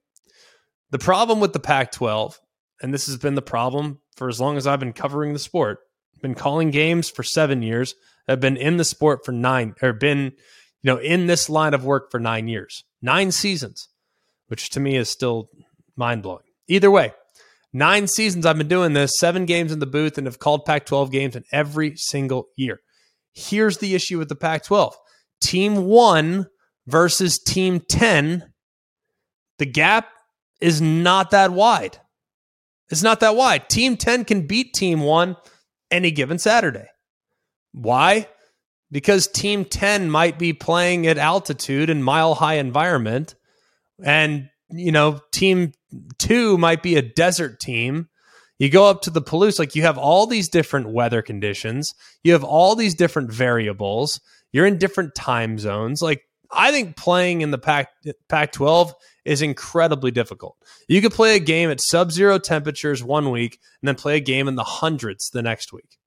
The 0.92 1.00
problem 1.00 1.40
with 1.40 1.54
the 1.54 1.60
Pac 1.60 1.92
12, 1.92 2.40
and 2.82 2.94
this 2.94 3.08
has 3.08 3.18
been 3.18 3.36
the 3.36 3.42
problem 3.42 4.00
for 4.16 4.30
as 4.30 4.40
long 4.40 4.58
as 4.58 4.68
I've 4.68 4.80
been 4.80 4.94
covering 4.94 5.34
the 5.34 5.40
sport, 5.40 5.80
been 6.22 6.36
calling 6.36 6.72
games 6.72 7.10
for 7.10 7.24
seven 7.24 7.62
years, 7.62 7.96
have 8.28 8.40
been 8.40 8.58
in 8.58 8.78
the 8.78 8.86
sport 8.86 9.26
for 9.26 9.32
nine, 9.32 9.76
or 9.82 9.94
been, 9.94 10.24
you 10.24 10.32
know, 10.84 10.98
in 10.98 11.28
this 11.28 11.50
line 11.50 11.74
of 11.74 11.84
work 11.84 12.10
for 12.12 12.20
nine 12.20 12.48
years, 12.48 12.84
nine 13.02 13.32
seasons, 13.32 13.90
which 14.48 14.70
to 14.72 14.80
me 14.80 14.96
is 14.96 15.10
still 15.10 15.50
mind 15.96 16.24
blowing. 16.24 16.44
Either 16.68 16.90
way, 16.90 17.14
nine 17.74 18.08
seasons 18.08 18.46
I've 18.46 18.58
been 18.58 18.68
doing 18.68 18.94
this, 18.94 19.20
seven 19.20 19.46
games 19.46 19.72
in 19.72 19.80
the 19.80 19.86
booth, 19.86 20.18
and 20.18 20.26
have 20.26 20.40
called 20.40 20.66
Pac 20.66 20.86
12 20.86 21.12
games 21.12 21.36
in 21.36 21.44
every 21.52 21.96
single 21.98 22.48
year. 22.56 22.80
Here's 23.34 23.80
the 23.80 23.96
issue 23.96 24.18
with 24.18 24.30
the 24.30 24.36
Pac 24.36 24.64
12 24.64 24.96
Team 25.42 25.86
one 25.86 26.48
versus 26.88 27.40
team 27.40 27.80
10, 27.80 28.52
the 29.60 29.66
gap 29.66 30.10
is 30.62 30.82
not 30.82 31.32
that 31.32 31.52
wide. 31.52 31.98
It's 32.90 33.04
not 33.04 33.22
that 33.22 33.36
wide. 33.36 33.70
Team 33.70 33.98
10 33.98 34.26
can 34.26 34.48
beat 34.48 34.74
team 34.74 35.02
1 35.02 35.36
any 35.92 36.12
given 36.12 36.40
Saturday. 36.40 36.88
Why? 37.72 38.28
Because 38.92 39.28
team 39.28 39.66
10 39.66 40.10
might 40.10 40.38
be 40.38 40.54
playing 40.54 41.08
at 41.08 41.18
altitude 41.18 41.90
and 41.90 42.04
mile 42.04 42.36
high 42.36 42.56
environment 42.56 43.36
and 44.04 44.50
you 44.76 44.92
know, 44.92 45.20
team 45.32 45.72
2 46.20 46.58
might 46.58 46.82
be 46.82 46.96
a 46.96 47.02
desert 47.02 47.60
team. 47.60 48.10
You 48.60 48.70
go 48.70 48.90
up 48.90 49.02
to 49.04 49.10
the 49.10 49.22
Palouse 49.22 49.60
like 49.60 49.76
you 49.76 49.82
have 49.84 49.98
all 49.98 50.26
these 50.26 50.50
different 50.50 50.90
weather 50.90 51.22
conditions. 51.22 51.94
You 52.24 52.34
have 52.34 52.44
all 52.44 52.76
these 52.76 52.96
different 52.96 53.32
variables. 53.32 54.22
You're 54.52 54.66
in 54.66 54.78
different 54.78 55.16
time 55.16 55.58
zones. 55.58 56.02
Like 56.02 56.24
I 56.54 56.72
think 56.72 56.96
playing 56.96 57.42
in 57.42 57.52
the 57.52 57.58
Pac 57.58 57.90
Pac 58.30 58.52
12 58.52 58.94
is 59.26 59.42
incredibly 59.42 60.12
difficult. 60.12 60.58
You 60.88 61.02
could 61.02 61.14
play 61.14 61.36
a 61.36 61.40
game 61.40 61.70
at 61.70 61.82
sub 61.82 62.12
zero 62.12 62.38
temperatures 62.38 63.04
one 63.04 63.32
week 63.32 63.60
and 63.82 63.88
then 63.88 63.96
play 63.96 64.18
a 64.18 64.22
game 64.22 64.48
in 64.48 64.56
the 64.56 64.64
hundreds 64.64 65.30
the 65.30 65.42
next 65.42 65.74
week. 65.74 65.98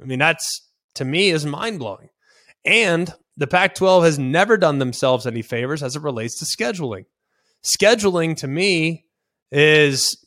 I 0.00 0.04
mean, 0.04 0.18
that's 0.18 0.68
to 0.94 1.04
me 1.04 1.30
is 1.30 1.46
mind 1.46 1.78
blowing. 1.78 2.08
And 2.64 3.12
the 3.36 3.46
Pac 3.46 3.74
12 3.76 4.04
has 4.04 4.18
never 4.18 4.56
done 4.56 4.78
themselves 4.78 5.26
any 5.26 5.42
favors 5.42 5.82
as 5.82 5.96
it 5.96 6.02
relates 6.02 6.38
to 6.38 6.44
scheduling. 6.44 7.04
Scheduling 7.62 8.36
to 8.38 8.48
me 8.48 9.04
is 9.50 10.24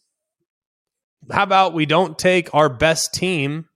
how 1.29 1.43
about 1.43 1.73
we 1.73 1.85
don't 1.85 2.17
take 2.17 2.53
our 2.53 2.69
best 2.69 3.13
team 3.13 3.67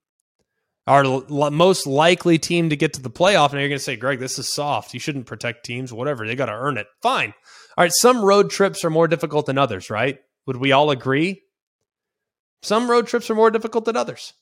our 0.88 1.04
l- 1.04 1.52
most 1.52 1.88
likely 1.88 2.38
team 2.38 2.70
to 2.70 2.76
get 2.76 2.94
to 2.94 3.02
the 3.02 3.10
playoff. 3.10 3.52
And 3.52 3.60
you're 3.60 3.70
going 3.70 3.80
to 3.80 3.84
say, 3.84 3.96
Greg, 3.96 4.20
this 4.20 4.38
is 4.38 4.54
soft. 4.54 4.94
You 4.94 5.00
shouldn't 5.00 5.26
protect 5.26 5.66
teams, 5.66 5.92
whatever. 5.92 6.26
They 6.26 6.36
got 6.36 6.46
to 6.46 6.54
earn 6.54 6.78
it. 6.78 6.88
Fine. 7.02 7.34
All 7.78 7.84
right. 7.84 7.92
Some 7.94 8.24
road 8.24 8.50
trips 8.50 8.86
are 8.86 8.90
more 8.90 9.08
difficult 9.08 9.48
than 9.48 9.58
others, 9.58 9.90
right? 9.90 10.20
Would 10.46 10.58
we 10.58 10.72
all 10.72 10.92
agree? 10.92 11.42
Some 12.62 12.90
road 12.90 13.08
trips 13.08 13.30
are 13.30 13.36
more 13.36 13.52
difficult 13.52 13.86
than 13.86 13.98
others. 13.98 14.34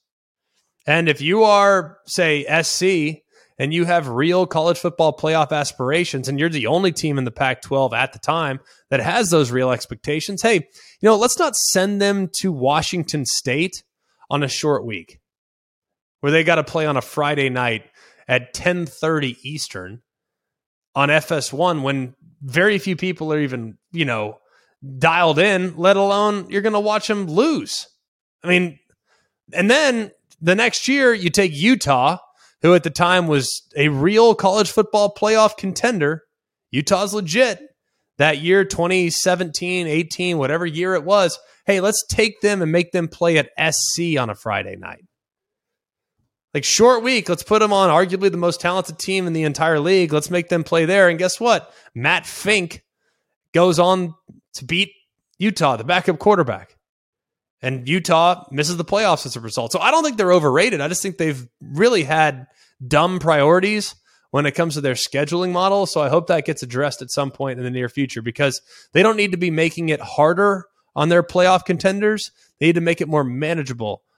And 0.86 1.08
if 1.08 1.22
you 1.22 1.44
are, 1.44 1.98
say, 2.06 2.46
SC, 2.62 3.24
and 3.58 3.74
you 3.74 3.86
have 3.86 4.08
real 4.10 4.46
college 4.46 4.80
football 4.80 5.16
playoff 5.16 5.52
aspirations, 5.52 6.28
and 6.28 6.40
you're 6.40 6.50
the 6.50 6.68
only 6.68 6.92
team 6.92 7.18
in 7.18 7.24
the 7.24 7.32
Pac 7.32 7.62
12 7.62 7.94
at 7.94 8.12
the 8.12 8.20
time 8.20 8.60
that 8.90 9.00
has 9.00 9.30
those 9.30 9.52
real 9.52 9.72
expectations, 9.72 10.42
hey, 10.42 10.56
you 10.56 10.62
know, 11.04 11.16
let's 11.16 11.40
not 11.40 11.56
send 11.56 12.02
them 12.02 12.30
to 12.40 12.52
Washington 12.52 13.26
State 13.26 13.84
on 14.30 14.44
a 14.44 14.48
short 14.48 14.86
week 14.86 15.20
where 16.24 16.32
they 16.32 16.46
got 16.46 16.56
to 16.56 16.64
play 16.64 16.86
on 16.86 16.96
a 16.96 17.02
Friday 17.02 17.50
night 17.50 17.84
at 18.30 18.54
10:30 18.54 19.36
Eastern 19.44 20.02
on 20.96 21.10
FS1 21.10 21.82
when 21.82 22.16
very 22.42 22.78
few 22.78 22.96
people 22.96 23.34
are 23.34 23.42
even, 23.42 23.78
you 23.92 24.06
know, 24.06 24.38
dialed 25.00 25.38
in, 25.38 25.76
let 25.76 25.98
alone 25.98 26.50
you're 26.50 26.62
going 26.62 26.72
to 26.72 26.80
watch 26.80 27.10
them 27.10 27.28
lose. 27.28 27.90
I 28.42 28.48
mean, 28.48 28.80
and 29.52 29.70
then 29.70 30.12
the 30.40 30.56
next 30.56 30.88
year 30.88 31.14
you 31.14 31.30
take 31.30 31.52
Utah, 31.54 32.20
who 32.62 32.74
at 32.74 32.84
the 32.84 32.90
time 32.90 33.28
was 33.28 33.62
a 33.76 33.90
real 33.90 34.34
college 34.34 34.72
football 34.72 35.14
playoff 35.14 35.58
contender. 35.58 36.24
Utah's 36.72 37.14
legit. 37.14 37.60
That 38.18 38.38
year 38.38 38.64
2017, 38.64 39.88
18, 39.88 40.38
whatever 40.38 40.66
year 40.66 40.94
it 40.96 41.04
was. 41.04 41.38
Hey, 41.66 41.82
let's 41.82 42.02
take 42.08 42.40
them 42.40 42.62
and 42.62 42.72
make 42.72 42.94
them 42.94 43.10
play 43.10 43.38
at 43.38 43.50
SC 43.74 44.18
on 44.18 44.30
a 44.30 44.36
Friday 44.36 44.78
night. 44.78 45.04
Like 46.54 46.64
short 46.64 47.04
week, 47.04 47.30
let's 47.30 47.44
put 47.44 47.60
them 47.60 47.74
on 47.74 47.90
arguably 47.90 48.30
the 48.30 48.38
most 48.38 48.62
talented 48.62 49.00
team 49.00 49.26
in 49.26 49.34
the 49.34 49.44
entire 49.44 49.80
league. 49.80 50.14
Let's 50.14 50.30
make 50.30 50.50
them 50.50 50.64
play 50.64 50.86
there. 50.86 51.10
And 51.10 51.18
guess 51.18 51.40
what? 51.40 51.74
Matt 51.96 52.28
Fink 52.28 52.84
goes 53.54 53.80
on 53.80 54.14
to 54.54 54.66
beat 54.66 54.92
Utah, 55.40 55.78
the 55.78 55.84
backup 55.84 56.20
quarterback. 56.20 56.78
And 57.62 57.88
Utah 57.88 58.46
misses 58.52 58.78
the 58.78 58.86
playoffs 58.86 59.26
as 59.26 59.36
a 59.36 59.40
result. 59.40 59.72
So 59.72 59.80
I 59.80 59.90
don't 59.90 60.04
think 60.04 60.18
they're 60.18 60.34
overrated. 60.34 60.82
I 60.82 60.90
just 60.90 61.02
think 61.02 61.18
they've 61.18 61.48
really 61.62 62.04
had 62.04 62.46
dumb 62.86 63.20
priorities 63.20 63.96
when 64.32 64.46
it 64.46 64.52
comes 64.52 64.74
to 64.74 64.82
their 64.82 64.96
scheduling 64.96 65.54
model. 65.54 65.86
So 65.86 66.02
I 66.02 66.10
hope 66.10 66.28
that 66.28 66.46
gets 66.46 66.62
addressed 66.62 67.02
at 67.02 67.10
some 67.10 67.32
point 67.32 67.60
in 67.60 67.64
the 67.64 67.72
near 67.72 67.90
future 67.90 68.22
because 68.22 68.62
they 68.92 69.02
don't 69.02 69.16
need 69.16 69.32
to 69.32 69.38
be 69.38 69.50
making 69.50 69.90
it 69.90 70.02
harder 70.02 70.66
on 70.96 71.10
their 71.10 71.24
playoff 71.24 71.66
contenders. 71.66 72.32
They 72.60 72.68
need 72.68 72.76
to 72.76 72.82
make 72.82 73.00
it 73.00 73.08
more 73.08 73.24
manageable 73.24 74.04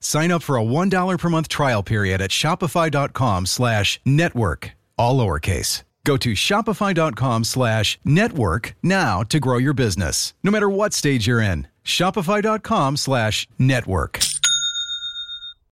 Sign 0.00 0.30
up 0.30 0.42
for 0.42 0.56
a 0.56 0.62
$1 0.62 1.18
per 1.18 1.28
month 1.28 1.48
trial 1.48 1.82
period 1.82 2.20
at 2.22 2.30
Shopify.com 2.30 3.46
slash 3.46 4.00
network. 4.04 4.72
All 4.96 5.18
lowercase. 5.18 5.82
Go 6.04 6.16
to 6.16 6.32
Shopify.com 6.32 7.44
slash 7.44 7.98
network 8.04 8.74
now 8.82 9.22
to 9.24 9.38
grow 9.40 9.58
your 9.58 9.74
business. 9.74 10.32
No 10.42 10.50
matter 10.50 10.70
what 10.70 10.94
stage 10.94 11.26
you're 11.26 11.42
in. 11.42 11.66
Shopify.com 11.84 12.96
slash 12.96 13.46
network. 13.58 14.20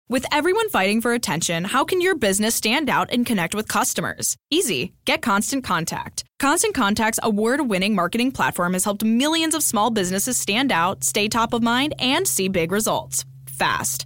With 0.09 0.25
everyone 0.31 0.69
fighting 0.69 1.01
for 1.01 1.13
attention, 1.13 1.63
how 1.63 1.85
can 1.85 2.01
your 2.01 2.15
business 2.15 2.55
stand 2.55 2.89
out 2.89 3.09
and 3.11 3.25
connect 3.25 3.55
with 3.55 3.67
customers? 3.67 4.35
Easy. 4.51 4.93
Get 5.05 5.21
Constant 5.21 5.63
Contact. 5.63 6.23
Constant 6.39 6.75
Contact's 6.75 7.19
award 7.23 7.69
winning 7.69 7.95
marketing 7.95 8.31
platform 8.31 8.73
has 8.73 8.83
helped 8.83 9.03
millions 9.03 9.55
of 9.55 9.63
small 9.63 9.89
businesses 9.89 10.37
stand 10.37 10.71
out, 10.71 11.03
stay 11.03 11.27
top 11.27 11.53
of 11.53 11.63
mind, 11.63 11.93
and 11.99 12.27
see 12.27 12.47
big 12.47 12.71
results 12.71 13.25
fast. 13.47 14.05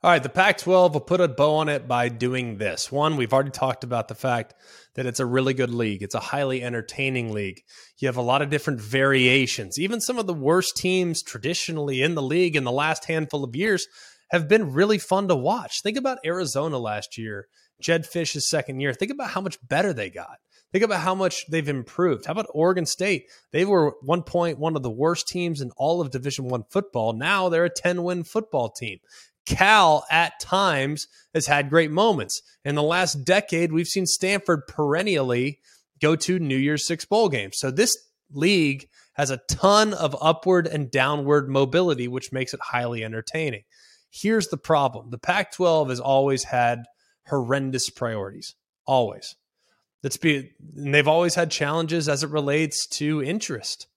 All 0.00 0.12
right, 0.12 0.22
the 0.22 0.28
Pac 0.28 0.58
12 0.58 0.94
will 0.94 1.00
put 1.00 1.20
a 1.20 1.26
bow 1.26 1.56
on 1.56 1.68
it 1.68 1.88
by 1.88 2.08
doing 2.08 2.56
this. 2.56 2.92
One, 2.92 3.16
we've 3.16 3.32
already 3.32 3.50
talked 3.50 3.82
about 3.82 4.06
the 4.06 4.14
fact 4.14 4.54
that 4.94 5.06
it's 5.06 5.18
a 5.18 5.26
really 5.26 5.54
good 5.54 5.70
league. 5.74 6.04
It's 6.04 6.14
a 6.14 6.20
highly 6.20 6.62
entertaining 6.62 7.32
league. 7.32 7.62
You 7.98 8.06
have 8.06 8.16
a 8.16 8.22
lot 8.22 8.40
of 8.40 8.48
different 8.48 8.80
variations. 8.80 9.76
Even 9.76 10.00
some 10.00 10.16
of 10.16 10.28
the 10.28 10.34
worst 10.34 10.76
teams 10.76 11.20
traditionally 11.20 12.00
in 12.00 12.14
the 12.14 12.22
league 12.22 12.54
in 12.54 12.62
the 12.62 12.70
last 12.70 13.06
handful 13.06 13.42
of 13.42 13.56
years 13.56 13.88
have 14.30 14.46
been 14.46 14.72
really 14.72 14.98
fun 14.98 15.26
to 15.26 15.34
watch. 15.34 15.82
Think 15.82 15.96
about 15.96 16.18
Arizona 16.24 16.78
last 16.78 17.18
year, 17.18 17.48
Jedd 17.80 18.06
Fisch's 18.06 18.48
second 18.48 18.78
year. 18.78 18.94
Think 18.94 19.10
about 19.10 19.30
how 19.30 19.40
much 19.40 19.58
better 19.66 19.92
they 19.92 20.10
got. 20.10 20.38
Think 20.70 20.84
about 20.84 21.00
how 21.00 21.14
much 21.14 21.46
they've 21.46 21.68
improved. 21.68 22.26
How 22.26 22.32
about 22.32 22.46
Oregon 22.50 22.84
State? 22.84 23.24
They 23.52 23.64
were 23.64 23.94
one 24.02 24.22
point 24.22 24.58
one 24.58 24.76
of 24.76 24.82
the 24.82 24.90
worst 24.90 25.26
teams 25.26 25.62
in 25.62 25.70
all 25.78 26.02
of 26.02 26.10
Division 26.10 26.46
One 26.46 26.64
football. 26.70 27.14
Now 27.14 27.48
they're 27.48 27.64
a 27.64 27.70
10 27.70 28.02
win 28.02 28.22
football 28.22 28.68
team. 28.68 28.98
Cal 29.48 30.04
at 30.10 30.38
times 30.40 31.06
has 31.32 31.46
had 31.46 31.70
great 31.70 31.90
moments. 31.90 32.42
In 32.66 32.74
the 32.74 32.82
last 32.82 33.24
decade, 33.24 33.72
we've 33.72 33.86
seen 33.86 34.04
Stanford 34.04 34.66
perennially 34.68 35.58
go 36.02 36.14
to 36.16 36.38
New 36.38 36.56
Year's 36.56 36.86
Six 36.86 37.06
bowl 37.06 37.30
games. 37.30 37.58
So 37.58 37.70
this 37.70 37.96
league 38.30 38.88
has 39.14 39.30
a 39.30 39.40
ton 39.48 39.94
of 39.94 40.14
upward 40.20 40.66
and 40.66 40.90
downward 40.90 41.48
mobility, 41.48 42.08
which 42.08 42.30
makes 42.30 42.52
it 42.52 42.60
highly 42.62 43.02
entertaining. 43.02 43.62
Here's 44.10 44.48
the 44.48 44.58
problem 44.58 45.10
the 45.10 45.18
Pac 45.18 45.52
12 45.52 45.88
has 45.88 46.00
always 46.00 46.44
had 46.44 46.84
horrendous 47.26 47.88
priorities, 47.88 48.54
always. 48.86 49.34
Let's 50.02 50.18
be, 50.18 50.52
and 50.76 50.94
they've 50.94 51.08
always 51.08 51.34
had 51.34 51.50
challenges 51.50 52.08
as 52.08 52.22
it 52.22 52.30
relates 52.30 52.86
to 52.98 53.22
interest 53.22 53.87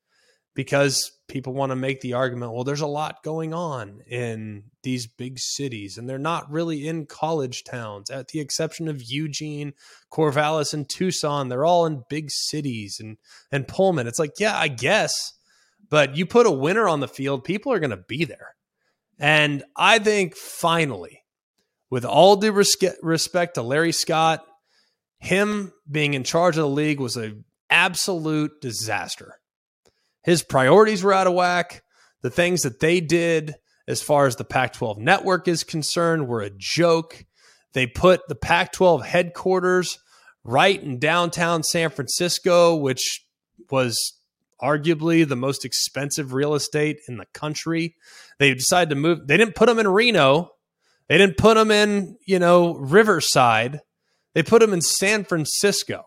because 0.54 1.12
people 1.28 1.54
want 1.54 1.72
to 1.72 1.76
make 1.76 2.02
the 2.02 2.14
argument 2.14 2.52
well 2.52 2.64
there's 2.64 2.82
a 2.82 2.88
lot 2.88 3.24
going 3.24 3.54
on 3.54 4.02
in 4.08 4.64
these 4.84 5.08
big 5.08 5.40
cities 5.40 5.98
and 5.98 6.10
they're 6.10 6.18
not 6.18 6.50
really 6.52 6.88
in 6.88 7.06
college 7.06 7.64
towns 7.64 8.10
at 8.10 8.30
the 8.30 8.40
exception 8.40 8.88
of 8.88 9.02
Eugene, 9.02 9.74
Corvallis 10.12 10.74
and 10.74 10.90
Tucson. 10.90 11.50
They're 11.50 11.66
all 11.66 11.86
in 11.86 12.04
big 12.10 12.30
cities 12.30 12.98
and 13.00 13.18
and 13.52 13.68
Pullman. 13.68 14.08
It's 14.08 14.20
like 14.20 14.40
yeah 14.40 14.58
I 14.58 14.68
guess 14.68 15.14
but 15.90 16.16
you 16.16 16.26
put 16.26 16.48
a 16.48 16.52
winner 16.52 16.88
on 16.88 17.00
the 17.00 17.08
field 17.08 17.44
people 17.44 17.72
are 17.72 17.80
going 17.80 17.90
to 17.92 17.98
be 17.98 18.26
there. 18.26 18.56
And 19.20 19.64
I 19.76 20.00
think 20.00 20.36
finally 20.36 21.24
with 21.90 22.06
all 22.06 22.36
due 22.36 22.52
respect 22.52 23.56
to 23.56 23.62
Larry 23.62 23.92
Scott 23.92 24.46
him 25.20 25.72
being 25.90 26.16
in 26.16 26.24
charge 26.24 26.58
of 26.58 26.64
the 26.64 26.70
league 26.70 27.00
was 27.00 27.16
an 27.16 27.46
absolute 27.70 28.60
disaster 28.60 29.36
his 30.24 30.44
priorities 30.44 31.04
were 31.04 31.14
out 31.14 31.28
of 31.28 31.34
whack. 31.34 31.84
The 32.22 32.30
things 32.30 32.62
that 32.62 32.80
they 32.80 33.00
did 33.00 33.56
as 33.88 34.02
far 34.02 34.28
as 34.28 34.36
the 34.36 34.44
Pac 34.44 34.74
12 34.74 34.98
network 35.00 35.48
is 35.48 35.64
concerned 35.64 36.28
were 36.28 36.42
a 36.42 36.52
joke. 36.56 37.26
They 37.74 37.88
put 37.88 38.28
the 38.28 38.36
Pac 38.36 38.74
12 38.74 39.06
headquarters 39.06 39.98
right 40.44 40.82
in 40.82 41.00
downtown 41.00 41.64
San 41.64 41.90
Francisco, 41.90 42.76
which 42.76 43.26
was 43.70 44.14
arguably 44.62 45.28
the 45.28 45.36
most 45.36 45.66
expensive 45.66 46.34
real 46.34 46.54
estate 46.54 47.00
in 47.08 47.18
the 47.18 47.26
country. 47.34 47.96
They 48.38 48.54
decided 48.54 48.90
to 48.90 48.96
move, 48.96 49.28
they 49.28 49.38
didn't 49.38 49.56
put 49.56 49.68
them 49.68 49.80
in 49.80 49.88
Reno. 49.88 50.52
They 51.08 51.18
didn't 51.18 51.38
put 51.38 51.56
them 51.56 51.72
in, 51.72 52.18
you 52.26 52.40
know, 52.40 52.76
Riverside. 52.76 53.82
They 54.34 54.44
put 54.44 54.62
them 54.62 54.72
in 54.72 54.82
San 54.82 55.26
Francisco, 55.26 56.06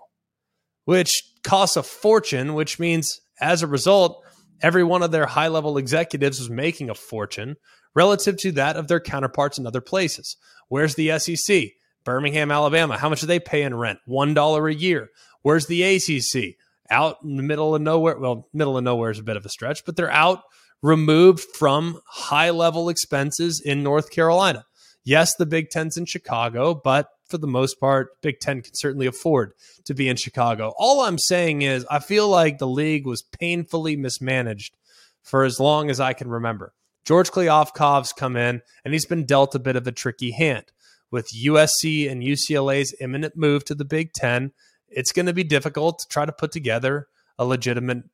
which 0.84 1.22
costs 1.42 1.76
a 1.76 1.82
fortune, 1.82 2.54
which 2.54 2.78
means 2.78 3.20
as 3.40 3.62
a 3.62 3.66
result, 3.66 4.22
every 4.62 4.84
one 4.84 5.02
of 5.02 5.10
their 5.10 5.26
high 5.26 5.48
level 5.48 5.78
executives 5.78 6.38
was 6.38 6.50
making 6.50 6.90
a 6.90 6.94
fortune 6.94 7.56
relative 7.94 8.36
to 8.38 8.52
that 8.52 8.76
of 8.76 8.88
their 8.88 9.00
counterparts 9.00 9.58
in 9.58 9.66
other 9.66 9.80
places. 9.80 10.36
Where's 10.68 10.94
the 10.94 11.18
SEC? 11.18 11.70
Birmingham, 12.04 12.50
Alabama. 12.50 12.98
How 12.98 13.08
much 13.08 13.20
do 13.20 13.26
they 13.26 13.40
pay 13.40 13.62
in 13.62 13.74
rent? 13.74 13.98
$1 14.08 14.70
a 14.70 14.74
year. 14.74 15.10
Where's 15.42 15.66
the 15.66 15.82
ACC? 15.82 16.56
Out 16.90 17.16
in 17.24 17.36
the 17.36 17.42
middle 17.42 17.74
of 17.74 17.80
nowhere. 17.80 18.18
Well, 18.18 18.48
middle 18.52 18.76
of 18.76 18.84
nowhere 18.84 19.10
is 19.10 19.18
a 19.18 19.22
bit 19.22 19.36
of 19.36 19.46
a 19.46 19.48
stretch, 19.48 19.84
but 19.84 19.96
they're 19.96 20.10
out 20.10 20.42
removed 20.82 21.40
from 21.40 21.98
high 22.06 22.50
level 22.50 22.90
expenses 22.90 23.60
in 23.64 23.82
North 23.82 24.10
Carolina. 24.10 24.66
Yes, 25.02 25.34
the 25.34 25.46
Big 25.46 25.70
Ten's 25.70 25.96
in 25.96 26.04
Chicago, 26.04 26.74
but 26.74 27.08
for 27.26 27.38
the 27.38 27.46
most 27.46 27.80
part, 27.80 28.20
Big 28.20 28.40
Ten 28.40 28.62
can 28.62 28.74
certainly 28.74 29.06
afford 29.06 29.52
to 29.84 29.94
be 29.94 30.08
in 30.08 30.16
Chicago. 30.16 30.72
All 30.78 31.00
I'm 31.00 31.18
saying 31.18 31.62
is, 31.62 31.86
I 31.90 31.98
feel 31.98 32.28
like 32.28 32.58
the 32.58 32.66
league 32.66 33.06
was 33.06 33.22
painfully 33.22 33.96
mismanaged 33.96 34.76
for 35.22 35.44
as 35.44 35.58
long 35.58 35.90
as 35.90 36.00
I 36.00 36.12
can 36.12 36.28
remember. 36.28 36.74
George 37.04 37.30
Kliavkoff's 37.30 38.12
come 38.12 38.36
in, 38.36 38.62
and 38.84 38.94
he's 38.94 39.06
been 39.06 39.26
dealt 39.26 39.54
a 39.54 39.58
bit 39.58 39.76
of 39.76 39.86
a 39.86 39.92
tricky 39.92 40.32
hand. 40.32 40.66
With 41.10 41.32
USC 41.34 42.10
and 42.10 42.22
UCLA's 42.22 42.94
imminent 43.00 43.36
move 43.36 43.64
to 43.66 43.74
the 43.74 43.84
Big 43.84 44.12
Ten, 44.12 44.52
it's 44.88 45.12
going 45.12 45.26
to 45.26 45.32
be 45.32 45.44
difficult 45.44 45.98
to 46.00 46.08
try 46.08 46.24
to 46.24 46.32
put 46.32 46.52
together 46.52 47.08
a 47.38 47.44
legitimate, 47.44 48.04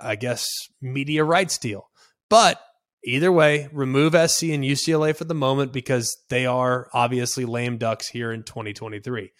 I 0.00 0.16
guess, 0.16 0.46
media 0.80 1.24
rights 1.24 1.58
deal. 1.58 1.90
But 2.28 2.60
Either 3.06 3.30
way, 3.30 3.68
remove 3.70 4.12
SC 4.12 4.44
and 4.44 4.64
UCLA 4.64 5.14
for 5.14 5.24
the 5.24 5.34
moment 5.34 5.72
because 5.72 6.16
they 6.30 6.46
are 6.46 6.88
obviously 6.94 7.44
lame 7.44 7.76
ducks 7.76 8.08
here 8.08 8.32
in 8.32 8.42
2023. 8.42 9.30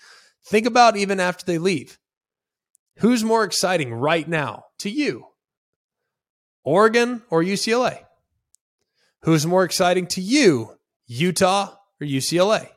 Think 0.47 0.67
about 0.67 0.97
even 0.97 1.19
after 1.19 1.47
they 1.47 1.57
leave. 1.57 1.99
Who's 2.99 3.25
more 3.25 3.43
exciting 3.43 3.93
right 3.95 4.29
now 4.29 4.65
to 4.81 4.91
you? 4.91 5.27
Oregon 6.62 7.23
or 7.31 7.43
UCLA? 7.43 8.05
Who's 9.23 9.47
more 9.47 9.65
exciting 9.65 10.07
to 10.09 10.21
you? 10.21 10.77
Utah 11.07 11.75
or 12.01 12.07
UCLA? 12.07 12.69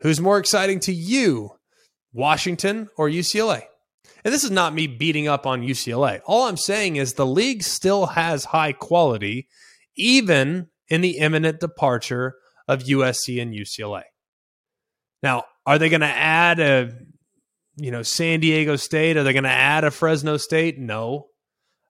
Who's 0.00 0.20
more 0.20 0.38
exciting 0.38 0.78
to 0.80 0.92
you? 0.92 1.50
Washington 2.12 2.88
or 2.96 3.08
UCLA? 3.08 3.62
And 4.24 4.32
this 4.32 4.44
is 4.44 4.50
not 4.50 4.74
me 4.74 4.86
beating 4.86 5.26
up 5.26 5.46
on 5.46 5.62
UCLA. 5.62 6.20
All 6.24 6.46
I'm 6.46 6.56
saying 6.56 6.96
is 6.96 7.14
the 7.14 7.26
league 7.26 7.64
still 7.64 8.06
has 8.06 8.46
high 8.46 8.72
quality 8.72 9.48
even 9.98 10.68
in 10.88 11.02
the 11.02 11.18
imminent 11.18 11.60
departure 11.60 12.36
of 12.66 12.84
USC 12.84 13.40
and 13.40 13.52
UCLA. 13.52 14.04
Now, 15.22 15.44
are 15.66 15.78
they 15.78 15.88
going 15.88 16.00
to 16.00 16.06
add 16.06 16.60
a 16.60 16.92
you 17.76 17.90
know 17.90 18.02
San 18.02 18.40
Diego 18.40 18.76
State? 18.76 19.16
Are 19.16 19.22
they 19.22 19.32
going 19.32 19.44
to 19.44 19.50
add 19.50 19.84
a 19.84 19.90
Fresno 19.90 20.36
State? 20.36 20.78
No. 20.78 21.28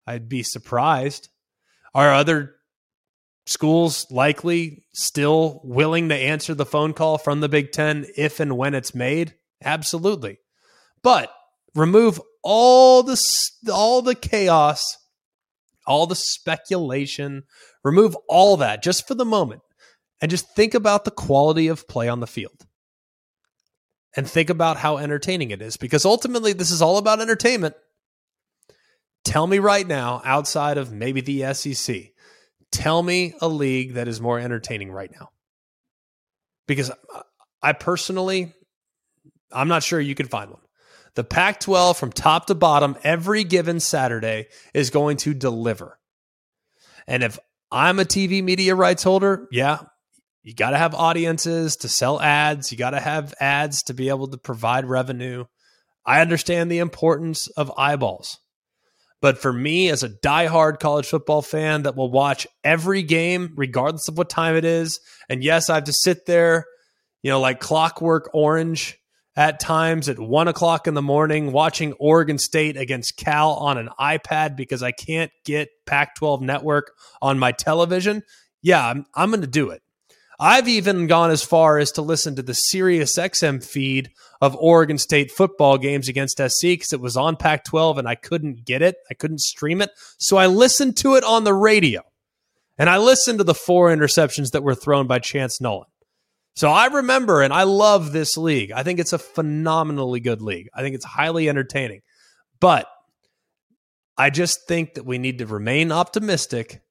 I'd 0.07 0.29
be 0.29 0.43
surprised. 0.43 1.29
Are 1.95 2.13
other 2.13 2.55
schools 3.47 4.07
likely 4.11 4.85
still 4.95 5.61
willing 5.65 6.09
to 6.09 6.15
answer 6.15 6.55
the 6.55 6.67
phone 6.67 6.93
call 6.93 7.19
from 7.19 7.41
the 7.41 7.49
Big 7.49 7.73
10 7.73 8.07
if 8.17 8.41
and 8.41 8.57
when 8.57 8.75
it's 8.75 8.95
made? 8.95 9.35
Absolutely. 9.63 10.39
But 11.03 11.33
remove 11.75 12.21
all 12.43 13.03
the 13.03 13.21
all 13.73 14.03
the 14.03 14.15
chaos, 14.15 14.83
all 15.87 16.07
the 16.07 16.15
speculation, 16.15 17.45
Remove 17.89 18.15
all 18.29 18.59
that 18.59 18.83
just 18.83 19.09
for 19.09 19.15
the 19.15 19.25
moment 19.25 19.63
and 20.21 20.31
just 20.31 20.55
think 20.55 20.75
about 20.75 21.07
the 21.07 21.11
quality 21.11 21.69
of 21.69 21.89
play 21.89 22.07
on 22.07 22.21
the 22.21 22.27
field. 22.27 22.67
And 24.15 24.29
think 24.29 24.51
about 24.51 24.77
how 24.77 24.99
entertaining 24.99 25.53
it 25.53 25.63
is 25.63 25.79
because 25.79 26.05
ultimately 26.05 26.53
this 26.53 26.71
is 26.71 26.83
all 26.83 26.99
about 26.99 27.21
entertainment. 27.21 27.77
Tell 29.25 29.47
me 29.47 29.59
right 29.59 29.87
now, 29.87 30.21
outside 30.23 30.77
of 30.77 30.93
maybe 30.93 31.23
the 31.23 31.55
SEC, 31.55 32.13
tell 32.71 33.03
me 33.03 33.35
a 33.41 33.49
league 33.49 33.95
that 33.95 34.07
is 34.07 34.21
more 34.21 34.39
entertaining 34.39 34.93
right 34.93 35.11
now. 35.19 35.31
Because 36.67 36.91
I 37.63 37.73
personally, 37.73 38.53
I'm 39.51 39.69
not 39.69 39.83
sure 39.83 39.99
you 39.99 40.15
can 40.15 40.29
find 40.29 40.51
one. 40.51 40.61
The 41.15 41.25
Pac 41.25 41.61
12 41.61 41.97
from 41.97 42.13
top 42.13 42.47
to 42.47 42.55
bottom 42.55 42.97
every 43.03 43.45
given 43.45 43.81
Saturday 43.81 44.49
is 44.75 44.91
going 44.91 45.17
to 45.19 45.33
deliver. 45.33 45.99
And 47.07 47.23
if 47.23 47.39
I'm 47.71 47.99
a 47.99 48.05
TV 48.05 48.43
media 48.43 48.75
rights 48.75 49.03
holder. 49.03 49.47
Yeah, 49.51 49.81
you 50.43 50.55
got 50.55 50.71
to 50.71 50.79
have 50.79 50.95
audiences 50.95 51.77
to 51.77 51.89
sell 51.89 52.21
ads. 52.21 52.73
You 52.73 52.79
got 52.79 52.91
to 52.91 53.01
have 53.01 53.35
ads 53.41 53.83
to 53.85 53.95
be 53.95 54.09
able 54.09 54.29
to 54.29 54.39
provide 54.39 54.87
revenue. 54.87 55.45
I 56.07 56.21
understand 56.21 56.71
the 56.71 56.79
importance 56.79 57.49
of 57.49 57.73
eyeballs. 57.77 58.39
But 59.21 59.39
for 59.39 59.53
me, 59.53 59.91
as 59.91 60.03
a 60.03 60.09
diehard 60.09 60.79
college 60.79 61.07
football 61.07 61.43
fan 61.43 61.83
that 61.83 61.97
will 61.97 62.11
watch 62.11 62.47
every 62.63 63.03
game, 63.03 63.53
regardless 63.57 64.09
of 64.09 64.17
what 64.17 64.31
time 64.31 64.57
it 64.57 64.65
is, 64.65 65.01
and 65.29 65.43
yes, 65.43 65.69
I 65.69 65.75
have 65.77 65.85
to 65.85 65.93
sit 65.93 66.27
there, 66.27 66.65
you 67.23 67.31
know, 67.31 67.41
like 67.41 67.61
clockwork 67.61 68.31
orange 68.33 68.98
at 69.39 69.61
times 69.61 70.09
at 70.09 70.19
one 70.19 70.49
o'clock 70.49 70.89
in 70.89 70.95
the 70.95 71.01
morning 71.01 71.53
watching 71.53 71.93
Oregon 71.93 72.39
State 72.39 72.77
against 72.77 73.17
Cal 73.17 73.53
on 73.53 73.79
an 73.79 73.89
iPad 73.97 74.57
because 74.57 74.83
I 74.83 74.91
can't 74.91 75.31
get 75.45 75.69
Pac 75.87 76.17
12 76.17 76.43
network 76.43 76.91
on 77.23 77.39
my 77.39 77.53
television. 77.53 78.25
Yeah, 78.63 78.85
I'm, 78.85 79.07
I'm 79.15 79.31
going 79.31 79.43
to 79.43 79.47
do 79.47 79.71
it. 79.71 79.81
I've 80.41 80.67
even 80.67 81.07
gone 81.07 81.31
as 81.31 81.45
far 81.45 81.79
as 81.79 81.93
to 81.93 82.03
listen 82.03 82.35
to 82.35 82.43
the 82.43 82.53
Sirius 82.53 83.17
XM 83.17 83.65
feed 83.65 84.11
of 84.41 84.57
Oregon 84.57 84.99
State 84.99 85.31
football 85.31 85.79
games 85.79 86.09
against 86.09 86.39
SC 86.39 86.63
because 86.63 86.93
it 86.93 87.01
was 87.01 87.17
on 87.17 87.37
Pac 87.37 87.63
12 87.63 87.99
and 87.99 88.09
I 88.09 88.17
couldn't 88.17 88.65
get 88.65 88.83
it. 88.83 88.97
I 89.09 89.15
couldn't 89.15 89.41
stream 89.41 89.81
it. 89.81 89.91
So 90.19 90.37
I 90.37 90.49
listened 90.49 90.97
to 90.99 91.15
it 91.15 91.23
on 91.23 91.45
the 91.45 91.55
radio 91.55 92.03
and 92.77 92.91
I 92.91 92.99
listened 92.99 93.39
to 93.39 93.45
the 93.45 93.55
four 93.55 93.89
interceptions 93.91 94.51
that 94.51 94.65
were 94.65 94.75
thrown 94.75 95.07
by 95.07 95.21
Chance 95.21 95.61
Nolan. 95.61 95.87
So 96.59 96.73
I 96.73 96.87
remember 96.87 97.41
and 97.41 97.53
I 97.53 97.63
love 97.63 98.11
this 98.11 98.37
league. 98.37 98.73
I 98.73 98.83
think 98.83 98.99
it's 98.99 99.13
a 99.13 99.19
phenomenally 99.19 100.19
good 100.19 100.43
league. 100.43 100.69
I 100.75 100.83
think 100.83 100.97
it's 100.97 101.05
highly 101.05 101.49
entertaining. 101.49 102.01
But 102.59 102.89
I 104.17 104.31
just 104.31 104.67
think 104.67 104.95
that 104.95 105.07
we 105.07 105.19
need 105.19 105.39
to 105.39 105.47
remain 105.47 105.93
optimistic 105.93 106.83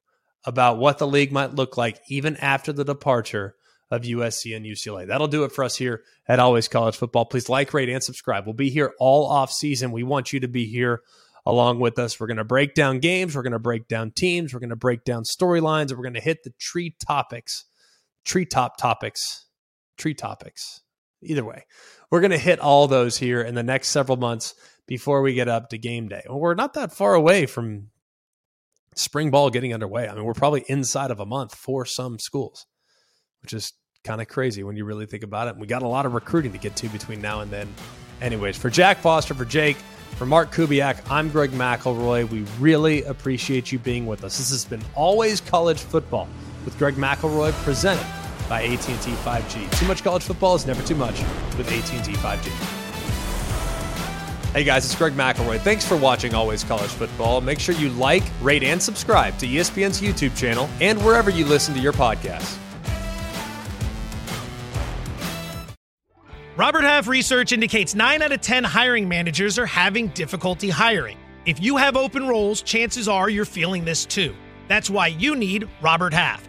about 0.46 0.78
what 0.78 0.96
the 0.96 1.06
league 1.06 1.32
might 1.32 1.54
look 1.54 1.76
like 1.76 2.00
even 2.08 2.38
after 2.38 2.72
the 2.72 2.82
departure 2.82 3.56
of 3.90 4.04
USC 4.04 4.56
and 4.56 4.64
UCLA. 4.64 5.06
That'll 5.06 5.28
do 5.28 5.44
it 5.44 5.52
for 5.52 5.64
us 5.64 5.76
here 5.76 6.02
at 6.26 6.38
Always 6.38 6.66
College 6.66 6.96
Football. 6.96 7.26
Please 7.26 7.50
like, 7.50 7.74
rate, 7.74 7.90
and 7.90 8.02
subscribe. 8.02 8.46
We'll 8.46 8.54
be 8.54 8.70
here 8.70 8.94
all 8.98 9.26
off 9.26 9.52
season. 9.52 9.92
We 9.92 10.02
want 10.02 10.32
you 10.32 10.40
to 10.40 10.48
be 10.48 10.64
here 10.64 11.02
along 11.44 11.78
with 11.78 11.98
us. 11.98 12.18
We're 12.18 12.26
going 12.26 12.38
to 12.38 12.44
break 12.44 12.72
down 12.72 13.00
games. 13.00 13.36
We're 13.36 13.42
going 13.42 13.52
to 13.52 13.58
break 13.58 13.86
down 13.86 14.12
teams. 14.12 14.54
We're 14.54 14.60
going 14.60 14.70
to 14.70 14.76
break 14.76 15.04
down 15.04 15.24
storylines. 15.24 15.90
We're 15.90 16.04
going 16.04 16.14
to 16.14 16.20
hit 16.20 16.42
the 16.42 16.54
tree 16.58 16.96
topics, 17.06 17.66
treetop 18.24 18.78
topics, 18.78 19.44
tree 19.98 20.14
topics. 20.14 20.82
Either 21.20 21.44
way, 21.44 21.64
we're 22.10 22.20
going 22.20 22.30
to 22.30 22.38
hit 22.38 22.60
all 22.60 22.86
those 22.86 23.18
here 23.18 23.42
in 23.42 23.54
the 23.54 23.62
next 23.62 23.88
several 23.88 24.16
months 24.16 24.54
before 24.86 25.20
we 25.20 25.34
get 25.34 25.48
up 25.48 25.68
to 25.68 25.78
game 25.78 26.08
day. 26.08 26.22
We're 26.28 26.54
not 26.54 26.74
that 26.74 26.92
far 26.92 27.14
away 27.14 27.46
from 27.46 27.88
spring 28.94 29.30
ball 29.30 29.50
getting 29.50 29.74
underway. 29.74 30.08
I 30.08 30.14
mean, 30.14 30.24
we're 30.24 30.34
probably 30.34 30.64
inside 30.68 31.10
of 31.10 31.20
a 31.20 31.26
month 31.26 31.54
for 31.54 31.84
some 31.84 32.18
schools, 32.18 32.66
which 33.42 33.52
is 33.52 33.72
kind 34.04 34.20
of 34.20 34.28
crazy 34.28 34.62
when 34.62 34.76
you 34.76 34.84
really 34.84 35.06
think 35.06 35.22
about 35.22 35.48
it. 35.48 35.56
We 35.56 35.66
got 35.66 35.82
a 35.82 35.88
lot 35.88 36.06
of 36.06 36.14
recruiting 36.14 36.52
to 36.52 36.58
get 36.58 36.76
to 36.76 36.88
between 36.88 37.20
now 37.20 37.40
and 37.40 37.50
then. 37.50 37.68
Anyways, 38.20 38.56
for 38.56 38.70
Jack 38.70 38.98
Foster, 38.98 39.34
for 39.34 39.44
Jake, 39.44 39.76
for 40.16 40.26
Mark 40.26 40.52
Kubiak, 40.52 41.00
I'm 41.10 41.28
Greg 41.28 41.50
McElroy. 41.50 42.28
We 42.30 42.44
really 42.58 43.04
appreciate 43.04 43.70
you 43.70 43.78
being 43.78 44.06
with 44.06 44.24
us. 44.24 44.38
This 44.38 44.50
has 44.50 44.64
been 44.64 44.82
Always 44.94 45.40
College 45.40 45.80
Football 45.80 46.28
with 46.64 46.76
Greg 46.78 46.94
McElroy, 46.94 47.52
presented 47.64 48.06
by 48.48 48.64
AT&T 48.64 48.92
5G. 48.92 49.78
Too 49.78 49.86
much 49.86 50.02
college 50.02 50.22
football 50.22 50.54
is 50.54 50.66
never 50.66 50.82
too 50.82 50.94
much 50.94 51.20
with 51.56 51.70
AT&T 51.70 52.12
5G. 52.12 52.78
Hey 54.54 54.64
guys, 54.64 54.84
it's 54.86 54.94
Greg 54.94 55.12
McElroy. 55.12 55.60
Thanks 55.60 55.86
for 55.86 55.96
watching 55.96 56.34
Always 56.34 56.64
College 56.64 56.90
Football. 56.90 57.42
Make 57.42 57.60
sure 57.60 57.74
you 57.74 57.90
like, 57.90 58.22
rate, 58.40 58.62
and 58.62 58.82
subscribe 58.82 59.36
to 59.38 59.46
ESPN's 59.46 60.00
YouTube 60.00 60.34
channel 60.36 60.70
and 60.80 60.98
wherever 61.04 61.30
you 61.30 61.44
listen 61.44 61.74
to 61.74 61.80
your 61.80 61.92
podcasts. 61.92 62.56
Robert 66.56 66.82
Half 66.82 67.06
research 67.06 67.52
indicates 67.52 67.94
9 67.94 68.22
out 68.22 68.32
of 68.32 68.40
10 68.40 68.64
hiring 68.64 69.06
managers 69.06 69.58
are 69.58 69.66
having 69.66 70.08
difficulty 70.08 70.70
hiring. 70.70 71.16
If 71.44 71.62
you 71.62 71.76
have 71.76 71.96
open 71.96 72.26
roles, 72.26 72.62
chances 72.62 73.06
are 73.06 73.30
you're 73.30 73.44
feeling 73.44 73.84
this 73.84 74.04
too. 74.04 74.34
That's 74.66 74.90
why 74.90 75.06
you 75.06 75.36
need 75.36 75.68
Robert 75.80 76.12
Half. 76.12 76.48